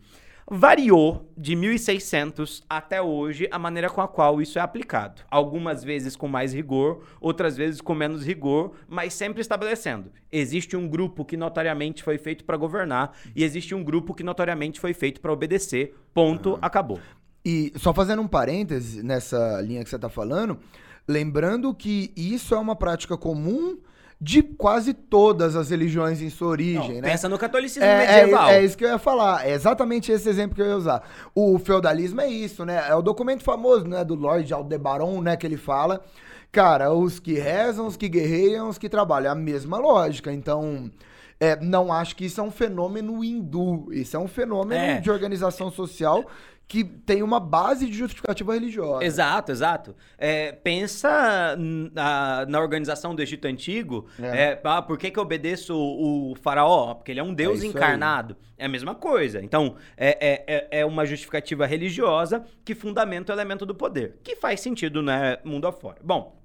Variou 0.50 1.32
de 1.38 1.56
1600 1.56 2.64
até 2.70 3.02
hoje 3.02 3.48
a 3.52 3.60
maneira 3.60 3.90
com 3.90 4.02
a 4.02 4.08
qual 4.08 4.42
isso 4.42 4.60
é 4.60 4.62
aplicado. 4.62 5.22
Algumas 5.30 5.84
vezes 5.84 6.16
com 6.16 6.28
mais 6.28 6.54
rigor, 6.54 7.04
outras 7.20 7.56
vezes 7.56 7.80
com 7.80 7.94
menos 7.94 8.26
rigor, 8.26 8.74
mas 8.88 9.14
sempre 9.14 9.42
estabelecendo. 9.42 10.12
Existe 10.32 10.76
um 10.76 10.88
grupo 10.88 11.24
que 11.24 11.38
notoriamente 11.38 12.04
foi 12.04 12.18
feito 12.18 12.44
para 12.44 12.58
governar 12.58 13.16
e 13.36 13.44
existe 13.44 13.76
um 13.76 13.84
grupo 13.84 14.14
que 14.14 14.24
notoriamente 14.24 14.80
foi 14.80 14.94
feito 14.94 15.22
para 15.22 15.32
obedecer. 15.32 15.96
Ponto, 16.14 16.58
acabou. 16.62 17.00
E 17.44 17.72
só 17.76 17.94
fazendo 17.94 18.22
um 18.22 18.28
parêntese 18.28 19.02
nessa 19.02 19.62
linha 19.62 19.84
que 19.84 19.90
você 19.90 19.98
tá 19.98 20.10
falando, 20.10 20.60
lembrando 21.08 21.74
que 21.74 22.12
isso 22.16 22.54
é 22.54 22.58
uma 22.58 22.76
prática 22.76 23.18
comum 23.18 23.78
de 24.24 24.44
quase 24.44 24.94
todas 24.94 25.56
as 25.56 25.72
religiões 25.72 26.22
em 26.22 26.30
sua 26.30 26.50
origem, 26.50 26.96
Não, 26.96 27.02
né? 27.02 27.10
Pensa 27.10 27.28
no 27.28 27.40
catolicismo 27.40 27.84
É, 27.84 28.20
medieval. 28.22 28.50
é, 28.50 28.58
é 28.58 28.64
isso 28.64 28.78
que 28.78 28.86
eu 28.86 28.90
ia 28.90 29.00
falar. 29.00 29.48
É 29.48 29.52
exatamente 29.54 30.12
esse 30.12 30.30
exemplo 30.30 30.54
que 30.56 30.62
eu 30.62 30.68
ia 30.68 30.78
usar. 30.78 31.02
O 31.34 31.58
feudalismo 31.58 32.22
é 32.22 32.28
isso, 32.30 32.64
né? 32.64 32.86
É 32.88 32.94
o 32.94 33.02
documento 33.02 33.42
famoso, 33.44 33.88
né? 33.88 34.04
Do 34.06 34.14
Lord 34.14 34.54
Aldebaran, 34.54 35.20
né? 35.22 35.36
Que 35.36 35.48
ele 35.48 35.58
fala. 35.58 36.04
Cara, 36.52 36.94
os 36.94 37.20
que 37.20 37.34
rezam, 37.34 37.88
os 37.88 37.98
que 37.98 38.08
guerreiam, 38.08 38.70
os 38.70 38.78
que 38.78 38.88
trabalham. 38.88 39.30
É 39.30 39.32
a 39.32 39.36
mesma 39.36 39.80
lógica. 39.80 40.32
Então, 40.32 40.92
é, 41.40 41.60
não 41.60 41.92
acho 41.92 42.16
que 42.16 42.26
isso 42.26 42.40
é 42.40 42.44
um 42.44 42.52
fenômeno 42.52 43.24
hindu. 43.24 43.88
Isso 43.92 44.16
é 44.16 44.20
um 44.20 44.28
fenômeno 44.28 44.80
É. 44.80 45.00
de 45.00 45.10
organização 45.10 45.72
social 45.72 46.24
que 46.72 46.86
tem 46.86 47.22
uma 47.22 47.38
base 47.38 47.86
de 47.86 47.92
justificativa 47.92 48.54
religiosa. 48.54 49.04
Exato, 49.04 49.52
exato. 49.52 49.94
É, 50.18 50.54
pensa 50.54 51.58
na, 51.58 52.46
na 52.46 52.62
organização 52.62 53.14
do 53.14 53.22
Egito 53.22 53.46
Antigo. 53.46 54.08
É. 54.18 54.26
É, 54.54 54.62
ah, 54.64 54.82
por 54.82 54.98
que, 54.98 55.12
que 55.12 55.20
eu 55.20 55.24
obedeço 55.24 55.76
o, 55.76 56.32
o 56.32 56.36
faraó? 56.36 56.96
Porque 56.96 57.12
ele 57.12 57.20
é 57.20 57.24
um 57.24 57.34
deus 57.34 57.58
isso 57.58 57.66
aí. 57.66 57.70
encarnado. 57.72 58.38
É 58.58 58.68
a 58.68 58.70
mesma 58.70 58.96
coisa. 58.96 59.44
Então, 59.44 59.76
é, 59.98 60.18
é, 60.26 60.56
é- 60.56 60.80
é 60.80 60.86
uma 60.86 61.06
justificativa 61.06 61.66
religiosa 61.66 62.46
que 62.64 62.74
fundamenta 62.74 63.34
o 63.34 63.36
elemento 63.36 63.66
do 63.66 63.76
poder. 63.76 64.20
Que 64.24 64.38
faz 64.38 64.62
sentido, 64.62 65.02
né, 65.02 65.40
mundo 65.44 65.68
afora. 65.68 65.98
Bom, 66.02 66.41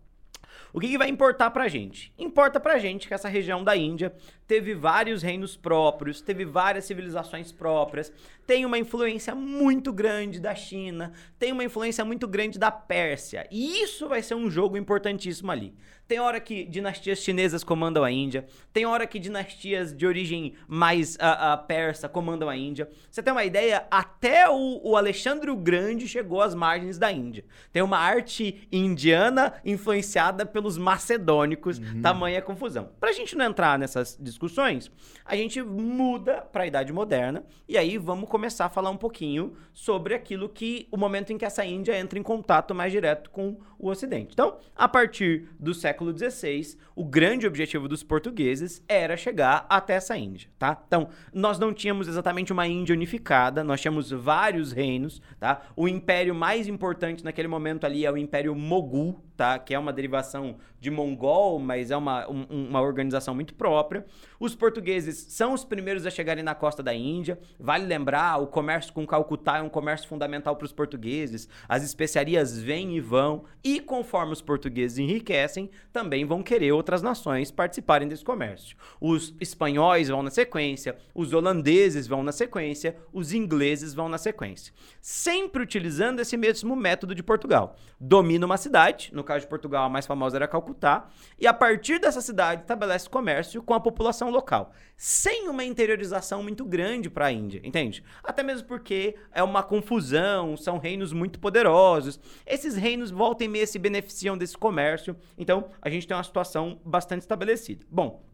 o 0.76 0.78
que, 0.78 0.88
que 0.88 0.98
vai 0.98 1.08
importar 1.08 1.50
pra 1.52 1.68
gente? 1.68 2.12
Importa 2.18 2.60
pra 2.60 2.76
gente 2.76 3.08
que 3.08 3.14
essa 3.14 3.30
região 3.30 3.64
da 3.64 3.74
Índia 3.74 4.12
teve 4.46 4.74
vários 4.74 5.22
reinos 5.22 5.56
próprios, 5.56 6.20
teve 6.20 6.44
várias 6.44 6.84
civilizações 6.84 7.50
próprias, 7.50 8.12
tem 8.46 8.66
uma 8.66 8.78
influência 8.78 9.34
muito 9.34 9.90
grande 9.90 10.38
da 10.38 10.54
China, 10.54 11.14
tem 11.38 11.50
uma 11.50 11.64
influência 11.64 12.04
muito 12.04 12.28
grande 12.28 12.58
da 12.58 12.70
Pérsia. 12.70 13.48
E 13.50 13.80
isso 13.82 14.06
vai 14.06 14.20
ser 14.20 14.34
um 14.34 14.50
jogo 14.50 14.76
importantíssimo 14.76 15.50
ali. 15.50 15.72
Tem 16.08 16.20
hora 16.20 16.38
que 16.38 16.64
dinastias 16.64 17.18
chinesas 17.18 17.64
comandam 17.64 18.04
a 18.04 18.10
Índia, 18.12 18.46
tem 18.72 18.86
hora 18.86 19.06
que 19.08 19.18
dinastias 19.18 19.92
de 19.92 20.06
origem 20.06 20.54
mais 20.68 21.16
ah, 21.18 21.52
ah, 21.52 21.56
persa 21.56 22.08
comandam 22.08 22.48
a 22.48 22.56
Índia. 22.56 22.88
Você 23.10 23.20
tem 23.20 23.32
uma 23.32 23.44
ideia? 23.44 23.86
Até 23.90 24.48
o, 24.48 24.80
o 24.84 24.96
Alexandre 24.96 25.50
o 25.50 25.56
Grande 25.56 26.06
chegou 26.06 26.40
às 26.40 26.54
margens 26.54 26.96
da 26.96 27.10
Índia. 27.10 27.44
Tem 27.72 27.82
uma 27.82 27.98
arte 27.98 28.68
indiana 28.70 29.54
influenciada 29.64 30.46
pelos 30.46 30.78
macedônicos, 30.78 31.80
tamanha 32.00 32.40
confusão. 32.40 32.90
Pra 33.00 33.12
gente 33.12 33.34
não 33.34 33.46
entrar 33.46 33.76
nessas 33.76 34.16
discussões, 34.20 34.90
a 35.24 35.34
gente 35.34 35.60
muda 35.60 36.42
pra 36.52 36.66
Idade 36.66 36.92
Moderna 36.92 37.44
e 37.68 37.76
aí 37.76 37.98
vamos 37.98 38.28
começar 38.28 38.66
a 38.66 38.70
falar 38.70 38.90
um 38.90 38.96
pouquinho 38.96 39.56
sobre 39.72 40.14
aquilo 40.14 40.48
que 40.48 40.86
o 40.92 40.96
momento 40.96 41.32
em 41.32 41.38
que 41.38 41.44
essa 41.44 41.64
Índia 41.64 41.98
entra 41.98 42.16
em 42.16 42.22
contato 42.22 42.72
mais 42.74 42.92
direto 42.92 43.28
com 43.30 43.58
o 43.78 43.88
Ocidente. 43.88 44.30
Então, 44.32 44.58
a 44.74 44.88
partir 44.88 45.48
do 45.58 45.74
século 45.74 45.95
século 45.96 46.16
XVI, 46.16 46.76
o 46.94 47.04
grande 47.04 47.46
objetivo 47.46 47.88
dos 47.88 48.02
portugueses 48.02 48.84
era 48.86 49.16
chegar 49.16 49.64
até 49.68 49.94
essa 49.94 50.16
Índia, 50.16 50.50
tá? 50.58 50.82
Então, 50.86 51.08
nós 51.32 51.58
não 51.58 51.72
tínhamos 51.72 52.06
exatamente 52.06 52.52
uma 52.52 52.66
Índia 52.66 52.94
unificada, 52.94 53.64
nós 53.64 53.80
tínhamos 53.80 54.10
vários 54.10 54.72
reinos, 54.72 55.22
tá? 55.40 55.62
O 55.74 55.88
império 55.88 56.34
mais 56.34 56.68
importante 56.68 57.24
naquele 57.24 57.48
momento 57.48 57.86
ali 57.86 58.04
é 58.04 58.12
o 58.12 58.16
Império 58.16 58.54
Mogul, 58.54 59.24
tá? 59.36 59.58
Que 59.58 59.74
é 59.74 59.78
uma 59.78 59.92
derivação 59.92 60.56
de 60.80 60.90
mongol, 60.90 61.58
mas 61.58 61.90
é 61.90 61.96
uma, 61.96 62.28
um, 62.30 62.46
uma 62.68 62.80
organização 62.80 63.34
muito 63.34 63.54
própria. 63.54 64.04
Os 64.38 64.54
portugueses 64.54 65.26
são 65.30 65.52
os 65.52 65.64
primeiros 65.64 66.06
a 66.06 66.10
chegarem 66.10 66.44
na 66.44 66.54
costa 66.54 66.82
da 66.82 66.94
Índia. 66.94 67.38
Vale 67.58 67.86
lembrar, 67.86 68.38
o 68.38 68.46
comércio 68.46 68.92
com 68.92 69.06
Calcutá 69.06 69.58
é 69.58 69.62
um 69.62 69.68
comércio 69.68 70.08
fundamental 70.08 70.56
para 70.56 70.64
os 70.64 70.72
portugueses. 70.72 71.48
As 71.68 71.82
especiarias 71.82 72.58
vêm 72.58 72.96
e 72.96 73.00
vão, 73.00 73.44
e 73.64 73.80
conforme 73.80 74.32
os 74.32 74.42
portugueses 74.42 74.98
enriquecem, 74.98 75.70
também 75.92 76.24
vão 76.24 76.42
querer 76.42 76.72
outras 76.72 77.02
nações 77.02 77.50
participarem 77.50 78.08
desse 78.08 78.24
comércio. 78.24 78.76
Os 79.00 79.34
espanhóis 79.40 80.08
vão 80.08 80.22
na 80.22 80.30
sequência, 80.30 80.96
os 81.14 81.32
holandeses 81.32 82.06
vão 82.06 82.22
na 82.22 82.32
sequência, 82.32 82.96
os 83.12 83.32
ingleses 83.32 83.94
vão 83.94 84.08
na 84.08 84.18
sequência. 84.18 84.72
Sempre 85.00 85.62
utilizando 85.62 86.20
esse 86.20 86.36
mesmo 86.36 86.76
método 86.76 87.14
de 87.14 87.22
Portugal. 87.22 87.76
Domina 87.98 88.46
uma 88.46 88.56
cidade, 88.56 89.10
no 89.12 89.24
caso 89.26 89.40
de 89.40 89.46
Portugal, 89.46 89.84
a 89.84 89.88
mais 89.88 90.06
famosa 90.06 90.36
era 90.38 90.48
Calcutá, 90.48 91.08
e 91.38 91.46
a 91.46 91.52
partir 91.52 91.98
dessa 91.98 92.20
cidade 92.20 92.62
estabelece 92.62 93.08
comércio 93.10 93.62
com 93.62 93.74
a 93.74 93.80
população 93.80 94.30
local, 94.30 94.72
sem 94.96 95.48
uma 95.48 95.64
interiorização 95.64 96.42
muito 96.42 96.64
grande 96.64 97.10
para 97.10 97.26
a 97.26 97.32
Índia, 97.32 97.60
entende? 97.62 98.02
Até 98.22 98.42
mesmo 98.42 98.66
porque 98.66 99.16
é 99.32 99.42
uma 99.42 99.62
confusão, 99.62 100.56
são 100.56 100.78
reinos 100.78 101.12
muito 101.12 101.38
poderosos. 101.38 102.18
Esses 102.46 102.76
reinos 102.76 103.10
voltam 103.10 103.46
e 103.46 103.48
meia 103.48 103.66
se 103.66 103.78
beneficiam 103.78 104.38
desse 104.38 104.56
comércio, 104.56 105.16
então 105.36 105.68
a 105.82 105.90
gente 105.90 106.06
tem 106.06 106.16
uma 106.16 106.24
situação 106.24 106.80
bastante 106.84 107.20
estabelecida. 107.22 107.84
Bom, 107.90 108.25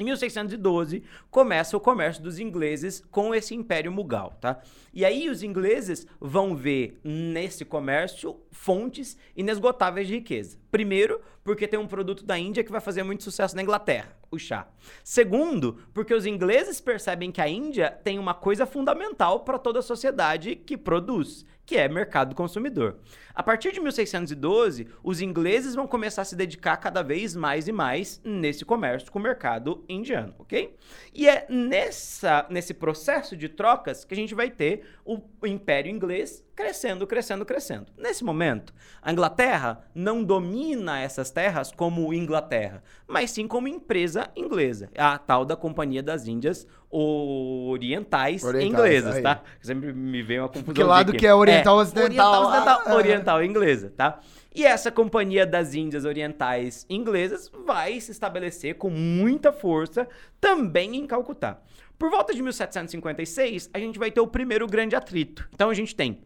em 0.00 0.04
1612 0.04 1.02
começa 1.30 1.76
o 1.76 1.80
comércio 1.80 2.22
dos 2.22 2.38
ingleses 2.38 3.04
com 3.10 3.34
esse 3.34 3.54
Império 3.54 3.92
Mughal, 3.92 4.36
tá? 4.40 4.60
E 4.92 5.04
aí 5.04 5.28
os 5.28 5.42
ingleses 5.42 6.06
vão 6.18 6.56
ver 6.56 6.98
nesse 7.04 7.64
comércio 7.64 8.40
fontes 8.50 9.16
inesgotáveis 9.36 10.08
de 10.08 10.14
riqueza. 10.14 10.58
Primeiro, 10.70 11.20
porque 11.44 11.68
tem 11.68 11.78
um 11.78 11.86
produto 11.86 12.24
da 12.24 12.38
Índia 12.38 12.64
que 12.64 12.72
vai 12.72 12.80
fazer 12.80 13.02
muito 13.02 13.22
sucesso 13.22 13.54
na 13.54 13.62
Inglaterra, 13.62 14.16
o 14.30 14.38
chá. 14.38 14.68
Segundo, 15.04 15.78
porque 15.92 16.14
os 16.14 16.24
ingleses 16.24 16.80
percebem 16.80 17.30
que 17.30 17.40
a 17.40 17.48
Índia 17.48 17.90
tem 18.02 18.18
uma 18.18 18.34
coisa 18.34 18.64
fundamental 18.64 19.40
para 19.40 19.58
toda 19.58 19.80
a 19.80 19.82
sociedade 19.82 20.56
que 20.56 20.76
produz, 20.76 21.44
que 21.70 21.76
é 21.76 21.88
mercado 21.88 22.34
consumidor. 22.34 22.96
A 23.32 23.44
partir 23.44 23.70
de 23.70 23.78
1612, 23.78 24.88
os 25.04 25.20
ingleses 25.20 25.76
vão 25.76 25.86
começar 25.86 26.22
a 26.22 26.24
se 26.24 26.34
dedicar 26.34 26.76
cada 26.78 27.00
vez 27.00 27.36
mais 27.36 27.68
e 27.68 27.72
mais 27.72 28.20
nesse 28.24 28.64
comércio 28.64 29.12
com 29.12 29.20
o 29.20 29.22
mercado 29.22 29.84
indiano, 29.88 30.34
ok? 30.36 30.76
E 31.14 31.28
é 31.28 31.46
nessa, 31.48 32.44
nesse 32.50 32.74
processo 32.74 33.36
de 33.36 33.48
trocas 33.48 34.04
que 34.04 34.12
a 34.12 34.16
gente 34.16 34.34
vai 34.34 34.50
ter 34.50 34.82
o 35.04 35.20
Império 35.46 35.92
Inglês 35.92 36.44
crescendo, 36.60 37.06
crescendo, 37.06 37.44
crescendo. 37.44 37.86
Nesse 37.96 38.22
momento, 38.22 38.72
a 39.02 39.10
Inglaterra 39.10 39.84
não 39.94 40.22
domina 40.22 41.00
essas 41.00 41.30
terras 41.30 41.72
como 41.72 42.12
Inglaterra, 42.12 42.82
mas 43.06 43.30
sim 43.30 43.48
como 43.48 43.66
empresa 43.66 44.28
inglesa, 44.36 44.90
a 44.96 45.18
tal 45.18 45.44
da 45.44 45.56
Companhia 45.56 46.02
das 46.02 46.26
Índias 46.26 46.66
Orientais, 46.90 48.44
Orientais 48.44 48.72
Inglesas, 48.72 49.16
aí. 49.16 49.22
tá? 49.22 49.42
Sempre 49.60 49.92
me 49.92 50.22
vem 50.22 50.40
uma 50.40 50.48
confusão. 50.48 50.74
Que 50.74 50.82
lado 50.82 51.12
que 51.12 51.26
é 51.26 51.34
Oriental 51.34 51.78
é, 51.78 51.82
Ocidental? 51.82 52.08
Oriental 52.10 52.42
Ocidental, 52.46 52.82
ah, 52.86 52.94
Oriental 52.94 53.44
Inglesa, 53.44 53.92
tá? 53.96 54.20
E 54.54 54.66
essa 54.66 54.90
Companhia 54.90 55.46
das 55.46 55.74
Índias 55.74 56.04
Orientais 56.04 56.84
Inglesas 56.90 57.50
vai 57.64 58.00
se 58.00 58.10
estabelecer 58.10 58.74
com 58.74 58.90
muita 58.90 59.52
força 59.52 60.08
também 60.40 60.96
em 60.96 61.06
Calcutá. 61.06 61.60
Por 61.96 62.10
volta 62.10 62.34
de 62.34 62.42
1756, 62.42 63.70
a 63.72 63.78
gente 63.78 63.98
vai 63.98 64.10
ter 64.10 64.20
o 64.20 64.26
primeiro 64.26 64.66
grande 64.66 64.96
atrito. 64.96 65.48
Então 65.54 65.70
a 65.70 65.74
gente 65.74 65.94
tem 65.94 66.18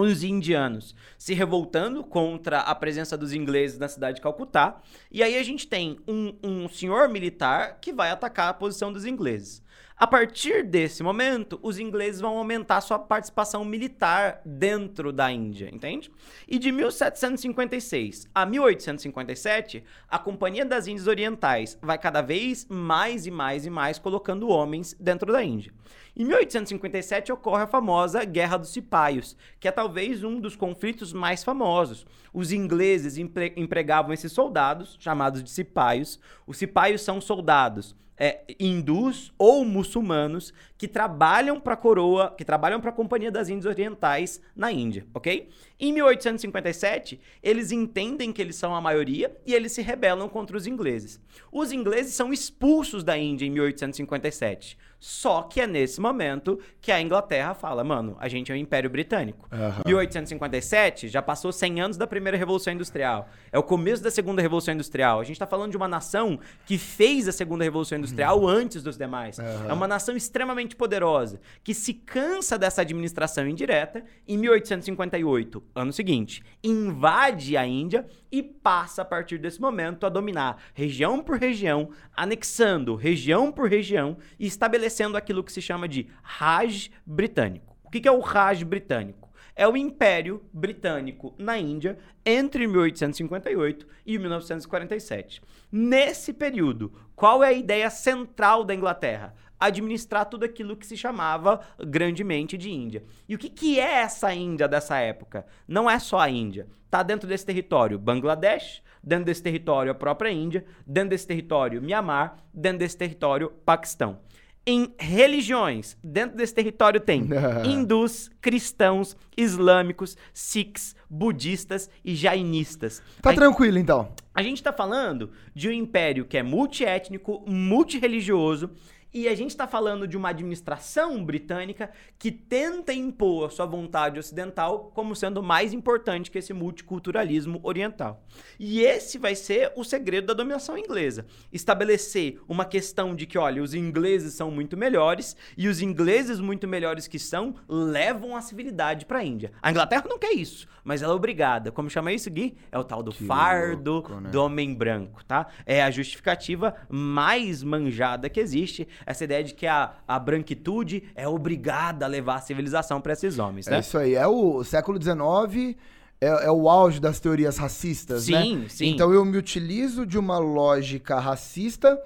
os 0.00 0.22
indianos 0.22 0.94
se 1.16 1.34
revoltando 1.34 2.04
contra 2.04 2.60
a 2.60 2.74
presença 2.74 3.16
dos 3.16 3.32
ingleses 3.32 3.78
na 3.78 3.88
cidade 3.88 4.16
de 4.16 4.22
Calcutá. 4.22 4.80
E 5.10 5.22
aí 5.22 5.36
a 5.38 5.42
gente 5.42 5.66
tem 5.66 5.98
um, 6.06 6.34
um 6.42 6.68
senhor 6.68 7.08
militar 7.08 7.78
que 7.80 7.92
vai 7.92 8.10
atacar 8.10 8.48
a 8.48 8.54
posição 8.54 8.92
dos 8.92 9.04
ingleses. 9.04 9.62
A 10.00 10.06
partir 10.06 10.62
desse 10.62 11.02
momento, 11.02 11.58
os 11.60 11.76
ingleses 11.80 12.20
vão 12.20 12.38
aumentar 12.38 12.80
sua 12.80 13.00
participação 13.00 13.64
militar 13.64 14.40
dentro 14.46 15.12
da 15.12 15.32
Índia, 15.32 15.68
entende? 15.74 16.08
E 16.46 16.56
de 16.56 16.70
1756 16.70 18.28
a 18.32 18.46
1857, 18.46 19.82
a 20.08 20.16
Companhia 20.16 20.64
das 20.64 20.86
Índias 20.86 21.08
Orientais 21.08 21.76
vai 21.82 21.98
cada 21.98 22.22
vez 22.22 22.64
mais 22.68 23.26
e 23.26 23.30
mais 23.32 23.66
e 23.66 23.70
mais 23.70 23.98
colocando 23.98 24.48
homens 24.48 24.94
dentro 25.00 25.32
da 25.32 25.42
Índia. 25.42 25.72
Em 26.16 26.24
1857 26.24 27.32
ocorre 27.32 27.64
a 27.64 27.66
famosa 27.66 28.24
Guerra 28.24 28.56
dos 28.56 28.68
Cipaios, 28.68 29.36
que 29.58 29.66
é 29.66 29.72
talvez 29.72 30.22
um 30.22 30.38
dos 30.38 30.54
conflitos 30.54 31.12
mais 31.12 31.42
famosos. 31.42 32.06
Os 32.32 32.52
ingleses 32.52 33.18
empregavam 33.18 34.12
esses 34.12 34.30
soldados, 34.30 34.96
chamados 35.00 35.42
de 35.42 35.50
cipaios. 35.50 36.20
Os 36.46 36.56
cipaios 36.56 37.02
são 37.02 37.20
soldados 37.20 37.96
é, 38.18 38.40
hindus 38.58 39.32
ou 39.38 39.64
muçulmanos 39.64 40.52
que 40.76 40.88
trabalham 40.88 41.60
para 41.60 41.74
a 41.74 41.76
coroa, 41.76 42.34
que 42.36 42.44
trabalham 42.44 42.80
para 42.80 42.90
a 42.90 42.92
Companhia 42.92 43.30
das 43.30 43.48
Índias 43.48 43.66
Orientais 43.66 44.40
na 44.54 44.72
Índia, 44.72 45.06
ok? 45.14 45.48
Em 45.78 45.92
1857, 45.92 47.20
eles 47.42 47.70
entendem 47.70 48.32
que 48.32 48.42
eles 48.42 48.56
são 48.56 48.74
a 48.74 48.80
maioria 48.80 49.36
e 49.46 49.54
eles 49.54 49.72
se 49.72 49.82
rebelam 49.82 50.28
contra 50.28 50.56
os 50.56 50.66
ingleses. 50.66 51.20
Os 51.52 51.70
ingleses 51.72 52.14
são 52.14 52.32
expulsos 52.32 53.04
da 53.04 53.16
Índia 53.16 53.46
em 53.46 53.50
1857. 53.50 54.76
Só 55.00 55.42
que 55.42 55.60
é 55.60 55.66
nesse 55.66 56.00
momento 56.00 56.58
que 56.80 56.90
a 56.90 57.00
Inglaterra 57.00 57.54
fala, 57.54 57.84
mano, 57.84 58.16
a 58.18 58.28
gente 58.28 58.50
é 58.50 58.54
um 58.54 58.58
Império 58.58 58.90
Britânico. 58.90 59.48
Uhum. 59.52 59.82
1857 59.86 61.08
já 61.08 61.22
passou 61.22 61.52
100 61.52 61.80
anos 61.80 61.96
da 61.96 62.06
primeira 62.06 62.36
Revolução 62.36 62.72
Industrial. 62.72 63.28
É 63.52 63.58
o 63.58 63.62
começo 63.62 64.02
da 64.02 64.10
segunda 64.10 64.42
Revolução 64.42 64.74
Industrial. 64.74 65.20
A 65.20 65.24
gente 65.24 65.36
está 65.36 65.46
falando 65.46 65.70
de 65.70 65.76
uma 65.76 65.86
nação 65.86 66.38
que 66.66 66.76
fez 66.76 67.28
a 67.28 67.32
segunda 67.32 67.62
Revolução 67.62 67.98
Industrial 67.98 68.40
uhum. 68.40 68.48
antes 68.48 68.82
dos 68.82 68.98
demais. 68.98 69.38
Uhum. 69.38 69.70
É 69.70 69.72
uma 69.72 69.86
nação 69.86 70.16
extremamente 70.16 70.74
poderosa 70.74 71.40
que 71.62 71.74
se 71.74 71.94
cansa 71.94 72.58
dessa 72.58 72.82
administração 72.82 73.46
indireta. 73.46 74.04
Em 74.26 74.36
1858, 74.36 75.62
ano 75.74 75.92
seguinte, 75.92 76.42
invade 76.62 77.56
a 77.56 77.64
Índia 77.64 78.04
e 78.30 78.42
passa 78.42 79.02
a 79.02 79.04
partir 79.04 79.38
desse 79.38 79.60
momento 79.60 80.04
a 80.04 80.08
dominar 80.08 80.62
região 80.74 81.22
por 81.22 81.38
região, 81.38 81.90
anexando 82.16 82.94
região 82.94 83.50
por 83.52 83.68
região 83.68 84.16
e 84.38 84.46
estabelecendo 84.46 85.16
aquilo 85.16 85.44
que 85.44 85.52
se 85.52 85.62
chama 85.62 85.88
de 85.88 86.08
Raj 86.22 86.90
britânico. 87.06 87.76
O 87.84 87.90
que 87.90 88.06
é 88.06 88.12
o 88.12 88.20
Raj 88.20 88.62
britânico? 88.64 89.28
É 89.56 89.66
o 89.66 89.76
Império 89.76 90.40
Britânico 90.52 91.34
na 91.36 91.58
Índia 91.58 91.98
entre 92.24 92.64
1858 92.66 93.88
e 94.06 94.16
1947. 94.16 95.42
Nesse 95.72 96.32
período, 96.32 96.92
qual 97.16 97.42
é 97.42 97.48
a 97.48 97.52
ideia 97.52 97.90
central 97.90 98.62
da 98.62 98.72
Inglaterra? 98.72 99.34
administrar 99.58 100.26
tudo 100.26 100.44
aquilo 100.44 100.76
que 100.76 100.86
se 100.86 100.96
chamava 100.96 101.60
grandemente 101.84 102.56
de 102.56 102.70
Índia. 102.70 103.04
E 103.28 103.34
o 103.34 103.38
que, 103.38 103.48
que 103.48 103.80
é 103.80 104.02
essa 104.02 104.32
Índia 104.32 104.68
dessa 104.68 104.98
época? 104.98 105.44
Não 105.66 105.90
é 105.90 105.98
só 105.98 106.18
a 106.18 106.30
Índia. 106.30 106.68
Está 106.88 107.02
dentro 107.02 107.28
desse 107.28 107.44
território 107.44 107.98
Bangladesh, 107.98 108.82
dentro 109.04 109.26
desse 109.26 109.42
território 109.42 109.92
a 109.92 109.94
própria 109.94 110.30
Índia, 110.30 110.64
dentro 110.86 111.10
desse 111.10 111.26
território 111.26 111.82
Mianmar, 111.82 112.38
dentro 112.52 112.78
desse 112.78 112.96
território 112.96 113.50
Paquistão. 113.62 114.20
Em 114.66 114.94
religiões, 114.98 115.98
dentro 116.02 116.38
desse 116.38 116.54
território 116.54 116.98
tem 116.98 117.28
hindus, 117.62 118.30
cristãos, 118.40 119.14
islâmicos, 119.36 120.16
sikhs, 120.32 120.96
budistas 121.10 121.90
e 122.02 122.14
jainistas. 122.14 123.02
Tá 123.20 123.32
a 123.32 123.34
tranquilo 123.34 123.76
então. 123.76 124.08
A 124.34 124.42
gente 124.42 124.56
está 124.56 124.72
falando 124.72 125.30
de 125.54 125.68
um 125.68 125.72
império 125.72 126.24
que 126.24 126.38
é 126.38 126.42
multiétnico, 126.42 127.44
multireligioso 127.46 128.70
e 129.12 129.28
a 129.28 129.34
gente 129.34 129.50
está 129.50 129.66
falando 129.66 130.06
de 130.06 130.16
uma 130.16 130.28
administração 130.30 131.24
britânica 131.24 131.90
que 132.18 132.30
tenta 132.30 132.92
impor 132.92 133.46
a 133.46 133.50
sua 133.50 133.66
vontade 133.66 134.18
ocidental 134.18 134.90
como 134.94 135.16
sendo 135.16 135.42
mais 135.42 135.72
importante 135.72 136.30
que 136.30 136.38
esse 136.38 136.52
multiculturalismo 136.52 137.60
oriental. 137.62 138.22
E 138.58 138.80
esse 138.80 139.18
vai 139.18 139.34
ser 139.34 139.72
o 139.76 139.84
segredo 139.84 140.26
da 140.26 140.34
dominação 140.34 140.76
inglesa: 140.76 141.26
estabelecer 141.52 142.40
uma 142.46 142.64
questão 142.64 143.14
de 143.14 143.26
que, 143.26 143.38
olha, 143.38 143.62
os 143.62 143.74
ingleses 143.74 144.34
são 144.34 144.50
muito 144.50 144.76
melhores 144.76 145.36
e 145.56 145.68
os 145.68 145.80
ingleses 145.80 146.38
muito 146.40 146.68
melhores 146.68 147.06
que 147.06 147.18
são 147.18 147.54
levam 147.68 148.36
a 148.36 148.42
civilidade 148.42 149.06
para 149.06 149.18
a 149.18 149.24
Índia. 149.24 149.52
A 149.62 149.70
Inglaterra 149.70 150.04
não 150.08 150.18
quer 150.18 150.32
isso, 150.32 150.66
mas 150.84 151.02
ela 151.02 151.12
é 151.12 151.16
obrigada. 151.16 151.72
Como 151.72 151.88
chama 151.88 152.12
isso, 152.12 152.30
Gui? 152.30 152.56
É 152.70 152.78
o 152.78 152.84
tal 152.84 153.02
do 153.02 153.12
que 153.12 153.24
fardo 153.24 153.92
louco, 153.92 154.20
né? 154.20 154.30
do 154.30 154.42
homem 154.42 154.74
branco, 154.74 155.24
tá? 155.24 155.46
É 155.64 155.82
a 155.82 155.90
justificativa 155.90 156.74
mais 156.88 157.62
manjada 157.62 158.28
que 158.28 158.40
existe 158.40 158.86
essa 159.06 159.24
ideia 159.24 159.42
de 159.44 159.54
que 159.54 159.66
a, 159.66 159.92
a 160.06 160.18
branquitude 160.18 161.04
é 161.14 161.26
obrigada 161.26 162.04
a 162.04 162.08
levar 162.08 162.36
a 162.36 162.40
civilização 162.40 163.00
para 163.00 163.12
esses 163.12 163.38
homens, 163.38 163.66
né? 163.66 163.76
É 163.76 163.80
isso 163.80 163.98
aí. 163.98 164.14
É 164.14 164.26
o 164.26 164.62
século 164.64 165.00
XIX 165.00 165.76
é, 166.20 166.46
é 166.46 166.50
o 166.50 166.68
auge 166.68 167.00
das 167.00 167.20
teorias 167.20 167.56
racistas, 167.56 168.24
sim, 168.24 168.32
né? 168.32 168.42
Sim, 168.42 168.68
sim. 168.68 168.86
Então 168.88 169.12
eu 169.12 169.24
me 169.24 169.36
utilizo 169.36 170.04
de 170.04 170.18
uma 170.18 170.38
lógica 170.38 171.18
racista 171.18 172.00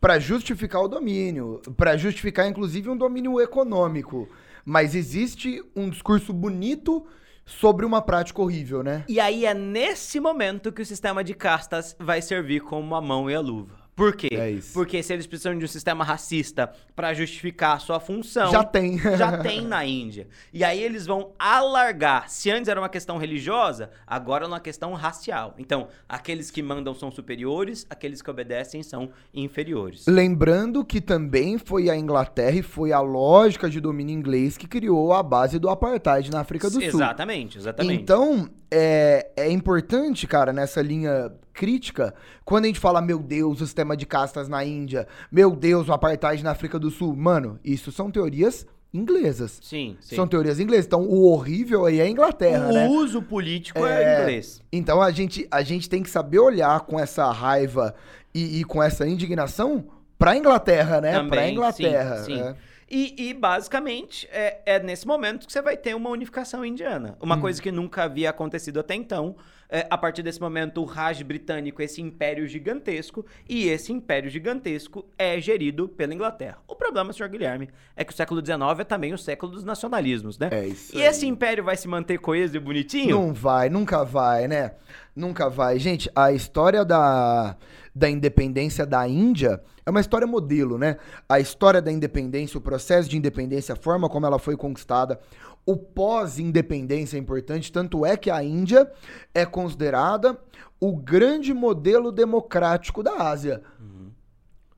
para 0.00 0.18
justificar 0.18 0.82
o 0.82 0.88
domínio, 0.88 1.62
para 1.76 1.96
justificar 1.96 2.46
inclusive 2.46 2.90
um 2.90 2.96
domínio 2.96 3.40
econômico. 3.40 4.28
Mas 4.64 4.94
existe 4.94 5.62
um 5.74 5.90
discurso 5.90 6.32
bonito 6.32 7.06
sobre 7.44 7.84
uma 7.84 8.00
prática 8.00 8.40
horrível, 8.40 8.82
né? 8.82 9.04
E 9.08 9.20
aí 9.20 9.44
é 9.44 9.52
nesse 9.52 10.18
momento 10.18 10.72
que 10.72 10.82
o 10.82 10.86
sistema 10.86 11.22
de 11.22 11.34
castas 11.34 11.94
vai 11.98 12.22
servir 12.22 12.60
como 12.60 12.94
a 12.94 13.00
mão 13.00 13.30
e 13.30 13.34
a 13.34 13.40
luva. 13.40 13.83
Por 13.94 14.16
quê? 14.16 14.28
É 14.32 14.50
isso. 14.50 14.72
Porque 14.72 15.02
se 15.02 15.12
eles 15.12 15.26
precisam 15.26 15.56
de 15.56 15.64
um 15.64 15.68
sistema 15.68 16.04
racista 16.04 16.72
para 16.96 17.14
justificar 17.14 17.76
a 17.76 17.78
sua 17.78 18.00
função. 18.00 18.50
Já 18.50 18.64
tem. 18.64 18.98
já 19.16 19.38
tem 19.38 19.62
na 19.62 19.84
Índia. 19.84 20.26
E 20.52 20.64
aí 20.64 20.82
eles 20.82 21.06
vão 21.06 21.32
alargar. 21.38 22.28
Se 22.28 22.50
antes 22.50 22.68
era 22.68 22.80
uma 22.80 22.88
questão 22.88 23.18
religiosa, 23.18 23.90
agora 24.06 24.44
é 24.44 24.48
uma 24.48 24.60
questão 24.60 24.92
racial. 24.94 25.54
Então, 25.58 25.88
aqueles 26.08 26.50
que 26.50 26.62
mandam 26.62 26.94
são 26.94 27.10
superiores, 27.10 27.86
aqueles 27.88 28.20
que 28.20 28.30
obedecem 28.30 28.82
são 28.82 29.10
inferiores. 29.32 30.06
Lembrando 30.06 30.84
que 30.84 31.00
também 31.00 31.56
foi 31.56 31.88
a 31.88 31.96
Inglaterra 31.96 32.56
e 32.56 32.62
foi 32.62 32.92
a 32.92 33.00
lógica 33.00 33.70
de 33.70 33.80
domínio 33.80 34.14
inglês 34.14 34.56
que 34.56 34.66
criou 34.66 35.12
a 35.12 35.22
base 35.22 35.58
do 35.58 35.68
apartheid 35.68 36.30
na 36.30 36.40
África 36.40 36.68
do 36.68 36.74
Sul. 36.74 36.82
Exatamente, 36.82 37.58
exatamente. 37.58 38.02
Então, 38.02 38.48
é, 38.76 39.30
é 39.36 39.50
importante, 39.50 40.26
cara, 40.26 40.52
nessa 40.52 40.82
linha 40.82 41.32
crítica, 41.52 42.12
quando 42.44 42.64
a 42.64 42.66
gente 42.66 42.80
fala, 42.80 43.00
meu 43.00 43.20
Deus, 43.20 43.60
o 43.60 43.66
sistema 43.66 43.96
de 43.96 44.04
castas 44.04 44.48
na 44.48 44.64
Índia, 44.64 45.06
meu 45.30 45.54
Deus, 45.54 45.88
o 45.88 45.92
apartheid 45.92 46.42
na 46.42 46.50
África 46.50 46.76
do 46.76 46.90
Sul, 46.90 47.14
mano, 47.14 47.60
isso 47.64 47.92
são 47.92 48.10
teorias 48.10 48.66
inglesas. 48.92 49.60
Sim, 49.62 49.96
sim. 50.00 50.16
São 50.16 50.26
teorias 50.26 50.58
inglesas. 50.58 50.86
Então, 50.86 51.02
o 51.02 51.30
horrível 51.30 51.86
aí 51.86 52.00
é 52.00 52.02
a 52.02 52.08
Inglaterra, 52.08 52.68
o 52.68 52.72
né? 52.72 52.88
uso 52.88 53.22
político 53.22 53.86
é, 53.86 54.02
é, 54.02 54.22
inglês. 54.22 54.60
Então, 54.72 55.00
a 55.00 55.12
gente, 55.12 55.46
a 55.52 55.62
gente 55.62 55.88
tem 55.88 56.02
que 56.02 56.10
saber 56.10 56.40
olhar 56.40 56.80
com 56.80 56.98
essa 56.98 57.30
raiva 57.30 57.94
e, 58.34 58.60
e 58.60 58.64
com 58.64 58.82
essa 58.82 59.06
indignação 59.06 59.84
pra 60.18 60.36
Inglaterra, 60.36 61.00
né? 61.00 61.12
Também, 61.12 61.30
pra 61.30 61.48
Inglaterra. 61.48 62.16
Sim, 62.18 62.34
sim. 62.34 62.40
É. 62.40 62.56
E, 62.90 63.30
e, 63.30 63.34
basicamente 63.34 64.28
é, 64.30 64.60
é, 64.66 64.78
nesse 64.78 65.06
momento 65.06 65.46
que 65.46 65.52
você 65.52 65.62
vai 65.62 65.76
ter 65.76 65.94
uma 65.94 66.10
unificação 66.10 66.64
indiana. 66.64 67.16
Uma 67.20 67.36
hum. 67.36 67.40
coisa 67.40 67.60
que 67.60 67.72
nunca 67.72 68.04
havia 68.04 68.30
acontecido 68.30 68.80
até 68.80 68.94
então. 68.94 69.36
É, 69.68 69.86
a 69.90 69.96
partir 69.96 70.22
desse 70.22 70.40
momento, 70.40 70.80
o 70.80 70.84
Raj 70.84 71.22
britânico, 71.22 71.82
esse 71.82 72.00
império 72.00 72.46
gigantesco, 72.46 73.24
e 73.48 73.66
esse 73.66 73.92
império 73.92 74.30
gigantesco 74.30 75.04
é 75.18 75.40
gerido 75.40 75.88
pela 75.88 76.14
Inglaterra. 76.14 76.58
O 76.68 76.76
problema, 76.76 77.12
senhor 77.12 77.28
Guilherme, 77.28 77.70
é 77.96 78.04
que 78.04 78.12
o 78.12 78.16
século 78.16 78.44
XIX 78.44 78.60
é 78.78 78.84
também 78.84 79.12
o 79.12 79.18
século 79.18 79.50
dos 79.50 79.64
nacionalismos, 79.64 80.38
né? 80.38 80.48
É 80.52 80.66
isso. 80.66 80.96
E 80.96 81.02
aí. 81.02 81.08
esse 81.08 81.26
império 81.26 81.64
vai 81.64 81.76
se 81.76 81.88
manter 81.88 82.18
coeso 82.18 82.56
e 82.56 82.60
bonitinho? 82.60 83.16
Não 83.16 83.32
vai, 83.32 83.68
nunca 83.68 84.04
vai, 84.04 84.46
né? 84.46 84.72
Nunca 85.16 85.48
vai. 85.48 85.78
Gente, 85.78 86.10
a 86.14 86.30
história 86.30 86.84
da, 86.84 87.56
da 87.94 88.10
independência 88.10 88.84
da 88.84 89.06
Índia 89.06 89.62
é 89.86 89.90
uma 89.90 90.00
história 90.00 90.26
modelo, 90.26 90.76
né? 90.76 90.96
A 91.28 91.38
história 91.38 91.80
da 91.80 91.92
independência, 91.92 92.58
o 92.58 92.60
processo 92.60 93.08
de 93.08 93.16
independência, 93.16 93.74
a 93.74 93.76
forma 93.76 94.08
como 94.08 94.26
ela 94.26 94.38
foi 94.38 94.56
conquistada, 94.56 95.20
o 95.64 95.76
pós-independência 95.76 97.16
é 97.16 97.20
importante, 97.20 97.70
tanto 97.70 98.04
é 98.04 98.16
que 98.16 98.30
a 98.30 98.42
Índia 98.42 98.90
é 99.32 99.46
considerada 99.46 100.38
o 100.80 100.96
grande 100.96 101.54
modelo 101.54 102.10
democrático 102.10 103.02
da 103.02 103.14
Ásia. 103.28 103.62
Uhum. 103.80 104.10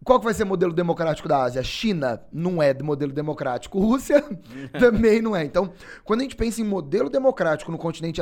Qual 0.05 0.21
que 0.21 0.25
vai 0.25 0.35
ser 0.35 0.45
o 0.45 0.47
modelo 0.47 0.73
democrático 0.73 1.27
da 1.27 1.43
Ásia? 1.43 1.63
China 1.65 2.23
não 2.33 2.63
é 2.63 2.73
modelo 2.81 3.13
democrático. 3.13 3.81
Rússia 3.81 4.23
também 4.79 5.21
não 5.21 5.35
é. 5.35 5.45
Então, 5.45 5.73
quando 6.05 6.21
a 6.21 6.23
gente 6.23 6.37
pensa 6.37 6.61
em 6.61 6.65
modelo 6.65 7.11
democrático 7.11 7.73
no 7.73 7.79
continente 7.79 8.21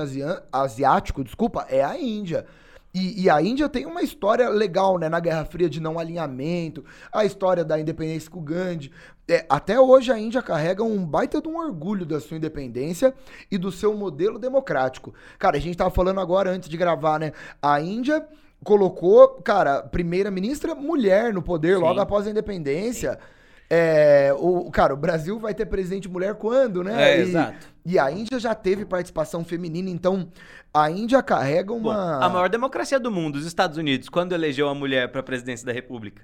asiático, 0.53 1.25
desculpa, 1.25 1.67
é 1.69 1.85
a 1.85 1.99
Índia. 1.99 2.47
E, 2.95 3.25
e, 3.25 3.31
a 3.31 3.43
Índia 3.43 3.69
tem 3.69 3.87
uma 3.87 4.03
história 4.03 4.49
legal, 4.49 4.99
né? 4.99 5.09
Na 5.09 5.19
Guerra 5.19 5.45
Fria 5.45 5.69
de 5.69 5.81
não 5.81 5.99
alinhamento, 5.99 6.85
a 7.13 7.25
história 7.25 7.65
da 7.65 7.79
independência 7.79 8.31
com 8.31 8.41
Gandhi. 8.41 8.93
É, 9.27 9.45
até 9.49 9.81
hoje 9.81 10.13
a 10.13 10.19
Índia 10.19 10.41
carrega 10.41 10.85
um 10.85 11.05
baita 11.05 11.43
de 11.43 11.49
um 11.49 11.57
orgulho 11.57 12.07
da 12.07 12.21
sua 12.21 12.37
independência 12.37 13.13
e 13.51 13.59
do 13.59 13.73
seu 13.73 13.95
modelo 13.95 14.39
democrático. 14.39 15.13
Cara, 15.41 15.57
a 15.57 15.61
gente 15.61 15.77
tava 15.77 15.91
falando 15.91 16.21
agora 16.21 16.51
antes 16.51 16.69
de 16.69 16.77
gravar, 16.77 17.19
né? 17.19 17.33
A 17.61 17.81
Índia 17.81 18.25
colocou, 18.63 19.41
cara, 19.43 19.83
primeira-ministra 19.83 20.75
mulher 20.75 21.35
no 21.35 21.43
poder 21.43 21.77
Sim. 21.77 21.83
logo 21.83 21.99
após 22.01 22.29
a 22.29 22.31
independência. 22.31 23.13
Sim. 23.13 23.34
É, 23.69 24.33
o, 24.39 24.71
cara, 24.71 24.95
o 24.95 24.97
Brasil 24.97 25.39
vai 25.39 25.55
ter 25.55 25.67
presidente 25.67 26.09
mulher 26.09 26.35
quando, 26.35 26.85
né? 26.85 27.13
É, 27.13 27.19
e, 27.19 27.23
exato. 27.23 27.67
E 27.85 27.99
a 27.99 28.11
Índia 28.11 28.39
já 28.39 28.55
teve 28.55 28.85
participação 28.85 29.45
feminina, 29.45 29.91
então 29.91 30.29
a 30.73 30.91
Índia 30.91 31.23
carrega 31.23 31.73
uma. 31.73 32.19
Bom, 32.19 32.25
a 32.25 32.29
maior 32.29 32.49
democracia 32.49 33.01
do 33.01 33.11
mundo, 33.11 33.37
os 33.37 33.47
Estados 33.47 33.77
Unidos, 33.77 34.09
quando 34.09 34.33
elegeu 34.33 34.69
a 34.69 34.75
mulher 34.75 35.11
para 35.11 35.21
a 35.21 35.25
presidência 35.25 35.67
da 35.67 35.73
República? 35.73 36.23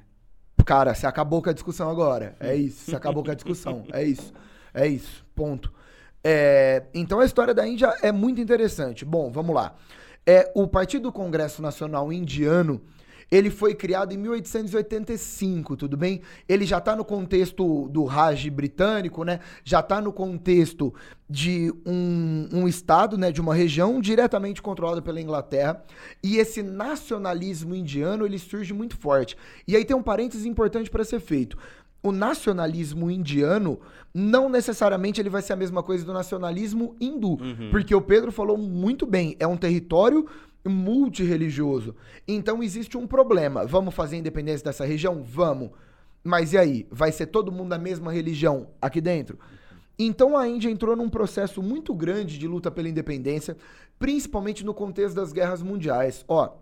Cara, 0.64 0.94
você 0.94 1.06
acabou 1.06 1.42
com 1.42 1.50
a 1.50 1.52
discussão 1.52 1.90
agora. 1.90 2.36
É 2.38 2.54
isso, 2.54 2.90
você 2.90 2.96
acabou 2.96 3.24
com 3.24 3.30
a 3.30 3.34
discussão. 3.34 3.84
É 3.92 4.04
isso. 4.04 4.32
É 4.72 4.86
isso. 4.86 5.24
Ponto. 5.34 5.72
É, 6.22 6.84
então 6.92 7.20
a 7.20 7.24
história 7.24 7.54
da 7.54 7.66
Índia 7.66 7.94
é 8.02 8.12
muito 8.12 8.40
interessante. 8.40 9.04
Bom, 9.04 9.30
vamos 9.30 9.54
lá. 9.54 9.74
É, 10.26 10.52
o 10.54 10.68
Partido 10.68 11.10
Congresso 11.10 11.62
Nacional 11.62 12.12
Indiano 12.12 12.80
ele 13.30 13.48
foi 13.48 13.74
criado 13.74 14.12
em 14.12 14.16
1885, 14.16 15.76
tudo 15.76 15.96
bem? 15.96 16.20
Ele 16.48 16.66
já 16.66 16.78
está 16.78 16.96
no 16.96 17.04
contexto 17.04 17.88
do 17.88 18.04
Raj 18.04 18.48
britânico, 18.48 19.22
né? 19.22 19.40
Já 19.64 19.80
está 19.80 20.00
no 20.00 20.12
contexto 20.12 20.92
de 21.28 21.72
um, 21.86 22.48
um 22.52 22.68
estado, 22.68 23.16
né? 23.16 23.30
De 23.30 23.40
uma 23.40 23.54
região 23.54 24.00
diretamente 24.00 24.60
controlada 24.60 25.00
pela 25.00 25.20
Inglaterra. 25.20 25.82
E 26.22 26.38
esse 26.38 26.62
nacionalismo 26.62 27.74
indiano, 27.74 28.26
ele 28.26 28.38
surge 28.38 28.74
muito 28.74 28.96
forte. 28.96 29.36
E 29.66 29.76
aí 29.76 29.84
tem 29.84 29.96
um 29.96 30.02
parênteses 30.02 30.44
importante 30.44 30.90
para 30.90 31.04
ser 31.04 31.20
feito 31.20 31.56
o 32.02 32.12
nacionalismo 32.12 33.10
indiano 33.10 33.78
não 34.12 34.48
necessariamente 34.48 35.20
ele 35.20 35.30
vai 35.30 35.42
ser 35.42 35.52
a 35.52 35.56
mesma 35.56 35.82
coisa 35.82 36.04
do 36.04 36.12
nacionalismo 36.12 36.96
hindu, 37.00 37.38
uhum. 37.40 37.68
porque 37.70 37.94
o 37.94 38.00
Pedro 38.00 38.32
falou 38.32 38.56
muito 38.56 39.06
bem, 39.06 39.36
é 39.38 39.46
um 39.46 39.56
território 39.56 40.26
multirreligioso. 40.68 41.94
Então 42.26 42.62
existe 42.62 42.96
um 42.96 43.06
problema. 43.06 43.66
Vamos 43.66 43.94
fazer 43.94 44.16
independência 44.16 44.64
dessa 44.64 44.84
região? 44.84 45.22
Vamos. 45.22 45.70
Mas 46.22 46.52
e 46.52 46.58
aí? 46.58 46.86
Vai 46.90 47.12
ser 47.12 47.26
todo 47.26 47.52
mundo 47.52 47.70
da 47.70 47.78
mesma 47.78 48.12
religião 48.12 48.68
aqui 48.80 49.00
dentro? 49.00 49.38
Então 49.98 50.36
a 50.36 50.48
Índia 50.48 50.70
entrou 50.70 50.96
num 50.96 51.08
processo 51.08 51.62
muito 51.62 51.94
grande 51.94 52.38
de 52.38 52.48
luta 52.48 52.70
pela 52.70 52.88
independência, 52.88 53.56
principalmente 53.98 54.64
no 54.64 54.72
contexto 54.72 55.14
das 55.14 55.32
guerras 55.32 55.62
mundiais. 55.62 56.24
Ó, 56.26 56.56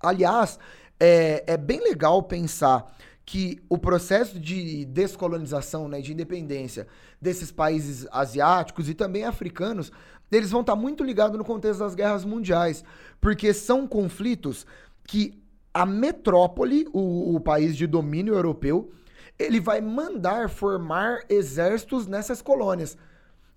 aliás, 0.00 0.58
é, 1.00 1.44
é 1.46 1.56
bem 1.56 1.80
legal 1.80 2.22
pensar 2.22 2.94
que 3.24 3.62
o 3.68 3.78
processo 3.78 4.38
de 4.38 4.84
descolonização, 4.84 5.88
né, 5.88 6.00
de 6.00 6.12
independência 6.12 6.86
desses 7.20 7.50
países 7.50 8.06
asiáticos 8.10 8.88
e 8.88 8.94
também 8.94 9.24
africanos 9.24 9.92
eles 10.32 10.50
vão 10.50 10.62
estar 10.62 10.74
tá 10.74 10.80
muito 10.80 11.04
ligados 11.04 11.36
no 11.36 11.44
contexto 11.44 11.80
das 11.80 11.94
guerras 11.94 12.24
mundiais, 12.24 12.84
porque 13.20 13.52
são 13.52 13.86
conflitos 13.86 14.66
que 15.04 15.40
a 15.74 15.86
metrópole, 15.86 16.86
o, 16.92 17.36
o 17.36 17.40
país 17.40 17.76
de 17.76 17.86
domínio 17.86 18.34
europeu, 18.34 18.90
ele 19.38 19.60
vai 19.60 19.80
mandar 19.80 20.48
formar 20.48 21.20
exércitos 21.28 22.06
nessas 22.06 22.42
colônias. 22.42 22.96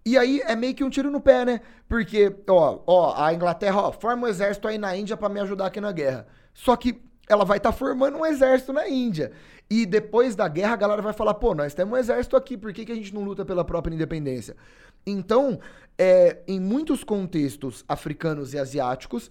E 0.05 0.17
aí 0.17 0.39
é 0.45 0.55
meio 0.55 0.75
que 0.75 0.83
um 0.83 0.89
tiro 0.89 1.09
no 1.09 1.19
pé, 1.19 1.43
né? 1.45 1.61
Porque, 1.87 2.33
ó, 2.47 2.79
ó, 2.85 3.15
a 3.17 3.33
Inglaterra, 3.33 3.81
ó, 3.81 3.91
forma 3.91 4.27
um 4.27 4.29
exército 4.29 4.67
aí 4.67 4.77
na 4.77 4.95
Índia 4.95 5.17
para 5.17 5.29
me 5.29 5.39
ajudar 5.39 5.67
aqui 5.67 5.81
na 5.81 5.91
guerra. 5.91 6.27
Só 6.53 6.75
que 6.75 7.01
ela 7.27 7.43
vai 7.43 7.57
estar 7.57 7.71
tá 7.71 7.77
formando 7.77 8.17
um 8.17 8.25
exército 8.25 8.71
na 8.71 8.87
Índia. 8.87 9.31
E 9.67 9.83
depois 9.85 10.35
da 10.35 10.47
guerra, 10.47 10.73
a 10.73 10.77
galera 10.77 11.01
vai 11.01 11.13
falar: 11.13 11.33
pô, 11.33 11.55
nós 11.55 11.73
temos 11.73 11.97
um 11.97 11.99
exército 11.99 12.37
aqui, 12.37 12.55
por 12.55 12.71
que, 12.71 12.85
que 12.85 12.91
a 12.91 12.95
gente 12.95 13.13
não 13.13 13.23
luta 13.23 13.43
pela 13.43 13.65
própria 13.65 13.93
independência? 13.93 14.55
Então, 15.05 15.59
é, 15.97 16.41
em 16.47 16.59
muitos 16.59 17.03
contextos 17.03 17.83
africanos 17.87 18.53
e 18.53 18.59
asiáticos, 18.59 19.29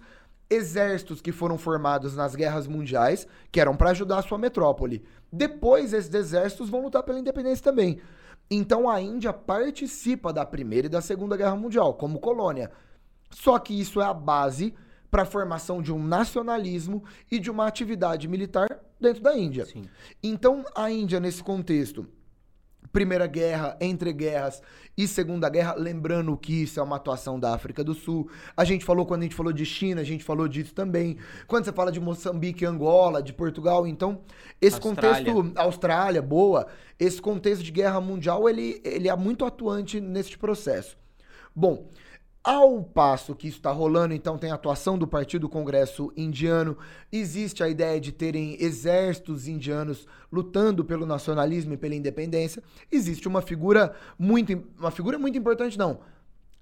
exércitos 0.49 1.21
que 1.21 1.31
foram 1.31 1.57
formados 1.57 2.15
nas 2.15 2.35
guerras 2.35 2.67
mundiais, 2.67 3.27
que 3.51 3.59
eram 3.59 3.75
para 3.75 3.91
ajudar 3.91 4.19
a 4.19 4.23
sua 4.23 4.37
metrópole. 4.37 5.03
Depois, 5.31 5.93
esses 5.93 6.13
exércitos 6.13 6.69
vão 6.69 6.83
lutar 6.83 7.03
pela 7.03 7.19
independência 7.19 7.63
também. 7.63 7.99
Então, 8.49 8.87
a 8.87 9.01
Índia 9.01 9.33
participa 9.33 10.31
da 10.31 10.45
Primeira 10.45 10.87
e 10.87 10.89
da 10.89 11.01
Segunda 11.01 11.35
Guerra 11.35 11.55
Mundial 11.55 11.95
como 11.95 12.19
colônia. 12.19 12.71
Só 13.31 13.57
que 13.57 13.79
isso 13.79 13.99
é 13.99 14.05
a 14.05 14.13
base 14.13 14.73
para 15.09 15.23
a 15.23 15.25
formação 15.25 15.81
de 15.81 15.91
um 15.91 16.03
nacionalismo 16.03 17.03
e 17.31 17.39
de 17.39 17.49
uma 17.49 17.65
atividade 17.65 18.27
militar 18.27 18.67
dentro 18.99 19.23
da 19.23 19.35
Índia. 19.35 19.65
Sim. 19.65 19.85
Então, 20.21 20.63
a 20.75 20.91
Índia, 20.91 21.19
nesse 21.19 21.43
contexto, 21.43 22.07
Primeira 22.91 23.27
Guerra, 23.27 23.77
entre 23.79 24.11
guerras 24.13 24.61
e 24.97 25.07
Segunda 25.07 25.49
Guerra, 25.49 25.75
lembrando 25.77 26.35
que 26.37 26.63
isso 26.63 26.79
é 26.79 26.83
uma 26.83 26.95
atuação 26.95 27.39
da 27.39 27.53
África 27.53 27.83
do 27.83 27.93
Sul. 27.93 28.29
A 28.55 28.63
gente 28.63 28.85
falou 28.85 29.05
quando 29.05 29.21
a 29.21 29.23
gente 29.23 29.35
falou 29.35 29.51
de 29.51 29.65
China, 29.65 30.01
a 30.01 30.05
gente 30.05 30.23
falou 30.23 30.47
disso 30.47 30.73
também. 30.73 31.17
Quando 31.47 31.65
você 31.65 31.73
fala 31.73 31.91
de 31.91 31.99
Moçambique, 31.99 32.65
Angola, 32.65 33.21
de 33.21 33.33
Portugal, 33.33 33.85
então 33.85 34.21
esse 34.61 34.75
Austrália. 34.75 35.33
contexto 35.33 35.59
Austrália, 35.59 36.21
boa, 36.21 36.67
esse 36.99 37.21
contexto 37.21 37.63
de 37.63 37.71
guerra 37.71 37.99
mundial, 37.99 38.47
ele 38.49 38.81
ele 38.83 39.09
é 39.09 39.15
muito 39.15 39.45
atuante 39.45 39.99
nesse 39.99 40.37
processo. 40.37 40.97
Bom, 41.55 41.87
Ao 42.45 42.83
passo 42.83 43.33
que 43.33 43.47
isso 43.47 43.57
está 43.57 43.71
rolando, 43.71 44.13
então 44.13 44.37
tem 44.37 44.51
a 44.51 44.53
atuação 44.53 44.99
do 44.99 45.07
Partido 45.07 45.49
Congresso 45.49 46.13
Indiano, 46.15 46.77
existe 47.11 47.63
a 47.63 47.67
ideia 47.67 47.99
de 47.99 48.11
terem 48.11 48.55
exércitos 48.61 49.47
indianos 49.47 50.05
lutando 50.31 50.85
pelo 50.85 51.07
nacionalismo 51.07 51.73
e 51.73 51.77
pela 51.77 51.95
independência. 51.95 52.61
Existe 52.91 53.27
uma 53.27 53.41
figura 53.41 53.95
muito, 54.19 54.63
uma 54.77 54.91
figura 54.91 55.17
muito 55.17 55.35
importante, 55.35 55.75
não. 55.75 56.01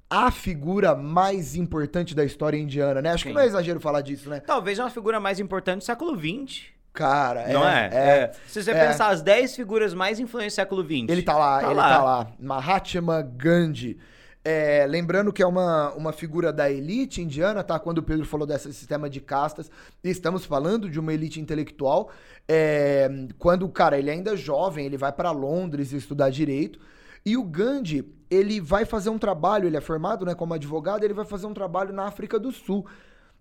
A 0.10 0.32
figura 0.32 0.96
mais 0.96 1.54
importante 1.54 2.16
da 2.16 2.24
história 2.24 2.58
indiana, 2.58 3.02
né? 3.02 3.10
Acho 3.12 3.24
Sim. 3.24 3.30
que 3.30 3.36
não 3.36 3.42
é 3.42 3.46
exagero 3.46 3.82
falar 3.82 4.00
disso, 4.02 4.30
né? 4.30 4.40
Talvez 4.40 4.80
é 4.80 4.84
uma 4.84 4.90
figura 4.90 5.20
mais 5.20 5.38
importante 5.40 5.80
do 5.80 5.84
século 5.84 6.18
XX. 6.18 6.68
Cara, 6.94 7.48
Não 7.52 7.68
é? 7.68 7.90
é, 7.92 8.32
Se 8.48 8.64
você 8.64 8.70
é. 8.70 8.88
pensar 8.88 9.10
as 9.10 9.22
10 9.24 9.56
figuras 9.56 9.96
mais 9.96 10.20
influentes 10.20 10.54
do 10.54 10.56
século 10.58 10.84
XX. 10.84 11.10
Ele 11.10 11.24
tá 11.24 11.36
lá, 11.36 11.60
Tá 11.60 11.66
ele 11.66 11.74
lá. 11.76 11.90
tá 11.90 12.04
lá. 12.04 12.28
Mahatma 12.40 13.22
Gandhi. 13.24 13.98
É, 14.46 14.86
lembrando 14.86 15.32
que 15.32 15.42
é 15.42 15.48
uma, 15.48 15.94
uma 15.94 16.12
figura 16.12 16.52
da 16.52 16.70
elite 16.70 17.22
indiana, 17.22 17.64
tá? 17.64 17.80
Quando 17.80 18.00
o 18.00 18.04
Pedro 18.04 18.26
falou 18.26 18.46
desse 18.46 18.74
sistema 18.74 19.10
de 19.10 19.22
castas, 19.22 19.72
estamos 20.04 20.44
falando 20.44 20.90
de 20.90 21.00
uma 21.00 21.14
elite 21.14 21.40
intelectual. 21.40 22.12
É, 22.48 23.10
quando, 23.40 23.68
cara, 23.70 23.98
ele 23.98 24.10
ainda 24.10 24.34
é 24.34 24.38
jovem, 24.38 24.86
ele 24.86 24.98
vai 24.98 25.14
para 25.14 25.32
Londres 25.32 25.94
estudar 25.94 26.30
direito. 26.30 26.78
E 27.26 27.38
o 27.38 27.44
Gandhi, 27.44 28.06
ele 28.30 28.60
vai 28.60 28.84
fazer 28.84 29.10
um 29.10 29.18
trabalho, 29.18 29.66
ele 29.66 29.78
é 29.78 29.82
formado 29.82 30.26
né, 30.26 30.36
como 30.36 30.54
advogado, 30.54 31.06
ele 31.06 31.14
vai 31.14 31.24
fazer 31.24 31.46
um 31.46 31.54
trabalho 31.54 31.94
na 31.94 32.04
África 32.04 32.38
do 32.38 32.52
Sul. 32.52 32.86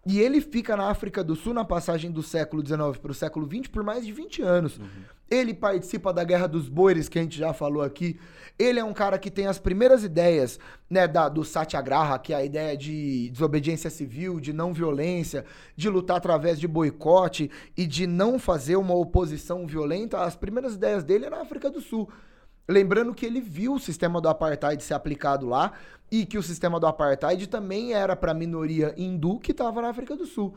E 0.06 0.20
ele 0.20 0.40
fica 0.40 0.76
na 0.76 0.88
África 0.88 1.22
do 1.22 1.36
Sul 1.36 1.54
na 1.54 1.64
passagem 1.64 2.10
do 2.10 2.22
século 2.22 2.64
XIX 2.64 2.98
para 3.00 3.12
o 3.12 3.14
século 3.14 3.48
XX 3.48 3.68
por 3.68 3.84
mais 3.84 4.04
de 4.04 4.12
20 4.12 4.42
anos. 4.42 4.80
Ele 5.32 5.54
participa 5.54 6.12
da 6.12 6.22
Guerra 6.22 6.46
dos 6.46 6.68
Boeres, 6.68 7.08
que 7.08 7.18
a 7.18 7.22
gente 7.22 7.38
já 7.38 7.54
falou 7.54 7.82
aqui. 7.82 8.20
Ele 8.58 8.78
é 8.78 8.84
um 8.84 8.92
cara 8.92 9.18
que 9.18 9.30
tem 9.30 9.46
as 9.46 9.58
primeiras 9.58 10.04
ideias 10.04 10.60
né, 10.90 11.08
da, 11.08 11.26
do 11.26 11.42
Satyagraha, 11.42 12.18
que 12.18 12.34
é 12.34 12.36
a 12.36 12.44
ideia 12.44 12.76
de 12.76 13.30
desobediência 13.30 13.88
civil, 13.88 14.38
de 14.38 14.52
não 14.52 14.74
violência, 14.74 15.46
de 15.74 15.88
lutar 15.88 16.18
através 16.18 16.60
de 16.60 16.68
boicote 16.68 17.50
e 17.74 17.86
de 17.86 18.06
não 18.06 18.38
fazer 18.38 18.76
uma 18.76 18.92
oposição 18.94 19.66
violenta. 19.66 20.22
As 20.22 20.36
primeiras 20.36 20.74
ideias 20.74 21.02
dele 21.02 21.24
é 21.24 21.30
na 21.30 21.40
África 21.40 21.70
do 21.70 21.80
Sul. 21.80 22.10
Lembrando 22.68 23.14
que 23.14 23.24
ele 23.24 23.40
viu 23.40 23.72
o 23.72 23.80
sistema 23.80 24.20
do 24.20 24.28
apartheid 24.28 24.82
ser 24.82 24.92
aplicado 24.92 25.46
lá 25.46 25.72
e 26.10 26.26
que 26.26 26.36
o 26.36 26.42
sistema 26.42 26.78
do 26.78 26.86
apartheid 26.86 27.46
também 27.46 27.94
era 27.94 28.14
para 28.14 28.32
a 28.32 28.34
minoria 28.34 28.92
hindu 28.98 29.40
que 29.40 29.52
estava 29.52 29.80
na 29.80 29.88
África 29.88 30.14
do 30.14 30.26
Sul. 30.26 30.54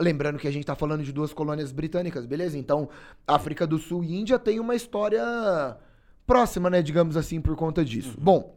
Lembrando 0.00 0.38
que 0.38 0.48
a 0.48 0.50
gente 0.50 0.64
tá 0.64 0.74
falando 0.74 1.04
de 1.04 1.12
duas 1.12 1.32
colônias 1.32 1.70
britânicas, 1.72 2.24
beleza? 2.24 2.56
Então, 2.56 2.88
África 3.26 3.66
do 3.66 3.78
Sul 3.78 4.02
e 4.02 4.18
Índia 4.18 4.38
tem 4.38 4.58
uma 4.58 4.74
história 4.74 5.22
próxima, 6.26 6.70
né, 6.70 6.80
digamos 6.80 7.16
assim, 7.16 7.40
por 7.40 7.54
conta 7.54 7.84
disso. 7.84 8.16
Bom, 8.18 8.56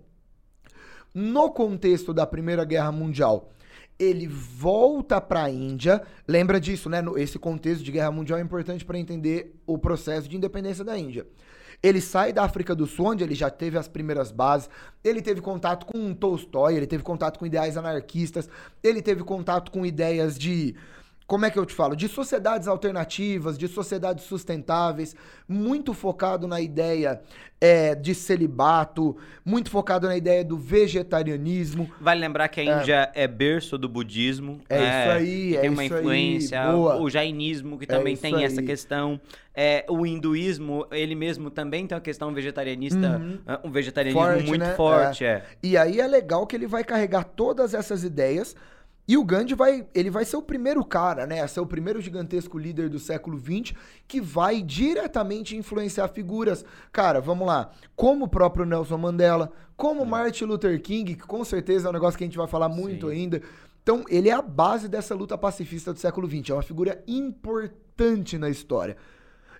no 1.13 1.51
contexto 1.51 2.13
da 2.13 2.25
Primeira 2.25 2.63
Guerra 2.63 2.91
Mundial, 2.91 3.51
ele 3.99 4.27
volta 4.27 5.21
para 5.21 5.43
a 5.43 5.49
Índia. 5.49 6.01
Lembra 6.27 6.59
disso, 6.59 6.89
né? 6.89 7.03
Esse 7.17 7.37
contexto 7.37 7.83
de 7.83 7.91
guerra 7.91 8.11
mundial 8.11 8.39
é 8.39 8.41
importante 8.41 8.83
para 8.83 8.97
entender 8.97 9.55
o 9.65 9.77
processo 9.77 10.27
de 10.27 10.35
independência 10.35 10.83
da 10.83 10.97
Índia. 10.97 11.27
Ele 11.81 11.99
sai 11.99 12.31
da 12.31 12.43
África 12.43 12.73
do 12.73 12.87
Sul, 12.87 13.07
onde 13.07 13.23
ele 13.23 13.35
já 13.35 13.49
teve 13.49 13.77
as 13.77 13.87
primeiras 13.87 14.31
bases. 14.31 14.69
Ele 15.03 15.21
teve 15.21 15.41
contato 15.41 15.85
com 15.85 16.13
Tolstói, 16.13 16.75
ele 16.75 16.87
teve 16.87 17.03
contato 17.03 17.37
com 17.37 17.45
ideais 17.45 17.75
anarquistas, 17.75 18.49
ele 18.81 19.01
teve 19.01 19.23
contato 19.23 19.71
com 19.71 19.85
ideias 19.85 20.37
de. 20.37 20.75
Como 21.25 21.45
é 21.45 21.49
que 21.51 21.57
eu 21.57 21.65
te 21.65 21.73
falo? 21.73 21.95
De 21.95 22.07
sociedades 22.07 22.67
alternativas, 22.67 23.57
de 23.57 23.67
sociedades 23.67 24.25
sustentáveis, 24.25 25.15
muito 25.47 25.93
focado 25.93 26.47
na 26.47 26.59
ideia 26.59 27.21
é, 27.61 27.95
de 27.95 28.13
celibato, 28.13 29.15
muito 29.45 29.69
focado 29.69 30.05
na 30.07 30.17
ideia 30.17 30.43
do 30.43 30.57
vegetarianismo. 30.57 31.89
Vale 31.99 32.19
lembrar 32.19 32.47
que 32.49 32.59
a 32.59 32.63
Índia 32.63 33.11
é, 33.15 33.27
berço 33.27 33.77
do 33.77 33.87
budismo. 33.87 34.59
É 34.69 34.79
né, 34.79 35.01
isso 35.07 35.11
aí, 35.17 35.55
é 35.55 35.61
Tem 35.61 35.69
uma 35.69 35.85
isso 35.85 35.93
aí, 35.93 35.99
influência. 36.01 36.71
boa. 36.71 37.01
O 37.01 37.09
jainismo, 37.09 37.77
que 37.77 37.85
É 37.85 37.87
também 37.87 38.17
tem 38.17 38.43
essa 38.43 38.59
aí. 38.59 38.67
questão. 38.67 39.19
É, 39.55 39.85
o 39.87 40.05
hinduísmo, 40.05 40.85
ele 40.91 41.15
mesmo 41.15 41.49
também 41.49 41.85
tem 41.87 41.95
uma 41.95 42.01
questão 42.01 42.33
vegetarianista, 42.33 43.21
ah, 43.45 43.59
um 43.63 43.71
vegetarianismo 43.71 44.19
Uhum. 44.23 44.33
Forte, 44.33 44.47
muito 44.49 44.61
né? 44.61 44.73
forte. 44.75 45.25
É. 45.25 45.43
E 45.61 45.77
aí 45.77 45.99
é 45.99 46.07
legal 46.07 46.45
que 46.47 46.55
ele 46.55 46.67
vai 46.67 46.83
carregar 46.83 47.23
todas 47.23 47.73
essas 47.73 48.03
ideias 48.03 48.55
e 49.05 49.17
o 49.17 49.23
Gandhi 49.23 49.53
vai, 49.53 49.85
ele 49.93 50.09
vai 50.09 50.23
ser 50.23 50.37
o 50.37 50.41
primeiro 50.41 50.83
cara, 50.83 51.27
né, 51.27 51.41
a 51.41 51.47
ser 51.47 51.59
o 51.59 51.65
primeiro 51.65 51.99
gigantesco 51.99 52.57
líder 52.57 52.89
do 52.89 52.99
século 52.99 53.37
XX 53.37 53.75
que 54.07 54.21
vai 54.21 54.61
diretamente 54.61 55.57
influenciar 55.57 56.07
figuras. 56.07 56.63
Cara, 56.91 57.19
vamos 57.19 57.45
lá, 57.45 57.71
como 57.95 58.25
o 58.25 58.29
próprio 58.29 58.65
Nelson 58.65 58.97
Mandela, 58.97 59.51
como 59.75 60.05
Martin 60.05 60.45
Luther 60.45 60.81
King, 60.81 61.15
que 61.15 61.27
com 61.27 61.43
certeza 61.43 61.87
é 61.87 61.89
um 61.89 61.93
negócio 61.93 62.17
que 62.17 62.23
a 62.23 62.27
gente 62.27 62.37
vai 62.37 62.47
falar 62.47 62.69
muito 62.69 63.09
Sim. 63.09 63.13
ainda. 63.13 63.41
Então, 63.81 64.05
ele 64.07 64.29
é 64.29 64.33
a 64.33 64.41
base 64.41 64.87
dessa 64.87 65.13
luta 65.13 65.37
pacifista 65.37 65.91
do 65.91 65.99
século 65.99 66.25
XX, 66.25 66.51
é 66.51 66.53
uma 66.53 66.61
figura 66.61 67.03
importante 67.05 68.37
na 68.37 68.49
história. 68.49 68.95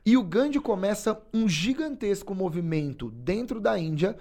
E 0.06 0.16
o 0.16 0.24
Gandhi 0.24 0.62
começa 0.62 1.22
um 1.34 1.50
gigantesco 1.50 2.34
movimento 2.34 3.12
dentro 3.12 3.60
da 3.60 3.78
Índia 3.78 4.16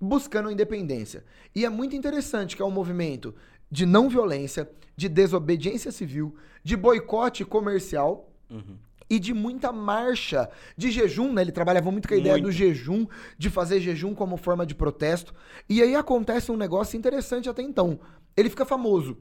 buscando 0.00 0.48
a 0.48 0.52
independência. 0.52 1.24
E 1.54 1.64
é 1.64 1.68
muito 1.68 1.96
interessante 1.96 2.56
que 2.56 2.62
é 2.62 2.64
um 2.64 2.70
movimento 2.70 3.34
de 3.70 3.84
não 3.86 4.08
violência, 4.08 4.68
de 4.96 5.08
desobediência 5.08 5.90
civil, 5.92 6.34
de 6.62 6.76
boicote 6.76 7.44
comercial 7.44 8.30
Uhum. 8.48 8.76
e 9.10 9.18
de 9.18 9.34
muita 9.34 9.72
marcha, 9.72 10.48
de 10.76 10.90
jejum, 10.90 11.32
né? 11.32 11.42
Ele 11.42 11.50
trabalhava 11.52 11.90
muito 11.90 12.06
com 12.06 12.14
a 12.14 12.16
ideia 12.16 12.34
Muito. 12.34 12.44
do 12.46 12.52
jejum, 12.52 13.06
de 13.36 13.50
fazer 13.50 13.80
jejum 13.80 14.14
como 14.14 14.36
forma 14.36 14.64
de 14.64 14.74
protesto. 14.74 15.34
E 15.68 15.82
aí 15.82 15.96
acontece 15.96 16.52
um 16.52 16.56
negócio 16.56 16.96
interessante 16.96 17.48
até 17.48 17.62
então. 17.62 17.98
Ele 18.36 18.48
fica 18.48 18.64
famoso. 18.64 19.18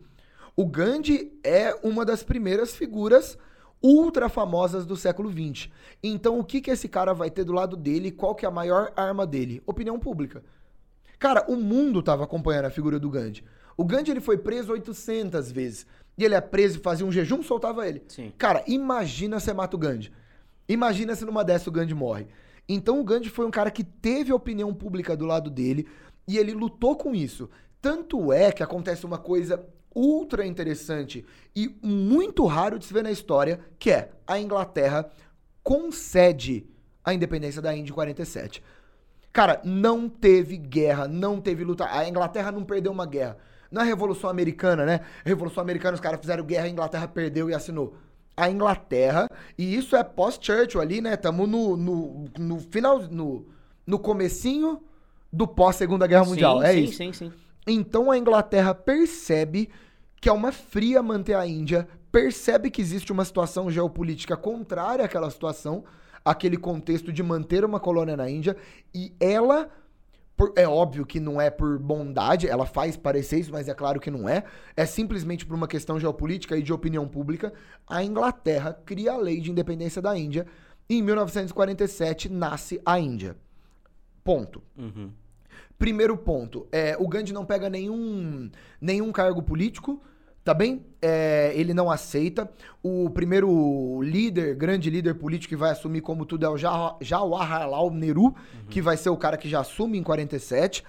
O 0.56 0.66
Gandhi 0.66 1.32
é 1.44 1.76
uma 1.84 2.06
das 2.06 2.24
primeiras 2.24 2.76
figuras 2.76 3.38
ultra 3.82 4.30
famosas 4.30 4.86
do 4.86 4.96
século 4.96 5.30
XX. 5.32 5.70
Então, 6.04 6.40
o 6.40 6.44
que 6.44 6.62
que 6.62 6.72
esse 6.72 6.88
cara 6.88 7.14
vai 7.14 7.30
ter 7.30 7.44
do 7.44 7.52
lado 7.54 7.76
dele? 7.76 8.12
Qual 8.12 8.34
que 8.36 8.46
é 8.46 8.48
a 8.48 8.52
maior 8.52 8.92
arma 8.96 9.26
dele? 9.28 9.62
Opinião 9.66 10.00
pública. 10.00 10.44
Cara, 11.20 11.46
o 11.48 11.56
mundo 11.56 12.02
tava 12.02 12.24
acompanhando 12.24 12.66
a 12.66 12.70
figura 12.72 13.00
do 13.00 13.10
Gandhi. 13.10 13.44
O 13.78 13.84
Gandhi 13.84 14.12
ele 14.12 14.22
foi 14.22 14.38
preso 14.38 14.72
800 14.72 15.52
vezes. 15.52 15.86
E 16.18 16.24
ele 16.24 16.36
é 16.36 16.42
preso 16.42 16.80
fazia 16.80 17.06
um 17.06 17.12
jejum, 17.12 17.44
soltava 17.44 17.88
ele. 17.88 18.04
Sim. 18.08 18.32
Cara, 18.38 18.64
imagina 18.68 19.40
você 19.40 19.54
mata 19.54 19.76
o 19.76 19.80
Gandhi. 19.80 20.12
Imagina 20.68 21.16
se 21.16 21.26
numa 21.26 21.44
dessa 21.44 21.70
o 21.70 21.74
Gandhi 21.74 21.94
morre. 21.94 22.28
Então 22.68 23.00
o 23.00 23.04
Gandhi 23.04 23.30
foi 23.30 23.46
um 23.46 23.52
cara 23.52 23.70
que 23.70 23.84
teve 23.84 24.32
a 24.32 24.36
opinião 24.36 24.74
pública 24.74 25.16
do 25.16 25.26
lado 25.26 25.50
dele 25.50 25.88
e 26.28 26.38
ele 26.38 26.54
lutou 26.54 26.96
com 26.96 27.14
isso. 27.14 27.50
Tanto 27.82 28.32
é 28.34 28.52
que 28.52 28.64
acontece 28.64 29.06
uma 29.06 29.18
coisa 29.18 29.64
ultra 29.94 30.46
interessante 30.46 31.26
e 31.56 31.74
muito 31.82 32.46
raro 32.46 32.80
de 32.80 32.86
se 32.86 32.94
ver 32.94 33.04
na 33.04 33.12
história, 33.12 33.60
que 33.80 33.92
é 33.92 34.10
a 34.28 34.40
Inglaterra 34.40 35.10
concede 35.64 36.68
a 37.04 37.14
independência 37.14 37.62
da 37.62 37.76
Índia 37.76 37.92
em 37.92 37.96
47. 37.96 38.64
Cara, 39.32 39.62
não 39.64 40.10
teve 40.10 40.58
guerra, 40.58 41.08
não 41.08 41.40
teve 41.40 41.64
luta. 41.64 41.86
A 41.90 42.08
Inglaterra 42.08 42.52
não 42.52 42.64
perdeu 42.64 42.92
uma 42.92 43.06
guerra. 43.06 43.38
Na 43.72 43.84
Revolução 43.84 44.30
Americana, 44.30 44.86
né? 44.86 45.02
A 45.26 45.30
Revolução 45.30 45.62
Americana, 45.62 45.96
os 45.96 46.00
caras 46.00 46.20
fizeram 46.20 46.44
guerra, 46.44 46.66
a 46.66 46.70
Inglaterra 46.70 47.08
perdeu 47.08 47.50
e 47.50 47.54
assinou. 47.54 47.96
A 48.38 48.50
Inglaterra, 48.50 49.30
e 49.58 49.76
isso 49.76 49.96
é 49.96 50.04
pós-Churchill 50.04 50.82
ali, 50.82 51.00
né? 51.00 51.16
Tamo 51.16 51.48
no, 51.48 51.78
no, 51.78 52.26
no 52.38 52.60
final, 52.60 53.00
no, 53.04 53.46
no 53.88 53.98
comecinho 53.98 54.82
do 55.32 55.48
pós-Segunda 55.48 56.08
Guerra 56.08 56.26
Mundial. 56.26 56.60
sim, 56.60 56.66
é 56.66 56.74
sim, 56.74 56.84
isso. 56.84 56.94
sim, 56.96 57.14
sim. 57.14 57.34
Então 57.68 58.12
a 58.12 58.18
Inglaterra 58.18 58.74
percebe 58.76 59.70
que 60.22 60.30
é 60.30 60.32
uma 60.32 60.52
fria 60.52 61.02
manter 61.04 61.36
a 61.36 61.46
Índia, 61.46 61.88
percebe 62.12 62.72
que 62.72 62.82
existe 62.82 63.12
uma 63.12 63.26
situação 63.26 63.70
geopolítica 63.70 64.38
contrária 64.38 65.06
àquela 65.06 65.30
situação, 65.30 65.84
aquele 66.24 66.58
contexto 66.58 67.12
de 67.12 67.22
manter 67.22 67.64
uma 67.64 67.80
colônia 67.80 68.18
na 68.18 68.30
Índia, 68.30 68.56
e 68.94 69.14
ela. 69.20 69.70
Por- 70.38 70.54
é 70.56 70.68
óbvio 70.68 71.06
que 71.06 71.20
não 71.20 71.40
é 71.40 71.50
por 71.50 71.80
bondade, 71.80 72.48
ela 72.48 72.66
faz 72.66 72.98
parecer 72.98 73.40
isso, 73.40 73.52
mas 73.52 73.68
é 73.68 73.74
claro 73.74 74.00
que 74.00 74.12
não 74.12 74.28
é. 74.28 74.44
É 74.76 74.86
simplesmente 74.86 75.46
por 75.46 75.56
uma 75.56 75.68
questão 75.68 76.00
geopolítica 76.00 76.58
e 76.58 76.62
de 76.62 76.74
opinião 76.74 77.08
pública. 77.08 77.54
A 77.88 78.04
Inglaterra 78.04 78.74
cria 78.86 79.14
a 79.14 79.18
lei 79.18 79.40
de 79.40 79.52
independência 79.52 80.02
da 80.02 80.18
Índia. 80.18 80.46
E 80.90 80.98
em 80.98 81.02
1947 81.02 82.30
nasce 82.30 82.82
a 82.86 83.00
Índia. 83.00 83.36
Ponto. 84.24 84.62
Uhum. 84.78 85.12
Primeiro 85.78 86.18
ponto, 86.18 86.68
é, 86.72 86.96
o 86.98 87.08
Gandhi 87.08 87.34
não 87.34 87.46
pega 87.46 87.70
nenhum, 87.70 88.50
nenhum 88.80 89.12
cargo 89.12 89.42
político, 89.42 90.02
tá 90.46 90.54
bem? 90.54 90.86
É, 91.02 91.52
ele 91.56 91.74
não 91.74 91.90
aceita. 91.92 92.50
O 92.82 93.10
primeiro 93.10 94.00
líder, 94.04 94.56
grande 94.56 94.90
líder 94.90 95.16
político 95.16 95.50
que 95.50 95.56
vai 95.58 95.72
assumir 95.72 96.02
como 96.02 96.26
tudo 96.26 96.46
é 96.46 96.50
o 96.50 96.56
Jawa- 96.58 96.98
Jawaharlal 97.02 97.90
Nehru, 97.92 98.34
que 98.70 98.82
vai 98.82 98.96
ser 98.96 99.10
o 99.10 99.18
cara 99.18 99.36
que 99.38 99.50
já 99.50 99.60
assume 99.60 99.98
em 99.98 100.04
47. 100.04 100.84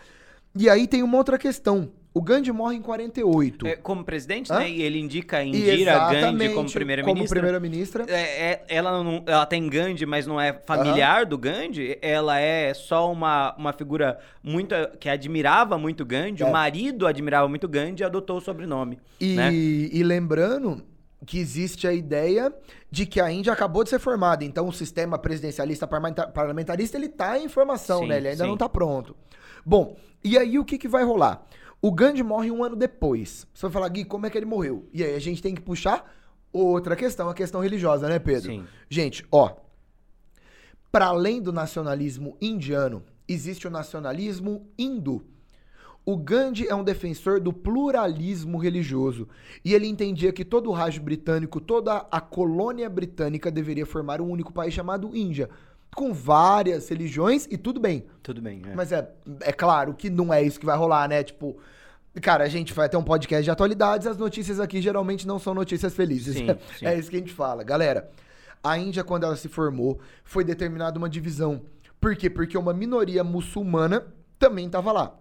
E 0.55 0.69
aí 0.71 0.87
tem 0.87 1.03
uma 1.03 1.17
outra 1.17 1.39
questão. 1.39 1.91
O 2.17 2.23
Gandhi 2.23 2.51
morre 2.51 2.77
em 2.77 2.81
48. 2.81 3.67
É, 3.67 3.77
como 3.77 4.03
presidente, 4.03 4.51
Hã? 4.51 4.61
né? 4.61 4.71
E 4.71 4.81
ele 4.81 4.99
indica 4.99 5.45
Indira 5.45 5.99
Gandhi 6.09 6.49
como 6.49 6.55
Como 6.55 6.73
primeira-ministra. 6.73 7.29
primeira-ministra. 7.29 8.07
É, 8.09 8.53
é- 8.53 8.65
ela, 8.69 9.05
não, 9.05 9.23
ela 9.27 9.45
tem 9.45 9.69
Gandhi, 9.69 10.07
mas 10.07 10.27
não 10.27 10.41
é 10.41 10.59
familiar 10.65 11.27
do 11.27 11.37
Gandhi. 11.37 11.99
Ela 12.01 12.41
é 12.41 12.73
só 12.73 13.13
uma, 13.13 13.55
uma 13.59 13.71
figura 13.75 14.19
muito 14.43 14.75
que 14.99 15.11
admirava 15.11 15.77
muito 15.77 16.07
Gandhi. 16.07 16.43
É. 16.43 16.47
O 16.47 16.51
marido 16.51 17.07
admirava 17.07 17.47
muito 17.51 17.69
Gandhi 17.69 18.01
e 18.03 18.05
adotou 18.07 18.39
o 18.39 18.41
sobrenome. 18.41 18.99
E, 19.21 19.35
né? 19.35 19.53
e 19.53 20.03
lembrando 20.03 20.83
que 21.27 21.39
existe 21.39 21.87
a 21.87 21.93
ideia 21.93 22.51
de 22.91 23.05
que 23.05 23.21
a 23.21 23.31
Índia 23.31 23.53
acabou 23.53 23.85
de 23.85 23.91
ser 23.91 23.99
formada, 23.99 24.43
então 24.43 24.67
o 24.67 24.73
sistema 24.73 25.19
presidencialista 25.19 25.87
parlamenta- 25.87 26.27
parlamentarista 26.29 26.97
ele 26.97 27.11
tá 27.11 27.39
em 27.39 27.51
formação, 27.51 28.01
Sim, 28.01 28.07
né? 28.07 28.17
Ele 28.17 28.29
ainda 28.29 28.45
sim. 28.45 28.49
não 28.49 28.57
tá 28.57 28.71
pronto. 28.71 29.15
Bom, 29.67 29.99
e 30.25 30.39
aí 30.39 30.59
o 30.59 30.65
que 30.65 30.79
que 30.79 30.89
vai 30.89 31.05
rolar? 31.05 31.45
O 31.81 31.93
Gandhi 31.93 32.23
morre 32.23 32.51
um 32.51 32.65
ano 32.65 32.77
depois. 32.77 33.47
Você 33.53 33.63
vai 33.63 33.71
falar, 33.71 33.89
Gui, 33.89 34.05
como 34.05 34.27
é 34.27 34.31
que 34.31 34.39
ele 34.39 34.47
morreu? 34.47 34.89
E 34.93 35.05
aí 35.05 35.15
a 35.15 35.21
gente 35.21 35.43
tem 35.43 35.55
que 35.55 35.61
puxar 35.61 36.13
outra 36.53 36.97
questão, 36.97 37.29
a 37.29 37.35
questão 37.35 37.61
religiosa, 37.61 38.09
né, 38.09 38.19
Pedro? 38.19 38.51
Sim. 38.51 38.65
Gente, 38.89 39.25
ó, 39.31 39.57
para 40.91 41.07
além 41.07 41.43
do 41.43 41.53
nacionalismo 41.53 42.37
indiano, 42.41 43.03
existe 43.29 43.67
o 43.67 43.71
nacionalismo 43.71 44.67
hindu. 44.79 45.25
O 46.09 46.17
Gandhi 46.17 46.69
é 46.69 46.75
um 46.75 46.85
defensor 46.85 47.41
do 47.41 47.53
pluralismo 47.53 48.59
religioso 48.59 49.29
e 49.65 49.75
ele 49.75 49.89
entendia 49.89 50.33
que 50.33 50.45
todo 50.45 50.71
o 50.71 50.73
Raj 50.73 50.99
britânico, 50.99 51.61
toda 51.61 52.07
a 52.11 52.21
colônia 52.21 52.89
britânica 52.89 53.51
deveria 53.51 53.85
formar 53.85 54.21
um 54.21 54.31
único 54.31 54.53
país 54.53 54.73
chamado 54.73 55.17
Índia, 55.17 55.51
com 55.97 56.13
várias 56.13 56.89
religiões 56.91 57.49
e 57.51 57.57
tudo 57.57 57.81
bem. 57.81 58.05
Tudo 58.23 58.43
bem. 58.43 58.63
é. 58.71 58.75
Mas 58.75 58.93
é, 58.93 59.11
é 59.41 59.51
claro 59.51 59.95
que 59.95 60.11
não 60.11 60.33
é 60.33 60.43
isso 60.43 60.61
que 60.61 60.67
vai 60.67 60.77
rolar, 60.77 61.09
né? 61.09 61.25
Tipo, 61.25 61.57
cara, 62.21 62.45
a 62.45 62.49
gente 62.49 62.75
vai 62.75 62.87
ter 62.87 62.99
um 62.99 63.03
podcast 63.03 63.43
de 63.43 63.51
atualidades, 63.51 64.07
as 64.07 64.19
notícias 64.19 64.61
aqui 64.61 64.83
geralmente 64.83 65.27
não 65.27 65.39
são 65.39 65.55
notícias 65.55 65.95
felizes. 65.95 66.37
Sim, 66.37 66.49
sim. 66.79 66.87
É 66.87 66.97
isso 66.99 67.09
que 67.09 67.17
a 67.17 67.19
gente 67.19 67.33
fala. 67.33 67.65
Galera, 67.65 68.11
a 68.63 68.77
Índia, 68.77 69.03
quando 69.03 69.25
ela 69.25 69.37
se 69.37 69.49
formou, 69.49 69.99
foi 70.23 70.45
determinada 70.45 70.99
uma 70.99 71.09
divisão. 71.09 71.63
Por 71.99 72.15
quê? 72.15 72.29
Porque 72.29 72.59
uma 72.59 72.75
minoria 72.75 73.25
muçulmana 73.25 74.07
também 74.39 74.67
estava 74.67 74.93
lá. 74.93 75.19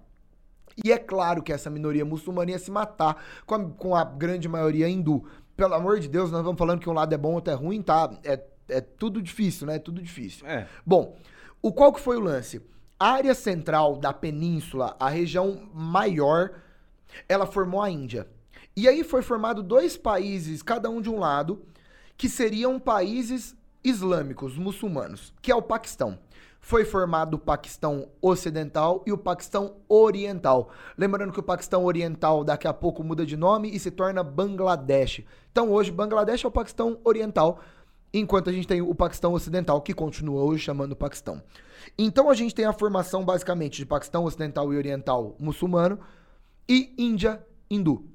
E 0.83 0.91
é 0.91 0.97
claro 0.97 1.41
que 1.41 1.53
essa 1.53 1.69
minoria 1.69 2.03
muçulmana 2.03 2.51
ia 2.51 2.59
se 2.59 2.69
matar 2.69 3.23
com 3.45 3.55
a, 3.55 3.63
com 3.63 3.95
a 3.95 4.03
grande 4.03 4.49
maioria 4.49 4.89
hindu. 4.89 5.23
Pelo 5.55 5.73
amor 5.73 6.01
de 6.01 6.09
Deus, 6.09 6.31
nós 6.31 6.43
vamos 6.43 6.59
falando 6.59 6.81
que 6.81 6.89
um 6.89 6.93
lado 6.93 7.13
é 7.15 7.17
bom, 7.17 7.33
outro 7.33 7.53
é 7.53 7.55
ruim, 7.55 7.81
tá? 7.81 8.11
É, 8.25 8.43
é 8.67 8.81
tudo 8.81 9.21
difícil, 9.21 9.67
né? 9.67 9.79
Tudo 9.79 10.01
difícil. 10.01 10.45
É. 10.47 10.67
Bom, 10.85 11.17
o 11.61 11.71
qual 11.71 11.93
que 11.93 11.99
foi 11.99 12.17
o 12.17 12.21
lance? 12.21 12.61
A 12.99 13.11
área 13.11 13.35
central 13.35 13.97
da 13.97 14.13
península, 14.13 14.95
a 14.99 15.09
região 15.09 15.69
maior, 15.73 16.61
ela 17.27 17.45
formou 17.45 17.81
a 17.81 17.89
Índia. 17.89 18.27
E 18.75 18.87
aí 18.87 19.03
foi 19.03 19.21
formado 19.21 19.63
dois 19.63 19.97
países, 19.97 20.61
cada 20.61 20.89
um 20.89 21.01
de 21.01 21.09
um 21.09 21.19
lado, 21.19 21.65
que 22.17 22.29
seriam 22.29 22.79
países 22.79 23.55
islâmicos, 23.83 24.57
muçulmanos, 24.57 25.33
que 25.41 25.51
é 25.51 25.55
o 25.55 25.61
Paquistão. 25.61 26.17
Foi 26.59 26.83
formado 26.83 27.35
o 27.35 27.39
Paquistão 27.39 28.09
Ocidental 28.19 29.03
e 29.05 29.11
o 29.11 29.17
Paquistão 29.17 29.75
Oriental. 29.87 30.71
Lembrando 30.97 31.31
que 31.31 31.39
o 31.39 31.43
Paquistão 31.43 31.85
Oriental 31.85 32.43
daqui 32.43 32.67
a 32.67 32.73
pouco 32.73 33.03
muda 33.03 33.23
de 33.25 33.37
nome 33.37 33.69
e 33.69 33.79
se 33.79 33.91
torna 33.91 34.23
Bangladesh. 34.23 35.23
Então 35.51 35.71
hoje 35.71 35.91
Bangladesh 35.91 36.43
é 36.43 36.47
o 36.47 36.51
Paquistão 36.51 36.99
Oriental, 37.03 37.59
enquanto 38.19 38.49
a 38.49 38.53
gente 38.53 38.67
tem 38.67 38.81
o 38.81 38.95
Paquistão 38.95 39.33
Ocidental, 39.33 39.81
que 39.81 39.93
continua 39.93 40.43
hoje 40.43 40.63
chamando 40.63 40.95
Paquistão. 40.95 41.41
Então 41.97 42.29
a 42.29 42.33
gente 42.33 42.55
tem 42.55 42.65
a 42.65 42.73
formação 42.73 43.23
basicamente 43.23 43.77
de 43.77 43.85
Paquistão 43.85 44.23
Ocidental 44.23 44.73
e 44.73 44.77
Oriental 44.77 45.35
muçulmano 45.39 45.99
e 46.67 46.93
Índia 46.97 47.45
hindu. 47.69 48.05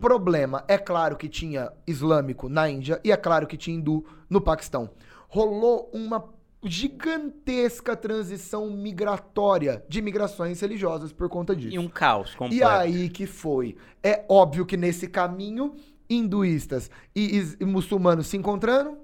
Problema, 0.00 0.64
é 0.68 0.78
claro 0.78 1.16
que 1.16 1.28
tinha 1.28 1.72
islâmico 1.86 2.48
na 2.48 2.70
Índia 2.70 3.00
e 3.02 3.10
é 3.10 3.16
claro 3.16 3.46
que 3.46 3.56
tinha 3.56 3.76
hindu 3.76 4.04
no 4.30 4.40
Paquistão. 4.40 4.90
Rolou 5.28 5.90
uma 5.92 6.24
gigantesca 6.64 7.96
transição 7.96 8.70
migratória 8.70 9.84
de 9.88 10.00
migrações 10.02 10.60
religiosas 10.60 11.12
por 11.12 11.28
conta 11.28 11.54
disso. 11.54 11.74
E 11.74 11.78
um 11.78 11.88
caos 11.88 12.34
completo. 12.34 12.60
E 12.60 12.64
aí 12.64 13.08
que 13.08 13.26
foi. 13.26 13.76
É 14.02 14.24
óbvio 14.28 14.66
que 14.66 14.76
nesse 14.76 15.08
caminho, 15.08 15.74
hinduístas 16.08 16.90
e, 17.14 17.56
e 17.60 17.64
muçulmanos 17.64 18.26
se 18.28 18.36
encontrando, 18.36 18.96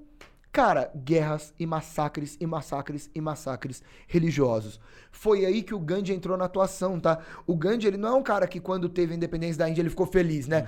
cara, 0.55 0.89
guerras 0.95 1.53
e 1.59 1.65
massacres 1.65 2.37
e 2.39 2.47
massacres 2.47 3.09
e 3.13 3.19
massacres 3.19 3.83
religiosos. 4.07 4.79
Foi 5.11 5.45
aí 5.45 5.61
que 5.61 5.75
o 5.75 5.79
Gandhi 5.79 6.13
entrou 6.13 6.37
na 6.37 6.45
atuação, 6.45 6.97
tá? 6.97 7.19
O 7.45 7.57
Gandhi, 7.57 7.87
ele 7.87 7.97
não 7.97 8.07
é 8.07 8.13
um 8.13 8.23
cara 8.23 8.47
que 8.47 8.61
quando 8.61 8.87
teve 8.87 9.11
a 9.11 9.17
independência 9.17 9.57
da 9.57 9.69
Índia 9.69 9.81
ele 9.81 9.89
ficou 9.89 10.05
feliz, 10.05 10.47
né? 10.47 10.65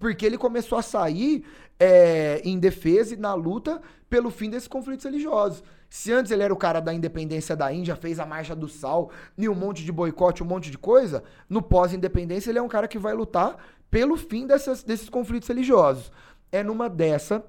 Porque 0.00 0.24
ele 0.24 0.38
começou 0.38 0.78
a 0.78 0.82
sair 0.82 1.44
é, 1.78 2.40
em 2.44 2.58
defesa 2.58 3.12
e 3.12 3.18
na 3.18 3.34
luta 3.34 3.82
pelo 4.08 4.30
fim 4.30 4.48
desses 4.48 4.66
conflitos 4.68 5.04
religiosos. 5.04 5.62
Se 5.90 6.10
antes 6.14 6.32
ele 6.32 6.42
era 6.42 6.52
o 6.52 6.56
cara 6.56 6.80
da 6.80 6.94
independência 6.94 7.54
da 7.54 7.70
Índia, 7.70 7.94
fez 7.94 8.18
a 8.18 8.24
marcha 8.24 8.56
do 8.56 8.68
sal, 8.68 9.10
e 9.36 9.50
um 9.50 9.54
monte 9.54 9.84
de 9.84 9.92
boicote, 9.92 10.42
um 10.42 10.46
monte 10.46 10.70
de 10.70 10.78
coisa, 10.78 11.22
no 11.46 11.60
pós-independência 11.60 12.50
ele 12.50 12.58
é 12.58 12.62
um 12.62 12.68
cara 12.68 12.88
que 12.88 12.98
vai 12.98 13.12
lutar 13.12 13.56
pelo 13.90 14.16
fim 14.16 14.46
dessas- 14.46 14.82
desses 14.82 15.10
conflitos 15.10 15.46
religiosos. 15.46 16.10
É 16.50 16.62
numa 16.62 16.88
dessa. 16.88 17.44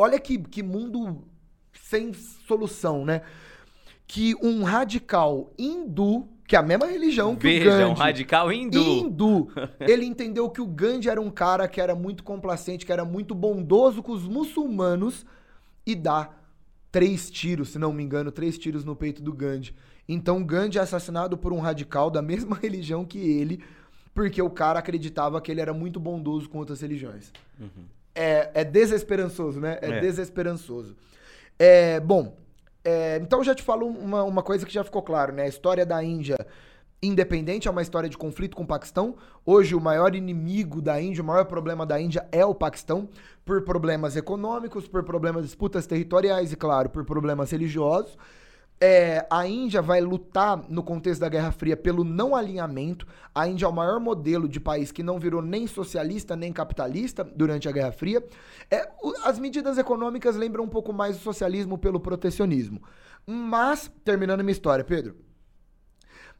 Olha 0.00 0.20
que, 0.20 0.38
que 0.38 0.62
mundo 0.62 1.24
sem 1.72 2.12
solução, 2.14 3.04
né? 3.04 3.22
Que 4.06 4.34
um 4.40 4.62
radical 4.62 5.52
hindu, 5.58 6.28
que 6.46 6.54
é 6.54 6.58
a 6.60 6.62
mesma 6.62 6.86
religião 6.86 7.34
que 7.34 7.46
o 7.46 7.50
Veja, 7.50 7.70
um 7.70 7.88
Gandhi, 7.88 8.00
radical 8.00 8.52
hindu. 8.52 8.78
hindu. 8.78 9.48
Ele 9.80 10.06
entendeu 10.06 10.48
que 10.48 10.60
o 10.60 10.66
Gandhi 10.66 11.08
era 11.08 11.20
um 11.20 11.30
cara 11.30 11.66
que 11.66 11.80
era 11.80 11.96
muito 11.96 12.22
complacente, 12.22 12.86
que 12.86 12.92
era 12.92 13.04
muito 13.04 13.34
bondoso 13.34 14.00
com 14.00 14.12
os 14.12 14.22
muçulmanos 14.22 15.26
e 15.84 15.96
dá 15.96 16.30
três 16.92 17.28
tiros, 17.28 17.70
se 17.70 17.78
não 17.78 17.92
me 17.92 18.02
engano, 18.04 18.30
três 18.30 18.56
tiros 18.56 18.84
no 18.84 18.94
peito 18.94 19.20
do 19.20 19.32
Gandhi. 19.32 19.74
Então 20.08 20.44
Gandhi 20.44 20.78
é 20.78 20.80
assassinado 20.80 21.36
por 21.36 21.52
um 21.52 21.58
radical 21.58 22.08
da 22.08 22.22
mesma 22.22 22.54
religião 22.62 23.04
que 23.04 23.18
ele, 23.18 23.62
porque 24.14 24.40
o 24.40 24.48
cara 24.48 24.78
acreditava 24.78 25.40
que 25.40 25.50
ele 25.50 25.60
era 25.60 25.74
muito 25.74 25.98
bondoso 25.98 26.48
com 26.48 26.58
outras 26.58 26.80
religiões. 26.80 27.32
É, 28.18 28.50
é 28.54 28.64
desesperançoso, 28.64 29.60
né? 29.60 29.78
É, 29.80 29.90
É. 29.90 30.00
desesperançoso. 30.00 30.96
É, 31.58 32.00
bom, 32.00 32.36
é, 32.84 33.18
então 33.22 33.38
eu 33.40 33.44
já 33.44 33.54
te 33.54 33.62
falo 33.62 33.86
uma, 33.86 34.24
uma 34.24 34.42
coisa 34.42 34.66
que 34.66 34.72
já 34.72 34.82
ficou 34.82 35.02
claro, 35.02 35.32
né? 35.32 35.44
A 35.44 35.48
história 35.48 35.86
da 35.86 36.02
Índia 36.02 36.36
independente 37.00 37.68
é 37.68 37.70
uma 37.70 37.82
história 37.82 38.08
de 38.08 38.18
conflito 38.18 38.56
com 38.56 38.64
o 38.64 38.66
Paquistão. 38.66 39.14
Hoje, 39.46 39.74
o 39.74 39.80
maior 39.80 40.16
inimigo 40.16 40.82
da 40.82 41.00
Índia, 41.00 41.22
o 41.22 41.26
maior 41.26 41.44
problema 41.44 41.86
da 41.86 42.00
Índia 42.00 42.26
é 42.32 42.44
o 42.44 42.54
Paquistão, 42.54 43.08
por 43.44 43.62
problemas 43.62 44.16
econômicos, 44.16 44.88
por 44.88 45.04
problemas 45.04 45.42
de 45.42 45.48
disputas 45.48 45.86
territoriais 45.86 46.52
e, 46.52 46.56
claro, 46.56 46.90
por 46.90 47.04
problemas 47.04 47.50
religiosos. 47.52 48.18
É, 48.80 49.26
a 49.28 49.44
Índia 49.46 49.82
vai 49.82 50.00
lutar 50.00 50.64
no 50.68 50.84
contexto 50.84 51.20
da 51.20 51.28
Guerra 51.28 51.50
Fria 51.50 51.76
pelo 51.76 52.04
não 52.04 52.36
alinhamento. 52.36 53.06
A 53.34 53.48
Índia 53.48 53.66
é 53.66 53.68
o 53.68 53.72
maior 53.72 53.98
modelo 53.98 54.48
de 54.48 54.60
país 54.60 54.92
que 54.92 55.02
não 55.02 55.18
virou 55.18 55.42
nem 55.42 55.66
socialista 55.66 56.36
nem 56.36 56.52
capitalista 56.52 57.24
durante 57.24 57.68
a 57.68 57.72
Guerra 57.72 57.90
Fria. 57.90 58.24
É, 58.70 58.88
as 59.24 59.38
medidas 59.38 59.78
econômicas 59.78 60.36
lembram 60.36 60.64
um 60.64 60.68
pouco 60.68 60.92
mais 60.92 61.16
o 61.16 61.20
socialismo 61.20 61.76
pelo 61.76 61.98
protecionismo. 61.98 62.80
Mas, 63.26 63.90
terminando 64.04 64.42
minha 64.42 64.52
história, 64.52 64.84
Pedro, 64.84 65.16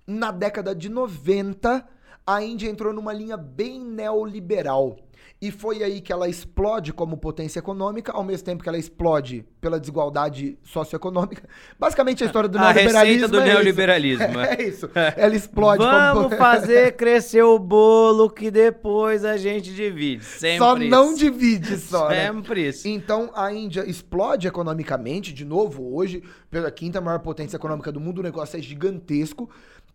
na 0.06 0.30
década 0.30 0.74
de 0.74 0.88
90, 0.88 1.86
a 2.26 2.42
Índia 2.42 2.70
entrou 2.70 2.92
numa 2.92 3.12
linha 3.12 3.36
bem 3.36 3.80
neoliberal. 3.80 4.96
E 5.40 5.52
foi 5.52 5.84
aí 5.84 6.00
que 6.00 6.12
ela 6.12 6.28
explode 6.28 6.92
como 6.92 7.16
potência 7.16 7.60
econômica, 7.60 8.10
ao 8.12 8.24
mesmo 8.24 8.44
tempo 8.44 8.62
que 8.62 8.68
ela 8.68 8.78
explode 8.78 9.44
pela 9.60 9.78
desigualdade 9.78 10.58
socioeconômica. 10.64 11.48
Basicamente, 11.78 12.24
a 12.24 12.26
história 12.26 12.48
do 12.48 12.58
A 12.58 12.72
neoliberalismo. 12.72 13.28
do 13.28 13.38
é 13.40 13.44
isso. 13.44 13.52
neoliberalismo. 13.54 14.38
É 14.48 14.62
isso. 14.62 14.90
Ela 15.16 15.36
explode 15.36 15.84
Vamos 15.84 16.24
como. 16.24 16.36
fazer 16.36 16.92
crescer 16.98 17.42
o 17.42 17.58
bolo 17.58 18.28
que 18.30 18.50
depois 18.50 19.24
a 19.24 19.36
gente 19.36 19.72
divide. 19.72 20.24
Sempre 20.24 20.58
Só 20.58 20.76
isso. 20.76 20.88
não 20.88 21.14
divide 21.14 21.76
só, 21.78 22.08
né? 22.08 22.26
Sempre 22.26 22.68
isso. 22.68 22.88
Então 22.88 23.30
a 23.34 23.52
Índia 23.52 23.88
explode 23.88 24.48
economicamente, 24.48 25.32
de 25.32 25.44
novo, 25.44 25.94
hoje, 25.94 26.22
pela 26.50 26.70
quinta 26.70 27.00
maior 27.00 27.18
potência 27.20 27.56
econômica 27.56 27.92
do 27.92 28.00
mundo, 28.00 28.18
o 28.18 28.22
negócio 28.22 28.58
é 28.58 28.62
gigantesco, 28.62 29.48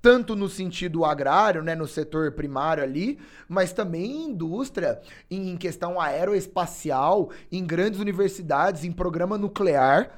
tanto 0.03 0.35
no 0.35 0.49
sentido 0.49 1.05
agrário, 1.05 1.63
né, 1.63 1.73
no 1.75 1.87
setor 1.87 2.33
primário 2.33 2.83
ali, 2.83 3.17
mas 3.47 3.71
também 3.71 4.03
em 4.03 4.31
indústria, 4.31 4.99
em 5.31 5.55
questão 5.55 5.99
aeroespacial, 5.99 7.29
em 7.49 7.65
grandes 7.65 8.01
universidades, 8.01 8.83
em 8.83 8.91
programa 8.91 9.37
nuclear. 9.37 10.11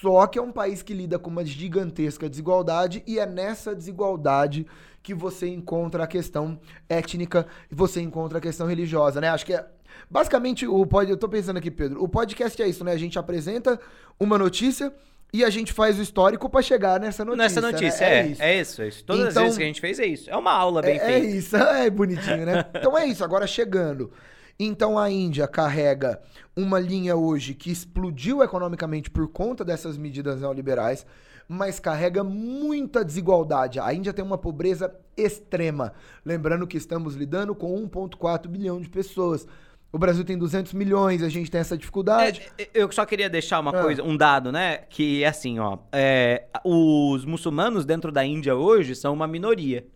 Só 0.00 0.26
que 0.26 0.38
é 0.38 0.42
um 0.42 0.50
país 0.50 0.82
que 0.82 0.94
lida 0.94 1.18
com 1.18 1.28
uma 1.28 1.44
gigantesca 1.44 2.30
desigualdade 2.30 3.02
e 3.06 3.18
é 3.18 3.26
nessa 3.26 3.74
desigualdade 3.74 4.66
que 5.02 5.12
você 5.12 5.48
encontra 5.48 6.04
a 6.04 6.06
questão 6.06 6.58
étnica 6.88 7.46
e 7.70 7.74
você 7.74 8.00
encontra 8.00 8.38
a 8.38 8.40
questão 8.40 8.66
religiosa, 8.66 9.20
né? 9.20 9.28
Acho 9.28 9.44
que 9.44 9.52
é 9.52 9.66
basicamente 10.10 10.66
o 10.66 10.86
pod, 10.86 11.10
eu 11.10 11.18
tô 11.18 11.28
pensando 11.28 11.58
aqui, 11.58 11.70
Pedro, 11.70 12.02
o 12.02 12.08
podcast 12.08 12.62
é 12.62 12.66
isso, 12.66 12.82
né? 12.82 12.92
A 12.92 12.96
gente 12.96 13.18
apresenta 13.18 13.78
uma 14.18 14.38
notícia 14.38 14.90
e 15.34 15.44
a 15.44 15.50
gente 15.50 15.72
faz 15.72 15.98
o 15.98 16.02
histórico 16.02 16.48
pra 16.48 16.62
chegar 16.62 17.00
nessa 17.00 17.24
notícia. 17.24 17.42
Nessa 17.42 17.60
notícia, 17.60 18.06
né? 18.08 18.14
é, 18.14 18.20
é, 18.20 18.60
isso. 18.60 18.80
é 18.82 18.86
isso. 18.88 19.04
Todas 19.04 19.30
Então- 19.32 19.42
as 19.42 19.42
vezes 19.42 19.56
que 19.58 19.64
a 19.64 19.66
gente 19.66 19.80
fez 19.80 19.98
é 19.98 20.06
isso. 20.06 20.30
É 20.30 20.36
uma 20.36 20.52
aula 20.52 20.80
bem 20.80 20.92
É, 20.92 20.96
é 20.96 21.20
feita. 21.20 21.26
isso, 21.36 21.56
é 21.58 21.90
bonitinho, 21.90 22.46
né? 22.46 22.64
Então 22.72 22.96
é 22.96 23.04
isso, 23.04 23.24
agora 23.24 23.44
chegando. 23.44 24.12
Então 24.60 24.96
a 24.96 25.10
Índia 25.10 25.48
carrega 25.48 26.20
uma 26.56 26.78
linha 26.78 27.16
hoje 27.16 27.52
que 27.52 27.72
explodiu 27.72 28.44
economicamente 28.44 29.10
por 29.10 29.26
conta 29.26 29.64
dessas 29.64 29.98
medidas 29.98 30.40
neoliberais, 30.40 31.04
mas 31.48 31.80
carrega 31.80 32.22
muita 32.22 33.04
desigualdade. 33.04 33.80
A 33.80 33.92
Índia 33.92 34.12
tem 34.12 34.24
uma 34.24 34.38
pobreza 34.38 34.94
extrema. 35.16 35.92
Lembrando 36.24 36.64
que 36.64 36.76
estamos 36.76 37.16
lidando 37.16 37.56
com 37.56 37.74
1,4 37.88 38.46
bilhão 38.48 38.80
de 38.80 38.88
pessoas. 38.88 39.46
O 39.94 39.98
Brasil 39.98 40.24
tem 40.24 40.36
200 40.36 40.72
milhões, 40.72 41.22
a 41.22 41.28
gente 41.28 41.48
tem 41.48 41.60
essa 41.60 41.78
dificuldade. 41.78 42.42
É, 42.58 42.64
é, 42.64 42.68
eu 42.74 42.90
só 42.90 43.06
queria 43.06 43.30
deixar 43.30 43.60
uma 43.60 43.70
Ah. 43.70 43.80
coisa, 43.80 44.02
um 44.02 44.16
dado, 44.16 44.50
né? 44.50 44.78
Que 44.90 45.22
é 45.22 45.28
assim, 45.28 45.60
ó. 45.60 45.78
é, 45.92 46.46
os 46.64 47.24
muçulmanos 47.24 47.84
dentro 47.84 48.10
da 48.10 48.24
Índia 48.24 48.56
hoje 48.56 48.96
são 48.96 49.14
uma 49.14 49.28
minoria. 49.28 49.86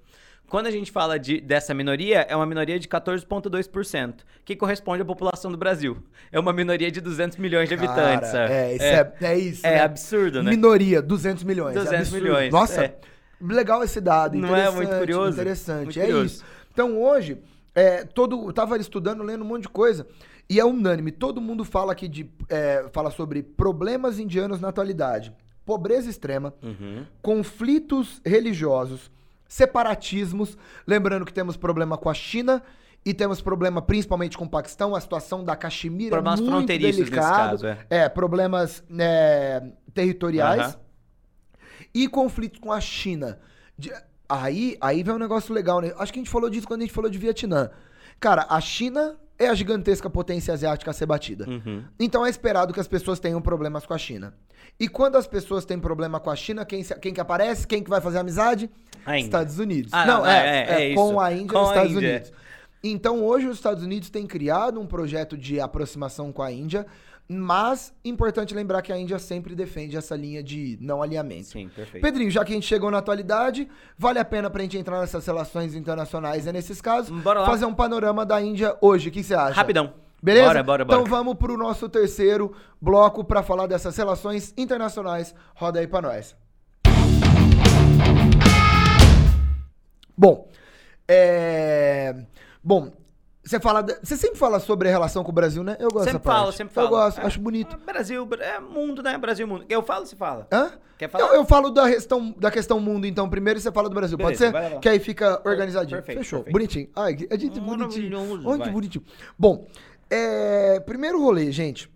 Quando 0.48 0.68
a 0.68 0.70
gente 0.70 0.92
fala 0.92 1.18
de, 1.18 1.40
dessa 1.40 1.74
minoria, 1.74 2.20
é 2.28 2.36
uma 2.36 2.46
minoria 2.46 2.78
de 2.78 2.86
14,2%, 2.86 4.14
que 4.44 4.54
corresponde 4.54 5.02
à 5.02 5.04
população 5.04 5.50
do 5.50 5.58
Brasil. 5.58 5.96
É 6.30 6.38
uma 6.38 6.52
minoria 6.52 6.92
de 6.92 7.00
200 7.00 7.36
milhões 7.36 7.68
de 7.68 7.74
habitantes. 7.74 8.30
Cara, 8.30 8.46
sabe? 8.46 8.52
é, 8.54 8.74
isso 8.76 8.84
é, 8.84 9.12
é 9.22 9.38
isso. 9.38 9.66
é 9.66 9.70
né? 9.72 9.80
absurdo, 9.80 10.44
né? 10.44 10.50
Minoria, 10.52 11.02
200 11.02 11.42
milhões. 11.42 11.74
é 11.76 11.80
200 11.80 11.98
absurdo. 11.98 12.22
milhões, 12.22 12.52
Nossa, 12.52 12.84
é. 12.84 12.94
legal 13.40 13.82
esse 13.82 14.00
dado. 14.00 14.38
Não 14.38 14.54
é 14.54 14.70
muito 14.70 14.96
curioso? 14.96 15.32
Interessante, 15.32 15.84
Muito 15.86 15.98
é 15.98 16.04
curioso. 16.04 16.24
isso. 16.36 16.44
Então 16.72 16.96
hoje, 17.02 17.36
é, 17.78 18.04
todo, 18.04 18.46
eu 18.48 18.52
tava 18.52 18.76
estudando, 18.78 19.22
lendo 19.22 19.44
um 19.44 19.46
monte 19.48 19.62
de 19.62 19.68
coisa, 19.68 20.06
e 20.50 20.58
é 20.58 20.64
unânime. 20.64 21.10
Todo 21.12 21.40
mundo 21.40 21.64
fala 21.64 21.92
aqui 21.92 22.08
de. 22.08 22.30
é, 22.48 22.86
fala 22.92 23.10
sobre 23.10 23.42
problemas 23.42 24.18
indianos 24.18 24.60
na 24.60 24.68
atualidade. 24.68 25.32
Pobreza 25.64 26.08
extrema, 26.08 26.54
Uhum. 26.62 27.04
conflitos 27.20 28.20
religiosos, 28.24 29.10
separatismos. 29.46 30.56
Lembrando 30.86 31.24
que 31.26 31.32
temos 31.32 31.56
problema 31.56 31.98
com 31.98 32.08
a 32.08 32.14
China 32.14 32.62
e 33.04 33.12
temos 33.14 33.40
problema 33.40 33.80
principalmente 33.82 34.36
com 34.38 34.44
o 34.44 34.48
Paquistão. 34.48 34.94
A 34.94 35.00
situação 35.00 35.44
da 35.44 35.54
Caxemira 35.54 36.10
Problemas 36.16 36.40
é 36.40 36.42
muito 36.42 36.54
fronteiriços 36.56 37.00
nesse 37.00 37.10
caso, 37.12 37.66
é. 37.66 37.78
É, 37.90 38.08
problemas 38.08 38.82
é, 38.98 39.62
territoriais 39.94 40.60
Aham. 40.62 40.76
e 41.94 42.08
conflitos 42.08 42.58
com 42.60 42.72
a 42.72 42.80
China. 42.80 43.38
De- 43.76 43.92
aí, 44.28 44.76
aí 44.80 45.02
vem 45.02 45.14
um 45.14 45.18
negócio 45.18 45.54
legal, 45.54 45.80
né? 45.80 45.92
Acho 45.98 46.12
que 46.12 46.18
a 46.18 46.22
gente 46.22 46.30
falou 46.30 46.50
disso 46.50 46.66
quando 46.66 46.80
a 46.82 46.84
gente 46.84 46.94
falou 46.94 47.10
de 47.10 47.18
Vietnã. 47.18 47.70
Cara, 48.20 48.46
a 48.48 48.60
China 48.60 49.16
é 49.38 49.46
a 49.48 49.54
gigantesca 49.54 50.10
potência 50.10 50.52
asiática 50.52 50.90
a 50.90 50.94
ser 50.94 51.06
batida. 51.06 51.48
Uhum. 51.48 51.84
Então 51.98 52.26
é 52.26 52.30
esperado 52.30 52.72
que 52.72 52.80
as 52.80 52.88
pessoas 52.88 53.20
tenham 53.20 53.40
problemas 53.40 53.86
com 53.86 53.94
a 53.94 53.98
China. 53.98 54.34
E 54.80 54.88
quando 54.88 55.16
as 55.16 55.26
pessoas 55.26 55.64
têm 55.64 55.78
problema 55.78 56.18
com 56.20 56.30
a 56.30 56.36
China, 56.36 56.64
quem, 56.64 56.82
se- 56.82 56.94
quem 56.98 57.12
que 57.14 57.20
aparece? 57.20 57.66
Quem 57.66 57.82
que 57.82 57.88
vai 57.90 58.00
fazer 58.00 58.18
amizade? 58.18 58.68
Estados 59.24 59.58
Unidos. 59.58 59.92
Ah, 59.94 60.04
não, 60.06 60.26
é, 60.26 60.30
é, 60.38 60.70
é 60.88 60.92
é, 60.92 60.94
com 60.94 61.18
a 61.20 61.32
Índia 61.32 61.52
Com 61.52 61.58
e 61.58 61.62
os 61.62 61.68
Estados 61.68 61.92
Índia, 61.92 62.10
Unidos. 62.10 62.32
Então 62.82 63.24
hoje 63.24 63.46
os 63.46 63.56
Estados 63.56 63.82
Unidos 63.82 64.10
têm 64.10 64.26
criado 64.26 64.80
um 64.80 64.86
projeto 64.86 65.36
de 65.36 65.60
aproximação 65.60 66.30
com 66.32 66.42
a 66.42 66.52
Índia, 66.52 66.86
mas 67.28 67.92
importante 68.02 68.54
lembrar 68.54 68.80
que 68.80 68.90
a 68.90 68.96
Índia 68.96 69.18
sempre 69.18 69.54
defende 69.54 69.96
essa 69.96 70.16
linha 70.16 70.42
de 70.42 70.78
não 70.80 71.02
alinhamento. 71.02 71.48
Sim, 71.48 71.68
perfeito. 71.68 72.02
Pedrinho, 72.02 72.30
já 72.30 72.44
que 72.44 72.52
a 72.52 72.54
gente 72.54 72.66
chegou 72.66 72.90
na 72.90 72.98
atualidade, 72.98 73.68
vale 73.98 74.18
a 74.18 74.24
pena 74.24 74.48
pra 74.48 74.62
gente 74.62 74.78
entrar 74.78 74.98
nessas 75.00 75.26
relações 75.26 75.74
internacionais 75.74 76.46
e 76.46 76.52
nesses 76.52 76.80
casos, 76.80 77.10
Bora 77.20 77.40
lá. 77.40 77.46
fazer 77.46 77.66
um 77.66 77.74
panorama 77.74 78.24
da 78.24 78.40
Índia 78.40 78.76
hoje. 78.80 79.10
O 79.10 79.12
que 79.12 79.22
você 79.22 79.34
acha? 79.34 79.54
Rapidão. 79.54 79.92
Beleza? 80.22 80.46
Bora, 80.46 80.62
bora, 80.62 80.84
bora. 80.84 81.00
Então 81.00 81.10
vamos 81.10 81.34
pro 81.34 81.56
nosso 81.56 81.88
terceiro 81.88 82.52
bloco 82.80 83.22
pra 83.22 83.42
falar 83.42 83.66
dessas 83.66 83.96
relações 83.96 84.54
internacionais. 84.56 85.34
Roda 85.54 85.80
aí 85.80 85.86
pra 85.86 86.02
nós. 86.02 86.34
Bom, 90.16 90.48
é... 91.06 92.16
Bom, 92.64 92.92
você 93.48 93.60
fala... 93.60 93.84
Você 94.02 94.16
sempre 94.16 94.38
fala 94.38 94.60
sobre 94.60 94.88
a 94.88 94.90
relação 94.90 95.24
com 95.24 95.30
o 95.30 95.34
Brasil, 95.34 95.62
né? 95.64 95.76
Eu 95.80 95.88
gosto 95.88 96.10
Sempre 96.10 96.22
falo, 96.24 96.52
sempre 96.52 96.74
falo. 96.74 96.86
Eu 96.86 96.90
gosto, 96.90 97.20
É. 97.20 97.24
acho 97.26 97.40
bonito. 97.40 97.76
Ah, 97.80 97.92
Brasil, 97.92 98.28
é 98.40 98.60
mundo, 98.60 99.02
né? 99.02 99.16
Brasil, 99.16 99.46
mundo. 99.46 99.64
Eu 99.68 99.82
falo, 99.82 100.04
você 100.06 100.14
fala. 100.16 100.46
Hã? 100.52 100.72
Quer 100.98 101.08
falar? 101.08 101.28
Eu, 101.28 101.34
eu 101.34 101.44
falo 101.44 101.70
da 101.70 101.88
questão, 101.88 102.34
da 102.38 102.50
questão 102.50 102.80
mundo, 102.80 103.06
então, 103.06 103.28
primeiro 103.30 103.58
e 103.58 103.62
você 103.62 103.70
fala 103.70 103.88
do 103.88 103.94
Brasil. 103.94 104.18
Beleza, 104.18 104.50
Pode 104.52 104.68
ser? 104.70 104.80
Que 104.80 104.88
aí 104.88 104.98
fica 104.98 105.40
organizadinho. 105.48 105.96
Perfeito, 105.98 106.18
Fechou. 106.18 106.40
perfeito. 106.40 106.52
Bonitinho. 106.52 106.88
Ai, 106.96 107.16
a 107.30 107.36
gente 107.36 107.60
bonitinho. 107.60 108.18
Olha 108.44 108.58
que 108.58 108.64
vai. 108.64 108.70
bonitinho. 108.70 109.04
Bom, 109.38 109.66
é, 110.10 110.80
primeiro 110.80 111.20
rolê, 111.20 111.50
gente. 111.52 111.90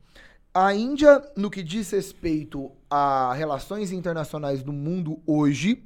A 0.55 0.74
Índia, 0.74 1.22
no 1.36 1.50
que 1.50 1.62
diz 1.62 1.90
respeito 1.90 2.70
a 2.88 3.32
relações 3.34 3.90
internacionais 3.90 4.62
do 4.62 4.72
mundo 4.72 5.18
hoje, 5.26 5.82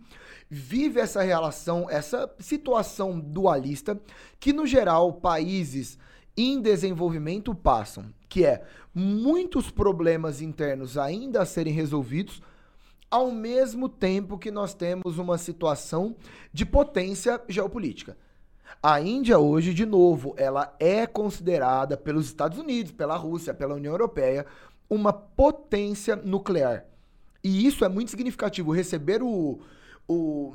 vive 0.49 1.01
essa 1.01 1.23
relação, 1.23 1.91
essa 1.91 2.31
situação 2.39 3.19
dualista 3.19 4.01
que, 4.39 4.53
no 4.53 4.67
geral, 4.67 5.13
países 5.15 5.99
em 6.37 6.61
desenvolvimento 6.61 7.55
passam, 7.55 8.07
que 8.29 8.45
é 8.45 8.65
muitos 8.95 9.71
problemas 9.71 10.41
internos 10.41 10.99
ainda 10.99 11.43
a 11.43 11.47
serem 11.47 11.73
resolvidos, 11.73 12.43
ao 13.11 13.31
mesmo 13.31 13.89
tempo 13.89 14.39
que 14.39 14.51
nós 14.51 14.75
temos 14.75 15.19
uma 15.19 15.39
situação 15.39 16.17
de 16.53 16.67
potência 16.67 17.41
geopolítica. 17.49 18.17
A 18.83 19.01
Índia 19.01 19.39
hoje, 19.39 19.73
de 19.73 19.87
novo, 19.87 20.35
ela 20.37 20.75
é 20.79 21.07
considerada 21.07 21.97
pelos 21.97 22.27
Estados 22.27 22.59
Unidos, 22.59 22.93
pela 22.93 23.17
Rússia, 23.17 23.55
pela 23.55 23.75
União 23.75 23.93
Europeia, 23.93 24.45
uma 24.89 25.13
potência 25.13 26.17
nuclear. 26.17 26.85
E 27.43 27.67
isso 27.67 27.85
é 27.85 27.89
muito 27.89 28.11
significativo. 28.11 28.73
Receber 28.73 29.23
o, 29.23 29.61
o, 30.09 30.55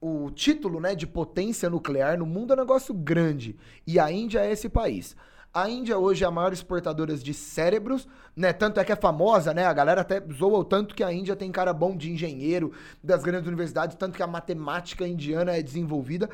o 0.00 0.30
título 0.30 0.80
né, 0.80 0.94
de 0.94 1.06
potência 1.06 1.70
nuclear 1.70 2.18
no 2.18 2.26
mundo 2.26 2.52
é 2.52 2.56
um 2.56 2.60
negócio 2.60 2.92
grande. 2.94 3.56
E 3.86 3.98
a 3.98 4.10
Índia 4.10 4.40
é 4.40 4.50
esse 4.50 4.68
país. 4.68 5.16
A 5.54 5.68
Índia 5.68 5.98
hoje 5.98 6.24
é 6.24 6.26
a 6.26 6.30
maior 6.30 6.52
exportadora 6.52 7.14
de 7.14 7.34
cérebros, 7.34 8.08
né? 8.34 8.54
Tanto 8.54 8.80
é 8.80 8.84
que 8.84 8.92
é 8.92 8.96
famosa, 8.96 9.52
né? 9.52 9.66
A 9.66 9.72
galera 9.74 10.00
até 10.00 10.18
zoa 10.32 10.60
o 10.60 10.64
tanto 10.64 10.94
que 10.94 11.04
a 11.04 11.12
Índia 11.12 11.36
tem 11.36 11.52
cara 11.52 11.74
bom 11.74 11.94
de 11.94 12.10
engenheiro 12.10 12.72
das 13.04 13.22
grandes 13.22 13.48
universidades, 13.48 13.94
tanto 13.96 14.16
que 14.16 14.22
a 14.22 14.26
matemática 14.26 15.06
indiana 15.06 15.54
é 15.54 15.62
desenvolvida. 15.62 16.30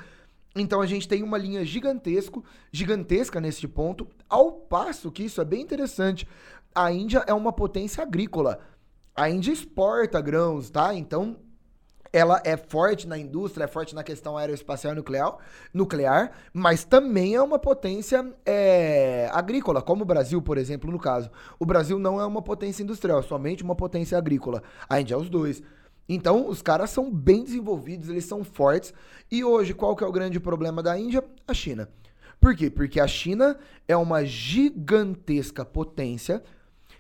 Então 0.55 0.81
a 0.81 0.87
gente 0.87 1.09
tem 1.09 1.25
uma 1.25 1.37
linha 1.37 1.65
gigantesco, 1.65 2.45
gigantesca 2.71 3.41
neste 3.41 3.67
ponto, 3.67 4.07
ao 4.29 4.53
passo 4.53 5.11
que 5.11 5.25
isso 5.25 5.41
é 5.41 5.45
bem 5.45 5.63
interessante. 5.63 6.27
A 6.73 6.93
Índia 6.93 7.25
é 7.27 7.35
uma 7.35 7.53
potência 7.53 8.05
agrícola. 8.05 8.61
A 9.17 9.29
Índia 9.29 9.51
exporta 9.51 10.21
grãos, 10.21 10.71
tá? 10.71 10.95
Então 10.95 11.37
ela 12.13 12.41
é 12.45 12.57
forte 12.57 13.07
na 13.07 13.19
indústria, 13.19 13.65
é 13.65 13.69
forte 13.69 13.95
na 13.95 14.03
questão 14.03 14.37
aeroespacial 14.37 14.95
nuclear, 14.95 15.37
nuclear 15.73 16.33
mas 16.53 16.85
também 16.85 17.35
é 17.35 17.43
uma 17.43 17.59
potência 17.59 18.25
é, 18.45 19.29
agrícola, 19.33 19.83
como 19.83 20.03
o 20.03 20.07
Brasil, 20.07 20.41
por 20.41 20.59
exemplo, 20.59 20.91
no 20.91 20.99
caso. 20.99 21.31
O 21.59 21.67
Brasil 21.67 21.99
não 21.99 22.21
é 22.21 22.27
uma 22.27 22.43
potência 22.43 22.83
industrial, 22.83 23.21
é 23.21 23.23
somente 23.23 23.63
uma 23.63 23.75
potência 23.75 24.17
agrícola. 24.17 24.63
A 24.89 25.01
Índia 25.01 25.15
é 25.15 25.19
os 25.19 25.29
dois. 25.29 25.63
Então, 26.09 26.49
os 26.49 26.63
caras 26.63 26.91
são 26.91 27.13
bem 27.13 27.45
desenvolvidos, 27.45 28.09
eles 28.09 28.25
são 28.25 28.43
fortes. 28.43 28.95
E 29.31 29.45
hoje, 29.45 29.75
qual 29.75 29.95
que 29.95 30.03
é 30.03 30.07
o 30.07 30.13
grande 30.13 30.41
problema 30.41 30.83
da 30.83 30.99
Índia? 30.99 31.23
A 31.47 31.53
China. 31.53 31.89
Por 32.41 32.55
quê? 32.57 32.71
Porque 32.71 33.01
a 33.01 33.07
China 33.07 33.59
é 33.87 33.97
uma 33.97 34.25
gigantesca 34.25 35.65
potência 35.65 36.43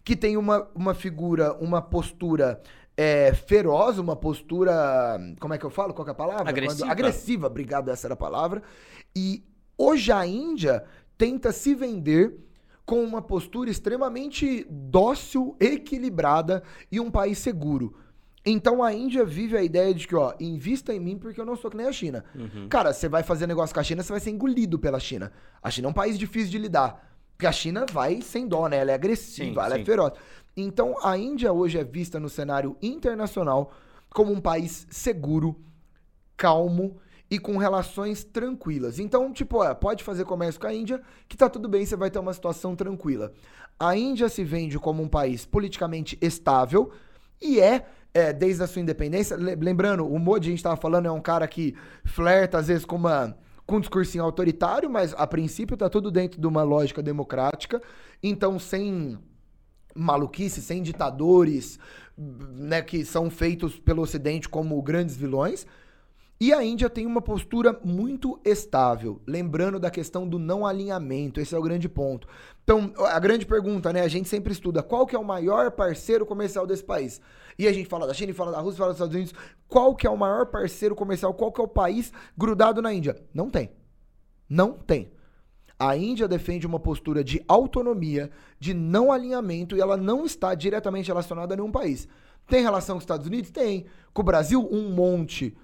que 0.04 0.16
tem 0.16 0.36
uma, 0.36 0.68
uma 0.74 0.94
figura, 0.94 1.54
uma 1.54 1.80
postura 1.80 2.61
é, 3.01 3.32
feroz, 3.32 3.96
uma 3.96 4.16
postura. 4.16 5.16
Como 5.38 5.55
é 5.55 5.59
que 5.59 5.64
eu 5.64 5.70
falo? 5.70 5.94
Qual 5.94 6.05
que 6.05 6.11
é 6.11 6.12
a 6.12 6.16
palavra? 6.16 6.51
Agressiva. 6.51 6.80
Quando- 6.86 6.90
agressiva, 6.90 7.46
obrigado, 7.46 7.88
essa 7.90 8.09
era 8.09 8.14
a 8.14 8.16
palavra. 8.16 8.61
E 9.14 9.44
hoje 9.78 10.11
a 10.11 10.26
Índia 10.26 10.82
tenta 11.16 11.53
se 11.53 11.76
vender 11.76 12.34
com 12.84 13.05
uma 13.05 13.22
postura 13.22 13.70
extremamente 13.70 14.66
dócil, 14.68 15.57
equilibrada 15.61 16.62
e 16.90 16.99
um 16.99 17.09
país 17.11 17.38
seguro. 17.38 17.94
Então 18.44 18.82
a 18.82 18.92
Índia 18.92 19.24
vive 19.24 19.57
a 19.57 19.62
ideia 19.62 19.94
de 19.94 20.09
que, 20.09 20.16
ó, 20.16 20.32
invista 20.40 20.92
em 20.92 20.99
mim 20.99 21.18
porque 21.18 21.40
eu 21.40 21.44
não 21.44 21.55
sou 21.55 21.70
que 21.70 21.76
nem 21.76 21.86
a 21.86 21.92
China. 21.92 22.24
Cara, 22.68 22.92
você 22.92 23.09
vai 23.09 23.22
fazer 23.22 23.46
negócio 23.46 23.74
com 23.74 23.80
a 23.80 23.84
China, 23.84 24.03
você 24.03 24.11
vai 24.12 24.20
ser 24.20 24.30
engolido 24.30 24.78
pela 24.78 24.99
China. 24.99 25.30
A 25.62 25.70
China 25.70 25.86
é 25.88 25.90
um 25.90 25.94
país 25.94 26.18
difícil 26.18 26.51
de 26.51 26.59
lidar. 26.59 27.07
Porque 27.36 27.46
a 27.46 27.53
China 27.53 27.86
vai 27.92 28.20
sem 28.20 28.49
dó, 28.49 28.66
né? 28.68 28.78
Ela 28.78 28.90
é 28.90 28.94
agressiva, 28.94 29.61
Sim, 29.61 29.66
ela 29.66 29.74
é 29.76 29.78
sim. 29.78 29.84
feroz. 29.84 30.12
Então 30.61 30.94
a 31.02 31.16
Índia 31.16 31.52
hoje 31.52 31.78
é 31.78 31.84
vista 31.84 32.18
no 32.18 32.28
cenário 32.28 32.76
internacional 32.82 33.72
como 34.11 34.32
um 34.32 34.40
país 34.40 34.86
seguro, 34.90 35.56
calmo 36.36 36.96
e 37.30 37.38
com 37.38 37.59
relações 37.59 38.24
tranquilas. 38.24 38.98
Então, 38.98 39.32
tipo, 39.32 39.59
ó, 39.62 39.74
pode 39.74 40.02
fazer 40.02 40.24
comércio 40.24 40.61
com 40.61 40.66
a 40.66 40.74
Índia, 40.74 41.00
que 41.28 41.36
tá 41.36 41.48
tudo 41.48 41.68
bem, 41.68 41.84
você 41.84 41.94
vai 41.94 42.11
ter 42.11 42.18
uma 42.18 42.32
situação 42.32 42.74
tranquila. 42.74 43.32
A 43.78 43.94
Índia 43.96 44.28
se 44.28 44.42
vende 44.42 44.78
como 44.78 45.02
um 45.02 45.09
país 45.09 45.44
politicamente 45.44 46.18
estável 46.20 46.90
e 47.40 47.61
é, 47.61 47.86
é, 48.14 48.32
desde 48.32 48.62
a 48.62 48.66
sua 48.66 48.80
independência. 48.82 49.36
le- 49.36 49.54
Lembrando, 49.56 50.06
o 50.06 50.18
Modi, 50.18 50.48
a 50.48 50.50
gente 50.50 50.62
tava 50.62 50.76
falando, 50.76 51.06
é 51.06 51.12
um 51.12 51.20
cara 51.20 51.46
que 51.46 51.76
flerta 52.04 52.59
às 52.59 52.68
vezes 52.68 52.84
com 52.84 52.96
uma 52.96 53.36
com 53.66 53.76
um 53.76 53.80
discursinho 53.80 54.24
autoritário, 54.24 54.88
mas 54.88 55.12
a 55.12 55.26
princípio 55.26 55.76
tá 55.76 55.90
tudo 55.90 56.11
dentro 56.11 56.40
de 56.40 56.46
uma 56.46 56.62
lógica 56.62 57.02
democrática. 57.02 57.82
Então, 58.22 58.59
sem 58.59 59.18
maluquice, 59.99 60.62
sem 60.62 60.82
ditadores, 60.82 61.78
né, 62.16 62.82
que 62.82 63.05
são 63.05 63.28
feitos 63.30 63.78
pelo 63.78 64.03
Ocidente 64.03 64.49
como 64.49 64.80
grandes 64.82 65.16
vilões. 65.16 65.66
E 66.40 66.53
a 66.53 66.62
Índia 66.62 66.88
tem 66.88 67.05
uma 67.05 67.20
postura 67.20 67.78
muito 67.84 68.38
estável, 68.44 69.20
lembrando 69.26 69.80
da 69.80 69.90
questão 69.90 70.26
do 70.26 70.38
não 70.38 70.64
alinhamento, 70.64 71.40
esse 71.40 71.53
é 71.53 71.59
o 71.59 71.62
grande 71.62 71.88
ponto. 71.88 72.28
Então, 72.62 72.92
a 73.07 73.18
grande 73.18 73.44
pergunta, 73.44 73.92
né? 73.92 74.03
A 74.03 74.09
gente 74.09 74.28
sempre 74.28 74.53
estuda 74.53 74.80
qual 74.80 75.05
que 75.05 75.16
é 75.16 75.18
o 75.18 75.24
maior 75.24 75.72
parceiro 75.72 76.24
comercial 76.24 76.64
desse 76.64 76.84
país. 76.84 77.20
E 77.59 77.66
a 77.66 77.72
gente 77.72 77.88
fala 77.88 78.07
da 78.07 78.14
China, 78.14 78.32
fala 78.34 78.53
da 78.53 78.61
Rússia, 78.61 78.78
fala 78.78 78.90
dos 78.90 78.99
Estados 78.99 79.14
Unidos. 79.16 79.34
Qual 79.66 79.96
que 79.96 80.07
é 80.07 80.11
o 80.11 80.16
maior 80.16 80.46
parceiro 80.46 80.94
comercial? 80.94 81.34
Qual 81.34 81.51
que 81.51 81.61
é 81.61 81.64
o 81.64 81.68
país 81.68 82.12
grudado 82.36 82.80
na 82.80 82.92
Índia? 82.92 83.16
Não 83.34 83.51
tem. 83.51 83.70
Não 84.49 84.74
tem. 84.74 85.11
A 85.79 85.97
Índia 85.97 86.26
defende 86.26 86.66
uma 86.66 86.81
postura 86.81 87.22
de 87.22 87.45
autonomia, 87.47 88.31
de 88.59 88.74
não 88.74 89.12
alinhamento, 89.12 89.76
e 89.76 89.81
ela 89.81 89.97
não 89.97 90.26
está 90.26 90.55
diretamente 90.55 91.07
relacionada 91.09 91.55
a 91.55 91.57
nenhum 91.57 91.70
país. 91.70 92.09
Tem 92.49 92.62
relação 92.62 92.97
com 92.97 92.99
os 92.99 93.05
Estados 93.05 93.26
Unidos? 93.26 93.51
Tem. 93.51 93.87
Com 94.12 94.22
o 94.22 94.24
Brasil? 94.24 94.66
Um 94.72 94.91
monte. 94.91 95.57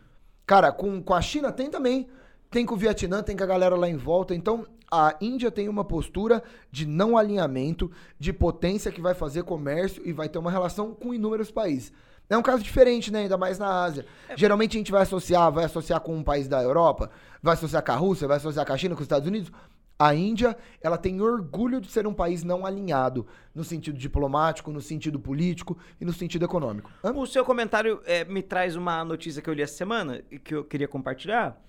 Cara, 0.46 0.70
com, 0.70 1.02
com 1.02 1.14
a 1.14 1.20
China 1.20 1.50
tem 1.50 1.68
também. 1.68 2.06
Tem 2.50 2.64
com 2.64 2.74
o 2.74 2.78
Vietnã, 2.78 3.22
tem 3.22 3.36
com 3.36 3.42
a 3.42 3.46
galera 3.46 3.74
lá 3.74 3.88
em 3.88 3.96
volta. 3.96 4.34
Então, 4.34 4.64
a 4.90 5.16
Índia 5.20 5.50
tem 5.50 5.68
uma 5.68 5.84
postura 5.84 6.42
de 6.70 6.86
não 6.86 7.16
alinhamento, 7.16 7.90
de 8.16 8.32
potência 8.32 8.92
que 8.92 9.00
vai 9.00 9.14
fazer 9.14 9.42
comércio 9.42 10.00
e 10.06 10.12
vai 10.12 10.28
ter 10.28 10.38
uma 10.38 10.50
relação 10.50 10.94
com 10.94 11.12
inúmeros 11.12 11.50
países. 11.50 11.92
É 12.28 12.38
um 12.38 12.42
caso 12.42 12.62
diferente, 12.62 13.12
né? 13.12 13.20
Ainda 13.20 13.36
mais 13.36 13.58
na 13.58 13.82
Ásia. 13.82 14.06
É. 14.28 14.36
Geralmente 14.36 14.76
a 14.76 14.78
gente 14.78 14.92
vai 14.92 15.02
associar, 15.02 15.50
vai 15.50 15.64
associar 15.64 16.00
com 16.00 16.16
um 16.16 16.22
país 16.22 16.48
da 16.48 16.62
Europa, 16.62 17.10
vai 17.42 17.54
associar 17.54 17.84
com 17.84 17.92
a 17.92 17.96
Rússia, 17.96 18.28
vai 18.28 18.36
associar 18.36 18.64
com 18.64 18.72
a 18.72 18.76
China, 18.76 18.94
com 18.94 19.00
os 19.00 19.04
Estados 19.04 19.28
Unidos. 19.28 19.50
A 19.98 20.14
Índia, 20.14 20.56
ela 20.80 20.98
tem 20.98 21.20
orgulho 21.20 21.80
de 21.80 21.90
ser 21.90 22.06
um 22.06 22.12
país 22.12 22.42
não 22.42 22.66
alinhado 22.66 23.26
no 23.54 23.62
sentido 23.62 23.96
diplomático, 23.96 24.72
no 24.72 24.80
sentido 24.80 25.20
político 25.20 25.78
e 26.00 26.04
no 26.04 26.12
sentido 26.12 26.44
econômico. 26.44 26.90
O 27.14 27.26
seu 27.26 27.44
comentário 27.44 28.00
é, 28.04 28.24
me 28.24 28.42
traz 28.42 28.74
uma 28.74 29.04
notícia 29.04 29.40
que 29.40 29.48
eu 29.48 29.54
li 29.54 29.62
essa 29.62 29.76
semana 29.76 30.22
e 30.30 30.38
que 30.38 30.54
eu 30.54 30.64
queria 30.64 30.88
compartilhar, 30.88 31.60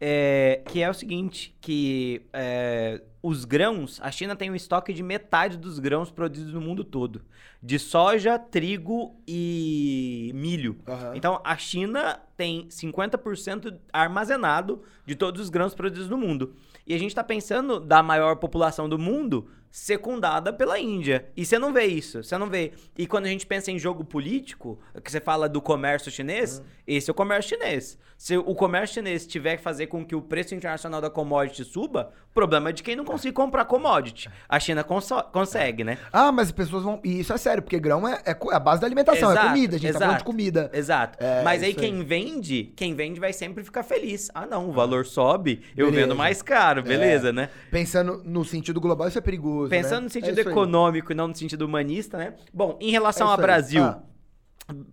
é, 0.00 0.62
que 0.66 0.82
é 0.82 0.88
o 0.88 0.94
seguinte, 0.94 1.54
que 1.60 2.22
é, 2.32 3.02
os 3.22 3.44
grãos, 3.44 4.00
a 4.02 4.10
China 4.10 4.34
tem 4.34 4.50
um 4.50 4.54
estoque 4.54 4.92
de 4.92 5.02
metade 5.02 5.56
dos 5.56 5.78
grãos 5.78 6.10
produzidos 6.10 6.52
no 6.52 6.60
mundo 6.60 6.84
todo, 6.84 7.22
de 7.62 7.78
soja, 7.78 8.38
trigo 8.38 9.14
e 9.26 10.30
milho. 10.34 10.76
Uhum. 10.86 11.14
Então, 11.14 11.40
a 11.44 11.56
China 11.56 12.20
tem 12.36 12.66
50% 12.68 13.78
armazenado 13.92 14.82
de 15.06 15.14
todos 15.14 15.40
os 15.40 15.48
grãos 15.48 15.74
produzidos 15.74 16.10
no 16.10 16.18
mundo. 16.18 16.54
E 16.86 16.94
a 16.94 16.98
gente 16.98 17.10
está 17.10 17.24
pensando 17.24 17.80
da 17.80 18.02
maior 18.02 18.36
população 18.36 18.88
do 18.88 18.98
mundo 18.98 19.48
secundada 19.70 20.52
pela 20.52 20.78
Índia. 20.78 21.26
E 21.36 21.44
você 21.44 21.58
não 21.58 21.72
vê 21.72 21.84
isso, 21.84 22.22
você 22.22 22.38
não 22.38 22.48
vê. 22.48 22.72
E 22.96 23.06
quando 23.06 23.26
a 23.26 23.28
gente 23.28 23.44
pensa 23.44 23.72
em 23.72 23.78
jogo 23.78 24.04
político, 24.04 24.78
que 25.02 25.10
você 25.10 25.20
fala 25.20 25.48
do 25.48 25.60
comércio 25.60 26.12
chinês, 26.12 26.58
uhum. 26.58 26.64
Esse 26.86 27.10
é 27.10 27.12
o 27.12 27.14
comércio 27.14 27.56
chinês. 27.56 27.98
Se 28.16 28.36
o 28.36 28.54
comércio 28.54 28.94
chinês 28.94 29.26
tiver 29.26 29.56
que 29.56 29.62
fazer 29.62 29.86
com 29.86 30.04
que 30.04 30.14
o 30.14 30.22
preço 30.22 30.54
internacional 30.54 31.00
da 31.00 31.10
commodity 31.10 31.64
suba, 31.64 32.12
o 32.30 32.34
problema 32.34 32.70
é 32.70 32.72
de 32.72 32.82
quem 32.82 32.94
não 32.94 33.04
consegue 33.04 33.34
comprar 33.34 33.64
commodity. 33.64 34.30
A 34.48 34.60
China 34.60 34.84
consegue, 34.84 35.82
né? 35.82 35.98
Ah, 36.12 36.30
mas 36.30 36.48
as 36.48 36.52
pessoas 36.52 36.84
vão. 36.84 37.00
E 37.02 37.20
isso 37.20 37.32
é 37.32 37.38
sério, 37.38 37.62
porque 37.62 37.78
grão 37.78 38.06
é, 38.06 38.22
é 38.24 38.36
a 38.52 38.60
base 38.60 38.80
da 38.80 38.86
alimentação, 38.86 39.30
é 39.30 39.32
exato, 39.32 39.46
é 39.46 39.50
comida, 39.50 39.76
a 39.76 39.78
gente 39.78 39.88
exato, 39.88 40.00
tá 40.00 40.06
falando 40.06 40.18
de 40.18 40.24
comida. 40.24 40.70
Exato. 40.72 41.18
É, 41.22 41.42
mas 41.42 41.62
aí 41.62 41.74
quem 41.74 41.96
aí. 41.96 42.04
vende, 42.04 42.72
quem 42.76 42.94
vende 42.94 43.18
vai 43.18 43.32
sempre 43.32 43.64
ficar 43.64 43.82
feliz. 43.82 44.30
Ah, 44.34 44.46
não, 44.46 44.68
o 44.68 44.72
valor 44.72 45.06
sobe, 45.06 45.62
eu 45.76 45.86
beleza. 45.86 46.06
vendo 46.06 46.16
mais 46.16 46.40
caro, 46.40 46.82
beleza, 46.82 47.30
é. 47.30 47.32
né? 47.32 47.50
Pensando 47.70 48.22
no 48.24 48.44
sentido 48.44 48.80
global, 48.80 49.08
isso 49.08 49.18
é 49.18 49.22
perigoso. 49.22 49.70
Pensando 49.70 50.00
né? 50.00 50.04
no 50.04 50.10
sentido 50.10 50.38
econômico 50.38 51.08
aí. 51.08 51.14
e 51.14 51.16
não 51.16 51.28
no 51.28 51.36
sentido 51.36 51.62
humanista, 51.62 52.16
né? 52.16 52.34
Bom, 52.52 52.78
em 52.80 52.90
relação 52.90 53.28
ao 53.28 53.36
Brasil. 53.36 53.82
Ah 53.82 54.13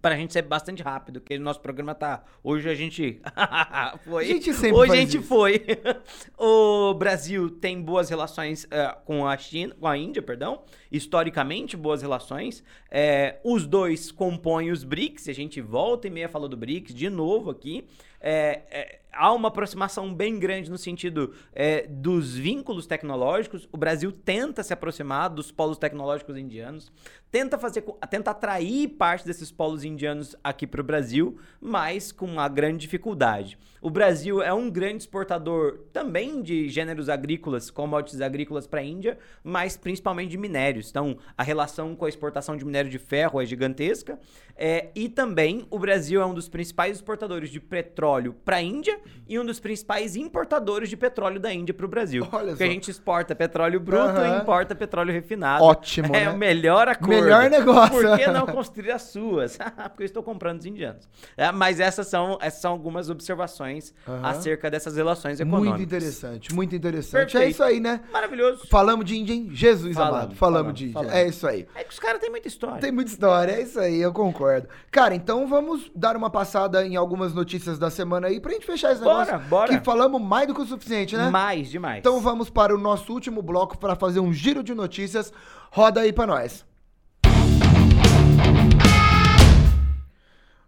Pra 0.01 0.17
gente 0.17 0.34
ser 0.34 0.41
bastante 0.41 0.84
rápido, 0.84 1.22
que 1.22 1.38
o 1.38 1.39
nosso 1.39 1.61
programa 1.61 1.95
tá. 1.95 2.24
Hoje 2.43 2.69
a 2.69 2.76
gente. 2.76 3.22
foi. 4.03 4.26
A 4.26 4.28
gente 4.28 4.53
sempre 4.53 4.74
Hoje 4.74 4.91
a 4.91 4.95
gente 4.95 5.17
isso. 5.17 5.28
foi. 5.28 5.65
o 6.38 6.93
Brasil 6.93 7.49
tem 7.49 7.82
boas 7.82 8.09
relações 8.09 8.65
uh, 8.65 8.99
com 9.05 9.26
a 9.26 9.38
China, 9.38 9.74
com 9.80 9.88
a 9.88 9.97
Índia, 9.97 10.22
perdão. 10.22 10.63
Historicamente, 10.91 11.77
boas 11.77 12.01
relações. 12.01 12.63
É, 12.89 13.39
os 13.43 13.65
dois 13.65 14.11
compõem 14.11 14.71
os 14.71 14.83
BRICS. 14.83 15.29
A 15.29 15.33
gente 15.33 15.61
volta 15.61 16.07
e 16.07 16.09
meia 16.09 16.27
falou 16.27 16.49
do 16.49 16.57
BRICS 16.57 16.93
de 16.93 17.09
novo 17.09 17.49
aqui. 17.49 17.85
É, 18.19 18.61
é, 18.69 18.99
há 19.11 19.33
uma 19.33 19.47
aproximação 19.47 20.13
bem 20.13 20.37
grande 20.37 20.69
no 20.69 20.77
sentido 20.77 21.33
é, 21.53 21.87
dos 21.87 22.35
vínculos 22.35 22.85
tecnológicos. 22.85 23.67
O 23.71 23.77
Brasil 23.77 24.11
tenta 24.11 24.63
se 24.63 24.73
aproximar 24.73 25.29
dos 25.29 25.51
polos 25.51 25.77
tecnológicos 25.77 26.37
indianos, 26.37 26.91
tenta 27.31 27.57
fazer, 27.57 27.83
tenta 28.09 28.31
atrair 28.31 28.89
parte 28.89 29.25
desses 29.25 29.51
polos 29.51 29.83
indianos 29.83 30.35
aqui 30.43 30.67
para 30.67 30.81
o 30.81 30.83
Brasil, 30.83 31.39
mas 31.59 32.11
com 32.11 32.25
uma 32.25 32.47
grande 32.47 32.79
dificuldade. 32.79 33.57
O 33.81 33.89
Brasil 33.89 34.41
é 34.41 34.53
um 34.53 34.69
grande 34.69 35.03
exportador 35.03 35.79
também 35.91 36.41
de 36.43 36.69
gêneros 36.69 37.09
agrícolas, 37.09 37.71
commodities 37.71 38.21
agrícolas 38.21 38.67
para 38.67 38.81
a 38.81 38.83
Índia, 38.83 39.17
mas 39.43 39.75
principalmente 39.75 40.29
de 40.29 40.37
minérios. 40.37 40.80
Então, 40.89 41.17
a 41.38 41.43
relação 41.43 41.95
com 41.95 42.05
a 42.05 42.09
exportação 42.09 42.57
de 42.57 42.65
minério 42.65 42.89
de 42.89 42.97
ferro 42.97 43.41
é 43.41 43.45
gigantesca. 43.45 44.19
É, 44.55 44.89
e 44.95 45.09
também 45.09 45.65
o 45.69 45.79
Brasil 45.79 46.21
é 46.21 46.25
um 46.25 46.34
dos 46.34 46.47
principais 46.47 46.97
exportadores 46.97 47.49
de 47.49 47.59
petróleo 47.59 48.36
para 48.45 48.57
a 48.57 48.61
Índia 48.61 48.99
e 49.27 49.39
um 49.39 49.45
dos 49.45 49.59
principais 49.59 50.15
importadores 50.15 50.89
de 50.89 50.97
petróleo 50.97 51.39
da 51.39 51.51
Índia 51.51 51.73
para 51.73 51.86
o 51.86 51.89
Brasil. 51.89 52.27
Olha 52.32 52.49
porque 52.49 52.63
só. 52.63 52.69
a 52.69 52.73
gente 52.73 52.91
exporta 52.91 53.36
petróleo 53.36 53.79
bruto 53.79 54.19
uhum. 54.19 54.38
e 54.38 54.41
importa 54.41 54.75
petróleo 54.75 55.11
refinado. 55.11 55.63
Ótimo. 55.63 56.15
É 56.15 56.25
né? 56.25 56.29
o 56.29 56.38
melhor 56.38 56.88
acordo. 56.88 57.09
Melhor 57.09 57.49
negócio. 57.49 58.01
Por 58.01 58.17
que 58.17 58.27
não 58.27 58.45
construir 58.45 58.91
as 58.91 59.03
suas? 59.03 59.57
porque 59.89 60.03
eu 60.03 60.05
estou 60.05 60.21
comprando 60.21 60.57
dos 60.57 60.65
indianos. 60.65 61.09
É, 61.36 61.51
mas 61.51 61.79
essas 61.79 62.07
são, 62.07 62.38
essas 62.41 62.61
são 62.61 62.71
algumas 62.71 63.09
observações 63.09 63.93
uhum. 64.07 64.25
acerca 64.25 64.69
dessas 64.69 64.95
relações 64.95 65.39
econômicas. 65.39 65.77
Muito 65.77 65.84
interessante, 65.84 66.53
muito 66.53 66.75
interessante. 66.75 67.21
É 67.21 67.23
Perfeito. 67.23 67.45
É 67.45 67.49
isso 67.49 67.63
aí, 67.63 67.79
né? 67.79 68.01
Maravilhoso. 68.11 68.67
Falamos 68.67 69.05
de 69.05 69.17
Índia, 69.17 69.34
hein? 69.34 69.49
Jesus 69.51 69.95
falamos, 69.95 70.17
amado. 70.17 70.36
Falamos, 70.36 70.61
falamos 70.61 70.70
de 70.74 70.86
Índia. 70.86 70.93
Falamos. 70.93 71.13
É 71.13 71.28
isso 71.28 71.47
aí. 71.47 71.67
É 71.76 71.84
que 71.84 71.91
os 71.91 71.99
caras 71.99 72.19
têm 72.19 72.30
muita 72.30 72.47
história. 72.47 72.80
Tem 72.80 72.91
muita 72.91 73.11
história, 73.11 73.51
é 73.51 73.61
isso 73.61 73.80
aí, 73.80 74.01
eu 74.01 74.11
concordo 74.11 74.32
concordo. 74.32 74.67
Cara, 74.89 75.13
então 75.13 75.47
vamos 75.47 75.91
dar 75.95 76.15
uma 76.15 76.30
passada 76.30 76.86
em 76.86 76.95
algumas 76.95 77.34
notícias 77.34 77.78
da 77.78 77.89
semana 77.89 78.28
aí 78.28 78.39
pra 78.39 78.51
gente 78.53 78.65
fechar 78.65 78.91
esse 78.91 79.01
bora, 79.01 79.26
negócio. 79.26 79.49
Bora, 79.49 79.78
Que 79.78 79.84
falamos 79.84 80.22
mais 80.22 80.47
do 80.47 80.55
que 80.55 80.61
o 80.61 80.65
suficiente, 80.65 81.15
né? 81.15 81.30
Mais, 81.30 81.69
demais. 81.69 81.99
Então 81.99 82.19
vamos 82.19 82.49
para 82.49 82.74
o 82.74 82.78
nosso 82.78 83.13
último 83.13 83.41
bloco 83.41 83.78
para 83.78 83.95
fazer 83.95 84.19
um 84.19 84.34
giro 84.34 84.63
de 84.63 84.74
notícias. 84.74 85.32
Roda 85.72 86.01
aí 86.01 86.11
pra 86.11 86.26
nós. 86.26 86.65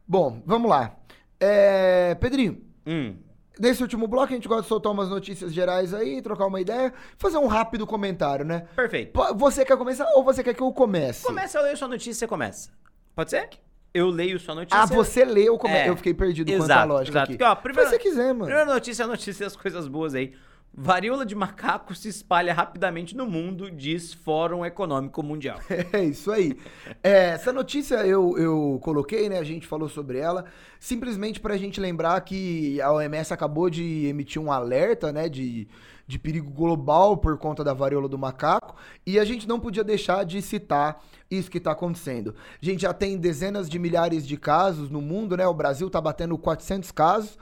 Bom, 0.07 0.41
vamos 0.45 0.69
lá. 0.69 0.95
É... 1.39 2.15
Pedrinho. 2.15 2.61
Hum. 2.85 3.15
Nesse 3.59 3.81
último 3.83 4.07
bloco, 4.07 4.33
a 4.33 4.35
gente 4.35 4.47
gosta 4.47 4.63
de 4.63 4.67
soltar 4.67 4.91
umas 4.91 5.09
notícias 5.09 5.53
gerais 5.53 5.93
aí, 5.93 6.21
trocar 6.21 6.47
uma 6.47 6.59
ideia, 6.59 6.91
fazer 7.17 7.37
um 7.37 7.45
rápido 7.45 7.85
comentário, 7.85 8.43
né? 8.43 8.65
Perfeito. 8.75 9.19
Você 9.35 9.63
quer 9.63 9.77
começar 9.77 10.07
ou 10.15 10.23
você 10.23 10.43
quer 10.43 10.53
que 10.53 10.61
eu 10.61 10.71
comece? 10.71 11.23
Começa, 11.25 11.59
eu 11.59 11.63
leio 11.63 11.77
sua 11.77 11.87
notícia 11.87 12.11
e 12.11 12.15
você 12.15 12.27
começa. 12.27 12.71
Pode 13.15 13.29
ser? 13.29 13.49
Eu 13.93 14.09
leio 14.09 14.39
sua 14.39 14.55
notícia. 14.55 14.81
Ah, 14.81 14.87
você 14.87 15.23
leu 15.23 15.55
como 15.59 15.75
é. 15.75 15.87
Eu 15.87 15.95
fiquei 15.95 16.15
perdido 16.15 16.49
exato, 16.49 16.67
quanto 16.67 16.79
à 16.79 16.83
lógica 16.83 17.17
exato. 17.19 17.31
aqui. 17.31 17.37
Porque, 17.37 17.51
ó, 17.51 17.55
primeira, 17.55 17.89
Se 17.89 17.95
você 17.95 18.01
quiser, 18.01 18.33
mano. 18.33 18.45
Primeira 18.45 18.65
notícia 18.65 19.03
é 19.03 19.05
a 19.05 19.07
notícia 19.07 19.45
das 19.45 19.55
coisas 19.55 19.87
boas 19.87 20.15
aí. 20.15 20.33
Varíola 20.75 21.23
de 21.23 21.35
macaco 21.35 21.93
se 21.93 22.09
espalha 22.09 22.51
rapidamente 22.51 23.15
no 23.15 23.27
mundo, 23.27 23.69
diz 23.69 24.11
Fórum 24.11 24.65
Econômico 24.65 25.21
Mundial. 25.21 25.59
É 25.93 26.03
isso 26.03 26.31
aí. 26.31 26.57
É, 27.03 27.29
essa 27.29 27.53
notícia 27.53 27.95
eu, 28.07 28.35
eu 28.39 28.79
coloquei, 28.81 29.29
né? 29.29 29.37
A 29.37 29.43
gente 29.43 29.67
falou 29.67 29.87
sobre 29.87 30.17
ela, 30.17 30.45
simplesmente 30.79 31.39
para 31.39 31.53
a 31.53 31.57
gente 31.57 31.79
lembrar 31.79 32.19
que 32.21 32.81
a 32.81 32.91
OMS 32.91 33.31
acabou 33.31 33.69
de 33.69 34.07
emitir 34.07 34.41
um 34.41 34.51
alerta, 34.51 35.11
né? 35.11 35.29
De, 35.29 35.67
de 36.07 36.17
perigo 36.17 36.49
global 36.49 37.17
por 37.17 37.37
conta 37.37 37.63
da 37.63 37.73
varíola 37.73 38.09
do 38.09 38.17
macaco, 38.17 38.75
e 39.05 39.19
a 39.19 39.25
gente 39.25 39.47
não 39.47 39.59
podia 39.59 39.83
deixar 39.83 40.25
de 40.25 40.41
citar 40.41 41.03
isso 41.29 41.51
que 41.51 41.59
está 41.59 41.71
acontecendo. 41.71 42.33
A 42.59 42.65
gente 42.65 42.81
já 42.81 42.93
tem 42.93 43.17
dezenas 43.17 43.69
de 43.69 43.77
milhares 43.77 44.25
de 44.25 44.37
casos 44.37 44.89
no 44.89 45.01
mundo, 45.01 45.37
né? 45.37 45.45
O 45.45 45.53
Brasil 45.53 45.85
está 45.85 46.01
batendo 46.01 46.35
400 46.35 46.91
casos. 46.91 47.37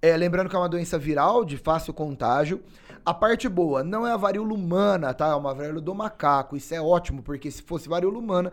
É, 0.00 0.16
lembrando 0.16 0.48
que 0.48 0.56
é 0.56 0.58
uma 0.58 0.68
doença 0.68 0.98
viral 0.98 1.44
de 1.44 1.56
fácil 1.56 1.92
contágio. 1.92 2.62
A 3.04 3.14
parte 3.14 3.48
boa, 3.48 3.84
não 3.84 4.06
é 4.06 4.12
a 4.12 4.16
varíola 4.16 4.52
humana, 4.52 5.14
tá? 5.14 5.28
É 5.28 5.34
uma 5.34 5.54
varíola 5.54 5.80
do 5.80 5.94
macaco. 5.94 6.56
Isso 6.56 6.74
é 6.74 6.80
ótimo, 6.80 7.22
porque 7.22 7.50
se 7.50 7.62
fosse 7.62 7.88
varíola 7.88 8.18
humana, 8.18 8.52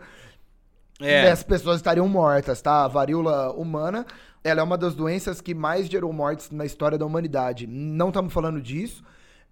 é. 1.00 1.30
as 1.30 1.42
pessoas 1.42 1.76
estariam 1.76 2.08
mortas, 2.08 2.62
tá? 2.62 2.84
A 2.84 2.88
varíola 2.88 3.52
humana, 3.52 4.06
ela 4.42 4.60
é 4.60 4.62
uma 4.62 4.78
das 4.78 4.94
doenças 4.94 5.40
que 5.40 5.54
mais 5.54 5.86
gerou 5.86 6.12
mortes 6.12 6.50
na 6.50 6.64
história 6.64 6.96
da 6.96 7.04
humanidade. 7.04 7.66
Não 7.66 8.08
estamos 8.08 8.32
falando 8.32 8.60
disso. 8.60 9.02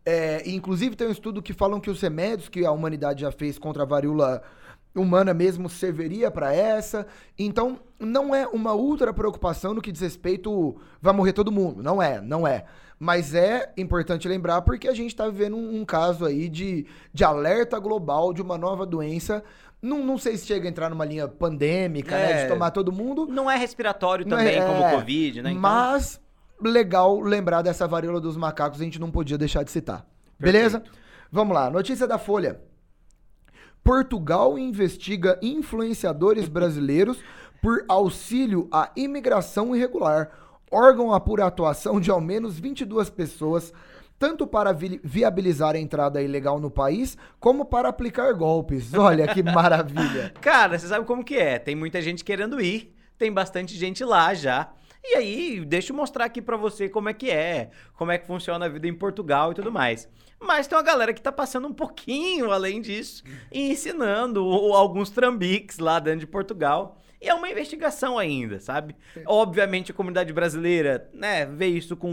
É, 0.05 0.49
inclusive 0.49 0.97
tem 0.97 1.07
um 1.07 1.13
estudo 1.13 1.43
que 1.43 1.53
falam 1.53 1.81
que 1.81 1.91
os 1.91 2.01
remédios 2.01 2.49
que 2.49 2.65
a 2.65 2.73
humanidade 2.73 3.23
já 3.23 3.31
fez 3.31 3.59
contra 3.59 3.83
a 3.83 3.87
varíola 3.87 4.27
humana 4.27 4.43
mesmo 5.35 5.69
serviria 5.69 6.31
para 6.31 6.55
essa. 6.55 7.07
Então, 7.39 7.81
não 7.99 8.35
é 8.35 8.47
uma 8.47 8.75
ultra 8.75 9.13
preocupação 9.13 9.73
no 9.75 9.81
que 9.81 9.93
diz 9.93 10.01
respeito 10.01 10.77
vai 11.01 11.15
morrer 11.15 11.33
todo 11.33 11.53
mundo. 11.53 11.83
Não 11.83 12.03
é, 12.03 12.21
não 12.21 12.47
é. 12.47 12.65
Mas 12.99 13.35
é 13.35 13.73
importante 13.77 14.29
lembrar 14.29 14.63
porque 14.63 14.87
a 14.87 14.95
gente 14.95 15.09
está 15.09 15.27
vivendo 15.27 15.57
um, 15.57 15.81
um, 15.81 15.85
caso 15.85 16.25
aí 16.25 16.49
de, 16.49 16.87
de 17.13 17.25
alerta 17.25 17.79
global 17.79 18.33
de 18.33 18.41
uma 18.41 18.57
nova 18.57 18.87
doença. 18.87 19.43
Não, 19.81 20.05
não 20.05 20.17
sei 20.17 20.37
se 20.37 20.47
chega 20.47 20.69
a 20.69 20.71
entrar 20.71 20.89
numa 20.89 21.05
linha 21.05 21.27
pandêmica, 21.27 22.15
é, 22.15 22.35
né? 22.35 22.43
De 22.45 22.49
tomar 22.49 22.71
todo 22.71 22.93
mundo. 22.93 23.27
Não 23.27 23.51
é 23.51 23.57
respiratório 23.57 24.25
também, 24.25 24.57
é, 24.57 24.65
como 24.65 24.87
o 24.87 24.91
Covid, 24.91 25.43
né? 25.43 25.51
Então... 25.51 25.61
Mas 25.61 26.21
legal 26.61 27.19
lembrar 27.19 27.63
dessa 27.63 27.89
varíola 27.89 28.21
dos 28.21 28.37
macacos, 28.37 28.81
a 28.81 28.85
gente 28.85 29.01
não 29.01 29.11
podia 29.11 29.37
deixar 29.37 29.65
de 29.65 29.73
citar. 29.73 30.07
Beleza? 30.39 30.83
Vamos 31.31 31.55
lá, 31.55 31.69
notícia 31.71 32.07
da 32.07 32.19
Folha. 32.19 32.61
Portugal 33.85 34.57
investiga 34.59 35.39
influenciadores 35.43 36.49
brasileiros 36.49 37.19
por 37.61 37.85
auxílio 37.89 38.69
à 38.71 38.91
imigração 38.97 39.75
irregular. 39.75 40.31
Órgão 40.71 41.13
apura 41.13 41.45
a 41.45 41.49
atuação 41.49 42.01
de 42.01 42.11
ao 42.11 42.21
menos 42.21 42.59
22 42.59 43.11
pessoas, 43.11 43.73
tanto 44.19 44.47
para 44.47 44.73
vi 44.73 45.01
viabilizar 45.03 45.75
a 45.75 45.79
entrada 45.79 46.23
ilegal 46.23 46.61
no 46.61 46.71
país, 46.71 47.17
como 47.41 47.65
para 47.65 47.89
aplicar 47.89 48.33
golpes. 48.35 48.95
Olha 48.95 49.27
que 49.27 49.43
maravilha. 49.43 50.33
Cara, 50.41 50.79
você 50.79 50.87
sabe 50.87 51.05
como 51.05 51.25
que 51.25 51.37
é? 51.37 51.59
Tem 51.59 51.75
muita 51.75 52.01
gente 52.01 52.25
querendo 52.25 52.61
ir, 52.61 52.95
tem 53.19 53.33
bastante 53.33 53.77
gente 53.77 54.05
lá 54.05 54.33
já. 54.33 54.73
E 55.05 55.17
aí, 55.17 55.65
deixa 55.65 55.93
eu 55.93 55.97
mostrar 55.97 56.27
aqui 56.27 56.41
para 56.41 56.57
você 56.57 56.89
como 56.89 57.09
é 57.09 57.15
que 57.15 57.31
é, 57.31 57.71
como 57.95 58.13
é 58.13 58.19
que 58.19 58.27
funciona 58.27 58.67
a 58.67 58.69
vida 58.69 58.87
em 58.87 58.95
Portugal 58.95 59.51
e 59.51 59.55
tudo 59.55 59.73
mais. 59.73 60.09
Mas 60.41 60.67
tem 60.67 60.77
uma 60.77 60.85
galera 60.85 61.13
que 61.13 61.23
tá 61.23 61.33
passando 61.33 61.67
um 61.69 61.73
pouquinho 61.73 62.51
além 62.51 62.81
disso 62.81 63.23
e 63.51 63.71
ensinando 63.71 64.41
alguns 64.75 65.11
trambiques 65.11 65.79
lá 65.79 65.99
dentro 65.99 66.21
de 66.21 66.27
Portugal. 66.27 66.99
E 67.21 67.29
é 67.29 67.35
uma 67.35 67.49
investigação 67.49 68.19
ainda, 68.19 68.59
sabe? 68.59 68.97
Obviamente 69.27 69.93
a 69.93 69.95
comunidade 69.95 70.33
brasileira, 70.33 71.09
né, 71.15 71.47
vê 71.47 71.67
isso 71.67 71.97
com 71.97 72.11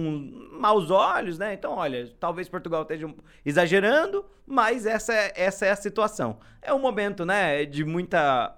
maus 0.52 0.92
olhos, 0.92 1.40
né? 1.40 1.54
Então, 1.54 1.74
olha, 1.74 2.12
talvez 2.20 2.48
Portugal 2.48 2.84
esteja 2.84 3.12
exagerando, 3.44 4.24
mas 4.46 4.86
essa 4.86 5.12
é, 5.12 5.34
essa 5.36 5.66
é 5.66 5.72
a 5.72 5.76
situação. 5.76 6.38
É 6.62 6.72
um 6.72 6.80
momento, 6.80 7.26
né, 7.26 7.66
de 7.66 7.84
muita... 7.84 8.54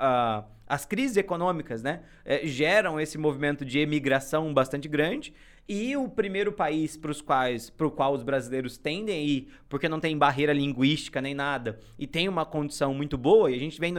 Uh, 0.47 0.60
as 0.71 0.85
crises 0.85 1.17
econômicas, 1.17 1.83
né, 1.83 1.99
é, 2.23 2.47
geram 2.47 2.97
esse 2.97 3.17
movimento 3.17 3.65
de 3.65 3.79
emigração 3.79 4.53
bastante 4.53 4.87
grande 4.87 5.33
e 5.71 5.95
o 5.95 6.09
primeiro 6.09 6.51
país 6.51 6.97
para 6.97 7.11
os 7.11 7.21
quais, 7.21 7.69
para 7.69 7.87
o 7.87 7.91
qual 7.91 8.13
os 8.13 8.23
brasileiros 8.23 8.77
tendem 8.77 9.15
a 9.15 9.21
ir, 9.21 9.47
porque 9.69 9.87
não 9.87 10.01
tem 10.01 10.17
barreira 10.17 10.51
linguística 10.51 11.21
nem 11.21 11.33
nada, 11.33 11.79
e 11.97 12.05
tem 12.05 12.27
uma 12.27 12.45
condição 12.45 12.93
muito 12.93 13.17
boa, 13.17 13.49
e 13.49 13.55
a 13.55 13.57
gente 13.57 13.79
vem 13.79 13.93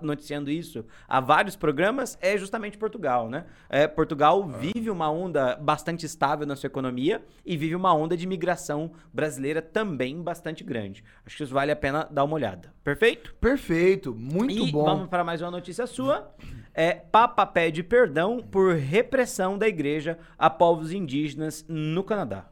noticiando 0.00 0.52
isso 0.52 0.84
há 1.08 1.18
vários 1.18 1.56
programas, 1.56 2.16
é 2.20 2.38
justamente 2.38 2.78
Portugal, 2.78 3.28
né? 3.28 3.44
É, 3.68 3.88
Portugal 3.88 4.48
ah. 4.48 4.56
vive 4.56 4.88
uma 4.88 5.10
onda 5.10 5.56
bastante 5.56 6.06
estável 6.06 6.46
na 6.46 6.54
sua 6.54 6.68
economia 6.68 7.20
e 7.44 7.56
vive 7.56 7.74
uma 7.74 7.92
onda 7.92 8.16
de 8.16 8.22
imigração 8.22 8.92
brasileira 9.12 9.60
também 9.60 10.22
bastante 10.22 10.62
grande. 10.62 11.02
Acho 11.26 11.36
que 11.36 11.42
isso 11.42 11.52
vale 11.52 11.72
a 11.72 11.76
pena 11.76 12.06
dar 12.08 12.22
uma 12.22 12.36
olhada. 12.36 12.72
Perfeito? 12.84 13.34
Perfeito, 13.40 14.14
muito 14.14 14.68
e 14.68 14.70
bom. 14.70 14.84
Vamos 14.84 15.08
para 15.08 15.24
mais 15.24 15.42
uma 15.42 15.50
notícia 15.50 15.88
sua. 15.88 16.32
É, 16.78 16.92
Papa 16.92 17.46
pede 17.46 17.82
perdão 17.82 18.38
por 18.38 18.74
repressão 18.74 19.56
da 19.56 19.66
igreja 19.66 20.18
a 20.38 20.50
povos 20.50 20.92
indígenas 20.92 21.64
no 21.66 22.04
Canadá. 22.04 22.50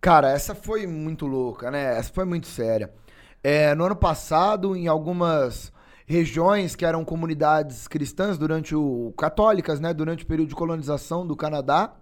Cara, 0.00 0.30
essa 0.30 0.54
foi 0.54 0.86
muito 0.86 1.26
louca, 1.26 1.68
né? 1.68 1.98
Essa 1.98 2.12
foi 2.12 2.24
muito 2.24 2.46
séria. 2.46 2.92
É, 3.42 3.74
no 3.74 3.86
ano 3.86 3.96
passado, 3.96 4.76
em 4.76 4.86
algumas 4.86 5.72
regiões 6.06 6.76
que 6.76 6.84
eram 6.84 7.04
comunidades 7.04 7.88
cristãs 7.88 8.38
durante 8.38 8.72
o 8.76 9.12
católicas, 9.18 9.80
né, 9.80 9.92
durante 9.92 10.22
o 10.22 10.26
período 10.26 10.50
de 10.50 10.54
colonização 10.54 11.26
do 11.26 11.34
Canadá, 11.34 11.92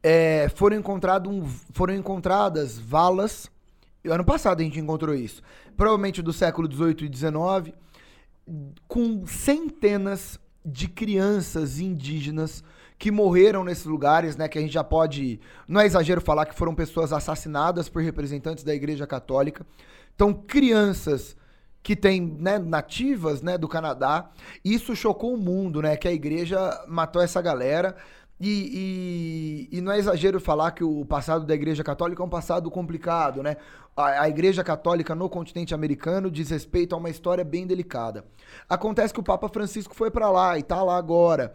é, 0.00 0.48
foram, 0.54 0.76
encontrado 0.76 1.28
um, 1.28 1.44
foram 1.72 1.94
encontradas 1.94 2.78
valas. 2.78 3.50
Ano 4.04 4.24
passado 4.24 4.60
a 4.60 4.62
gente 4.62 4.78
encontrou 4.78 5.12
isso, 5.12 5.42
provavelmente 5.76 6.22
do 6.22 6.32
século 6.32 6.68
18 6.68 7.04
e 7.04 7.08
19, 7.08 7.74
com 8.86 9.26
centenas 9.26 10.38
de 10.64 10.88
crianças 10.88 11.78
indígenas 11.78 12.62
que 12.98 13.10
morreram 13.10 13.64
nesses 13.64 13.84
lugares, 13.84 14.36
né? 14.36 14.48
Que 14.48 14.58
a 14.58 14.60
gente 14.60 14.72
já 14.72 14.84
pode. 14.84 15.40
Não 15.66 15.80
é 15.80 15.86
exagero 15.86 16.20
falar 16.20 16.46
que 16.46 16.54
foram 16.54 16.74
pessoas 16.74 17.12
assassinadas 17.12 17.88
por 17.88 18.02
representantes 18.02 18.62
da 18.62 18.74
Igreja 18.74 19.06
Católica. 19.06 19.66
Então, 20.14 20.32
crianças 20.32 21.36
que 21.82 21.96
têm 21.96 22.20
né, 22.20 22.58
nativas 22.58 23.42
né, 23.42 23.58
do 23.58 23.66
Canadá. 23.66 24.30
Isso 24.64 24.94
chocou 24.94 25.34
o 25.34 25.38
mundo, 25.38 25.82
né? 25.82 25.96
Que 25.96 26.06
a 26.06 26.12
igreja 26.12 26.84
matou 26.86 27.20
essa 27.20 27.42
galera. 27.42 27.96
E, 28.44 29.68
e, 29.70 29.78
e, 29.78 29.80
não 29.80 29.92
é 29.92 29.98
exagero 30.00 30.40
falar 30.40 30.72
que 30.72 30.82
o 30.82 31.04
passado 31.04 31.46
da 31.46 31.54
Igreja 31.54 31.84
Católica 31.84 32.20
é 32.20 32.26
um 32.26 32.28
passado 32.28 32.68
complicado, 32.72 33.40
né? 33.40 33.56
A, 33.96 34.22
a, 34.22 34.28
Igreja 34.28 34.64
Católica 34.64 35.14
no 35.14 35.28
continente 35.28 35.72
americano 35.72 36.28
diz 36.28 36.50
respeito 36.50 36.92
a 36.92 36.98
uma 36.98 37.08
história 37.08 37.44
bem 37.44 37.68
delicada. 37.68 38.24
Acontece 38.68 39.14
que 39.14 39.20
o 39.20 39.22
Papa 39.22 39.48
Francisco 39.48 39.94
foi 39.94 40.10
para 40.10 40.28
lá 40.28 40.58
e 40.58 40.62
tá 40.64 40.82
lá 40.82 40.96
agora. 40.96 41.54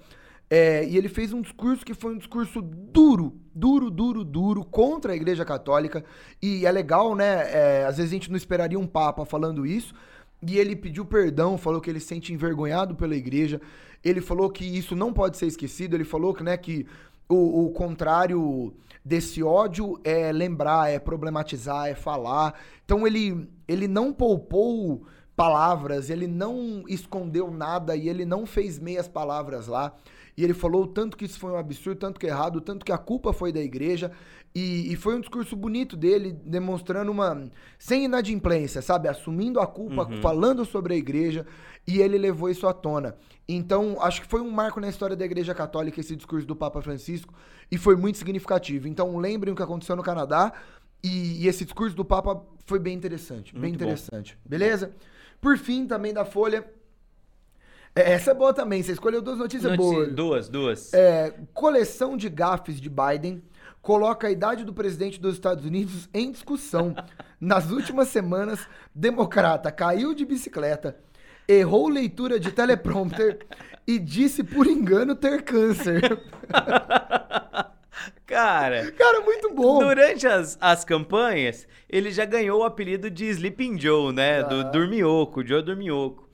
É, 0.50 0.86
e 0.86 0.96
ele 0.96 1.10
fez 1.10 1.34
um 1.34 1.42
discurso 1.42 1.86
que 1.86 1.94
foi 1.94 2.14
um 2.14 2.18
discurso 2.18 2.62
duro, 2.62 3.36
duro, 3.54 3.92
duro, 3.92 4.24
duro 4.24 4.64
contra 4.64 5.12
a 5.12 5.16
Igreja 5.18 5.44
Católica. 5.44 6.06
E 6.42 6.66
é 6.66 6.72
legal, 6.72 7.16
né? 7.16 7.52
É, 7.52 7.86
às 7.86 7.98
vezes 7.98 8.14
a 8.14 8.16
gente 8.16 8.30
não 8.30 8.38
esperaria 8.38 8.80
um 8.80 8.88
Papa 8.88 9.26
falando 9.26 9.66
isso. 9.66 9.94
E 10.42 10.58
ele 10.58 10.76
pediu 10.76 11.04
perdão, 11.04 11.58
falou 11.58 11.82
que 11.82 11.90
ele 11.90 12.00
se 12.00 12.08
sente 12.08 12.32
envergonhado 12.32 12.96
pela 12.96 13.16
igreja. 13.16 13.60
Ele 14.04 14.22
falou 14.22 14.50
que 14.50 14.66
isso 14.66 14.96
não 14.96 15.12
pode 15.12 15.38
ser 15.38 15.48
esquecido. 15.48 15.96
Ele 15.96 16.04
falou 16.04 16.34
que, 16.34 16.44
né, 16.44 16.58
que 16.58 16.86
o, 17.28 17.66
o 17.66 17.72
contrário 17.72 18.74
desse 19.04 19.42
ódio 19.42 20.00
é 20.04 20.32
lembrar, 20.32 20.92
é 20.92 21.00
problematizar, 21.00 21.88
é 21.88 21.96
falar. 21.96 22.54
Então 22.84 23.08
ele, 23.08 23.50
ele 23.68 23.88
não 23.88 24.12
poupou 24.12 25.06
palavras, 25.36 26.10
ele 26.10 26.28
não 26.28 26.84
escondeu 26.88 27.52
nada 27.52 27.96
e 27.96 28.10
ele 28.10 28.26
não 28.26 28.46
fez 28.46 28.80
meias 28.80 29.08
palavras 29.08 29.68
lá. 29.68 29.94
E 30.38 30.44
ele 30.44 30.54
falou 30.54 30.86
tanto 30.86 31.18
que 31.18 31.26
isso 31.26 31.40
foi 31.40 31.52
um 31.52 31.58
absurdo, 31.58 31.98
tanto 31.98 32.20
que 32.20 32.28
é 32.28 32.30
errado, 32.30 32.62
tanto 32.62 32.86
que 32.86 32.92
a 32.92 32.98
culpa 32.98 33.34
foi 33.34 33.52
da 33.52 33.60
igreja. 33.60 34.12
E, 34.54 34.94
e, 34.94 34.96
foi 34.96 35.16
um 35.16 35.20
discurso 35.20 35.56
bonito 35.56 35.98
dele, 35.98 36.32
demonstrando 36.32 37.12
uma. 37.12 37.50
sem 37.80 38.06
inadimplência, 38.06 38.82
sabe? 38.82 39.08
Assumindo 39.08 39.60
a 39.60 39.66
culpa, 39.66 40.04
uhum. 40.04 40.22
falando 40.22 40.64
sobre 40.64 40.94
a 40.94 40.98
igreja. 40.98 41.46
E 41.88 42.02
ele 42.02 42.18
levou 42.18 42.50
isso 42.50 42.68
à 42.68 42.74
tona. 42.74 43.16
Então, 43.48 43.98
acho 44.02 44.22
que 44.22 44.28
foi 44.28 44.42
um 44.42 44.52
marco 44.52 44.80
na 44.80 44.90
história 44.90 45.16
da 45.16 45.26
Igreja 45.26 45.56
Católica 45.56 46.00
esse 46.00 46.16
discurso 46.16 46.46
do 46.46 46.56
Papa 46.56 46.82
Francisco. 46.82 47.34
E 47.72 47.78
foi 47.78 47.96
muito 47.96 48.18
significativo. 48.18 48.88
Então, 48.88 49.18
lembrem 49.18 49.54
o 49.54 49.56
que 49.56 49.64
aconteceu 49.64 49.96
no 49.96 50.04
Canadá. 50.04 50.54
E, 51.04 51.44
e 51.44 51.48
esse 51.48 51.64
discurso 51.64 51.96
do 51.96 52.06
Papa 52.06 52.44
foi 52.66 52.78
bem 52.78 52.96
interessante. 52.96 53.54
Muito 53.54 53.62
bem 53.62 53.74
interessante. 53.74 54.36
Bom. 54.44 54.50
Beleza? 54.50 54.92
Por 55.40 55.58
fim, 55.58 55.88
também 55.88 56.14
da 56.14 56.26
Folha. 56.26 56.66
É, 57.98 58.12
essa 58.14 58.32
é 58.32 58.34
boa 58.34 58.54
também. 58.54 58.84
Você 58.84 58.92
escolheu 58.92 59.22
duas 59.22 59.40
notícias 59.40 59.72
Notícia, 59.72 59.92
boas. 59.92 60.14
Duas, 60.14 60.50
duas. 60.50 60.94
É, 60.94 61.34
coleção 61.54 62.16
de 62.16 62.30
gafes 62.30 62.80
de 62.80 62.90
Biden 62.90 63.42
coloca 63.82 64.28
a 64.28 64.32
idade 64.32 64.64
do 64.64 64.74
presidente 64.74 65.20
dos 65.20 65.34
Estados 65.34 65.66
Unidos 65.66 66.08
em 66.14 66.32
discussão. 66.32 66.96
Nas 67.40 67.72
últimas 67.72 68.10
semanas, 68.10 68.68
democrata 68.94 69.72
caiu 69.72 70.14
de 70.14 70.26
bicicleta, 70.26 70.98
errou 71.48 71.88
leitura 71.88 72.40
de 72.40 72.52
teleprompter 72.52 73.40
e 73.88 73.98
disse 73.98 74.44
por 74.44 74.68
engano 74.68 75.16
ter 75.16 75.42
câncer. 75.44 76.02
Cara. 78.26 78.92
Cara, 78.92 79.22
muito 79.22 79.54
bom. 79.54 79.80
Durante 79.80 80.28
as, 80.28 80.58
as 80.60 80.84
campanhas, 80.84 81.66
ele 81.90 82.12
já 82.12 82.26
ganhou 82.26 82.60
o 82.60 82.64
apelido 82.64 83.10
de 83.10 83.26
Sleeping 83.26 83.80
Joe, 83.80 84.14
né? 84.14 84.42
Ah. 84.42 84.44
Do 84.44 84.72
Dormioco, 84.72 85.46
Joe 85.48 85.64
Dormioco. 85.64 86.27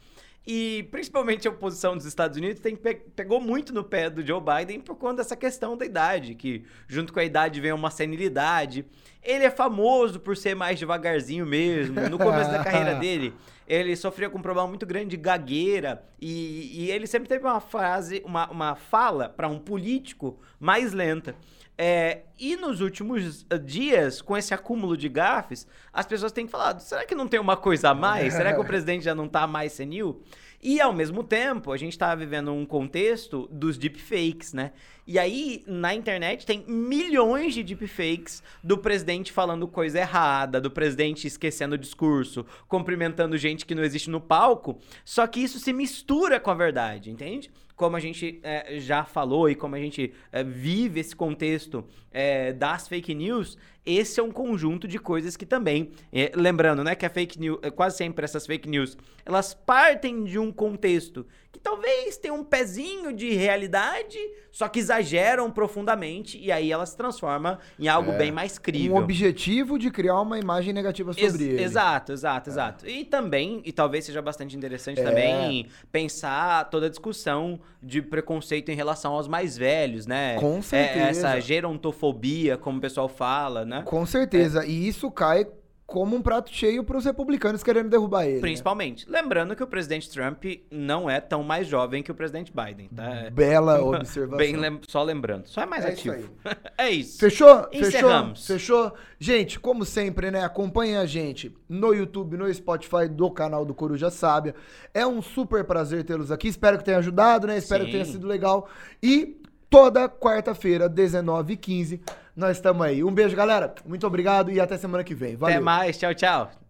E 0.45 0.83
principalmente 0.91 1.47
a 1.47 1.51
oposição 1.51 1.95
dos 1.95 2.05
Estados 2.05 2.37
Unidos 2.37 2.61
tem, 2.61 2.75
pegou 2.75 3.39
muito 3.39 3.73
no 3.73 3.83
pé 3.83 4.09
do 4.09 4.25
Joe 4.25 4.41
Biden 4.41 4.81
por 4.81 4.95
conta 4.95 5.17
dessa 5.17 5.37
questão 5.37 5.77
da 5.77 5.85
idade, 5.85 6.35
que 6.35 6.65
junto 6.87 7.13
com 7.13 7.19
a 7.19 7.23
idade 7.23 7.61
vem 7.61 7.71
uma 7.71 7.89
senilidade. 7.89 8.85
Ele 9.23 9.45
é 9.45 9.49
famoso 9.49 10.19
por 10.19 10.35
ser 10.35 10.55
mais 10.55 10.77
devagarzinho 10.77 11.45
mesmo. 11.45 11.99
No 12.09 12.17
começo 12.17 12.51
da 12.51 12.61
carreira 12.63 12.95
dele, 12.95 13.33
ele 13.67 13.95
sofria 13.95 14.29
com 14.29 14.37
um 14.37 14.41
problema 14.41 14.67
muito 14.67 14.85
grande 14.85 15.11
de 15.11 15.17
gagueira 15.17 16.03
e, 16.19 16.85
e 16.85 16.91
ele 16.91 17.07
sempre 17.07 17.29
teve 17.29 17.45
uma 17.45 17.59
frase, 17.59 18.21
uma, 18.25 18.49
uma 18.49 18.75
fala 18.75 19.29
para 19.29 19.47
um 19.47 19.59
político 19.59 20.39
mais 20.59 20.91
lenta. 20.93 21.35
É, 21.77 22.21
e 22.39 22.55
nos 22.55 22.81
últimos 22.81 23.45
ah, 23.49 23.57
dias, 23.57 24.21
com 24.21 24.37
esse 24.37 24.53
acúmulo 24.53 24.95
de 24.95 25.09
gafes, 25.09 25.65
as 25.91 26.05
pessoas 26.05 26.31
têm 26.31 26.47
falado: 26.47 26.81
será 26.81 27.03
que 27.05 27.15
não 27.15 27.27
tem 27.27 27.39
uma 27.39 27.57
coisa 27.57 27.89
a 27.89 27.93
mais? 27.95 28.33
Será 28.33 28.53
que 28.53 28.59
o 28.59 28.65
presidente 28.65 29.05
já 29.05 29.15
não 29.15 29.25
está 29.25 29.47
mais 29.47 29.73
senil? 29.73 30.21
E 30.63 30.79
ao 30.79 30.93
mesmo 30.93 31.23
tempo, 31.23 31.73
a 31.73 31.77
gente 31.77 31.97
tá 31.97 32.15
vivendo 32.15 32.53
um 32.53 32.65
contexto 32.65 33.49
dos 33.51 33.77
deepfakes, 33.77 34.53
né? 34.53 34.71
E 35.05 35.19
aí, 35.19 35.61
na 35.67 35.93
internet, 35.93 36.45
tem 36.45 36.63
milhões 36.65 37.53
de 37.53 37.61
deepfakes 37.61 38.41
do 38.63 38.77
presidente 38.77 39.33
falando 39.33 39.67
coisa 39.67 39.99
errada, 39.99 40.61
do 40.61 40.71
presidente 40.71 41.27
esquecendo 41.27 41.75
o 41.75 41.77
discurso, 41.77 42.45
cumprimentando 42.69 43.37
gente 43.37 43.65
que 43.65 43.75
não 43.75 43.83
existe 43.83 44.09
no 44.09 44.21
palco. 44.21 44.79
Só 45.03 45.27
que 45.27 45.41
isso 45.41 45.59
se 45.59 45.73
mistura 45.73 46.39
com 46.39 46.49
a 46.49 46.55
verdade, 46.55 47.11
entende? 47.11 47.51
como 47.75 47.95
a 47.95 47.99
gente 47.99 48.39
é, 48.43 48.79
já 48.79 49.03
falou 49.03 49.49
e 49.49 49.55
como 49.55 49.75
a 49.75 49.79
gente 49.79 50.13
é, 50.31 50.43
vive 50.43 50.99
esse 50.99 51.15
contexto 51.15 51.83
é, 52.11 52.53
das 52.53 52.87
fake 52.87 53.13
news, 53.15 53.57
esse 53.85 54.19
é 54.19 54.23
um 54.23 54.31
conjunto 54.31 54.87
de 54.87 54.97
coisas 54.97 55.35
que 55.35 55.45
também, 55.45 55.91
é, 56.11 56.31
lembrando, 56.35 56.83
né, 56.83 56.95
que 56.95 57.05
a 57.05 57.09
fake 57.09 57.39
news, 57.39 57.59
é, 57.61 57.69
quase 57.69 57.97
sempre 57.97 58.23
essas 58.23 58.45
fake 58.45 58.67
news, 58.69 58.97
elas 59.25 59.53
partem 59.53 60.23
de 60.23 60.37
um 60.39 60.51
contexto 60.51 61.25
que 61.51 61.59
talvez 61.59 62.17
tenha 62.17 62.33
um 62.33 62.43
pezinho 62.43 63.13
de 63.13 63.29
realidade, 63.31 64.17
só 64.51 64.67
que 64.67 64.79
exageram 64.79 65.51
profundamente 65.51 66.35
e 66.39 66.51
aí 66.51 66.71
elas 66.71 66.89
se 66.89 66.97
transformam 66.97 67.57
em 67.79 67.87
algo 67.87 68.11
É. 68.11 68.17
bem 68.17 68.31
mais 68.31 68.57
crível. 68.57 68.95
Um 68.95 68.99
objetivo 68.99 69.77
de 69.77 69.91
criar 69.91 70.19
uma 70.21 70.39
imagem 70.39 70.73
negativa 70.73 71.13
sobre 71.13 71.25
Ex- 71.27 71.35
ele. 71.39 71.61
Exato, 71.63 72.11
exato, 72.11 72.49
exato. 72.49 72.89
E 72.89 73.05
também, 73.05 73.61
e 73.65 73.71
talvez 73.71 74.03
seja 74.05 74.19
bastante 74.21 74.57
interessante 74.57 74.99
É. 74.99 75.03
também 75.03 75.67
pensar 75.91 76.69
toda 76.71 76.87
a 76.87 76.89
discussão 76.89 77.59
de 77.81 78.01
preconceito 78.01 78.69
em 78.69 78.75
relação 78.75 79.13
aos 79.13 79.27
mais 79.27 79.55
velhos, 79.55 80.07
né? 80.07 80.37
Com 80.39 80.57
É, 80.57 80.61
certeza. 80.61 81.05
essa 81.27 81.39
gerontofobia, 81.39 82.57
como 82.57 82.77
o 82.79 82.81
pessoal 82.81 83.07
fala, 83.07 83.63
né? 83.63 83.72
Com 83.81 84.05
certeza. 84.05 84.65
E 84.65 84.87
isso 84.87 85.09
cai 85.11 85.47
como 85.85 86.15
um 86.15 86.21
prato 86.23 86.49
cheio 86.51 86.83
pros 86.83 87.05
republicanos 87.05 87.61
querendo 87.61 87.89
derrubar 87.89 88.23
ele. 88.25 88.35
né? 88.35 88.41
Principalmente. 88.41 89.07
Lembrando 89.07 89.55
que 89.55 89.61
o 89.61 89.67
presidente 89.67 90.09
Trump 90.09 90.43
não 90.71 91.07
é 91.09 91.19
tão 91.19 91.43
mais 91.43 91.67
jovem 91.67 92.01
que 92.01 92.09
o 92.09 92.15
presidente 92.15 92.51
Biden, 92.51 92.87
tá? 92.95 93.29
Bela 93.31 93.79
observação. 93.83 94.37
Bem, 94.37 94.55
lem- 94.55 94.79
só 94.87 95.03
lembrando. 95.03 95.45
Só 95.45 95.61
é 95.61 95.65
mais 95.67 95.85
É 95.85 95.93
isso 95.93 96.09
ativo. 96.11 96.29
é 96.79 96.89
isso. 96.89 97.19
Fechou? 97.19 97.67
Encerramos. 97.71 98.47
Fechou? 98.47 98.89
Fechou? 98.89 98.99
Gente, 99.19 99.59
como 99.59 99.85
sempre, 99.85 100.31
né? 100.31 100.43
Acompanhem 100.43 100.97
a 100.97 101.05
gente 101.05 101.55
no 101.69 101.93
YouTube, 101.93 102.37
no 102.37 102.51
Spotify 102.51 103.07
do 103.07 103.29
canal 103.29 103.63
do 103.63 103.73
Coruja 103.75 104.09
Sábia. 104.09 104.55
É 104.93 105.05
um 105.05 105.21
super 105.21 105.63
prazer 105.65 106.03
tê-los 106.05 106.31
aqui. 106.31 106.47
Espero 106.47 106.77
que 106.79 106.85
tenha 106.85 106.97
ajudado, 106.97 107.45
né? 107.45 107.57
Espero 107.57 107.83
que 107.85 107.91
Sim. 107.91 107.97
tenha 107.99 108.05
sido 108.05 108.25
legal. 108.25 108.67
E 109.01 109.37
toda 109.73 110.07
quarta-feira, 110.07 110.87
19h15, 110.87 111.99
nós 112.35 112.57
estamos 112.57 112.85
aí. 112.85 113.03
Um 113.03 113.11
beijo, 113.11 113.35
galera. 113.35 113.73
Muito 113.83 114.05
obrigado 114.05 114.51
e 114.51 114.59
até 114.59 114.77
semana 114.77 115.03
que 115.03 115.15
vem. 115.15 115.35
Valeu. 115.35 115.55
Até 115.55 115.63
mais. 115.63 115.97
Tchau, 115.97 116.13
tchau. 116.13 116.62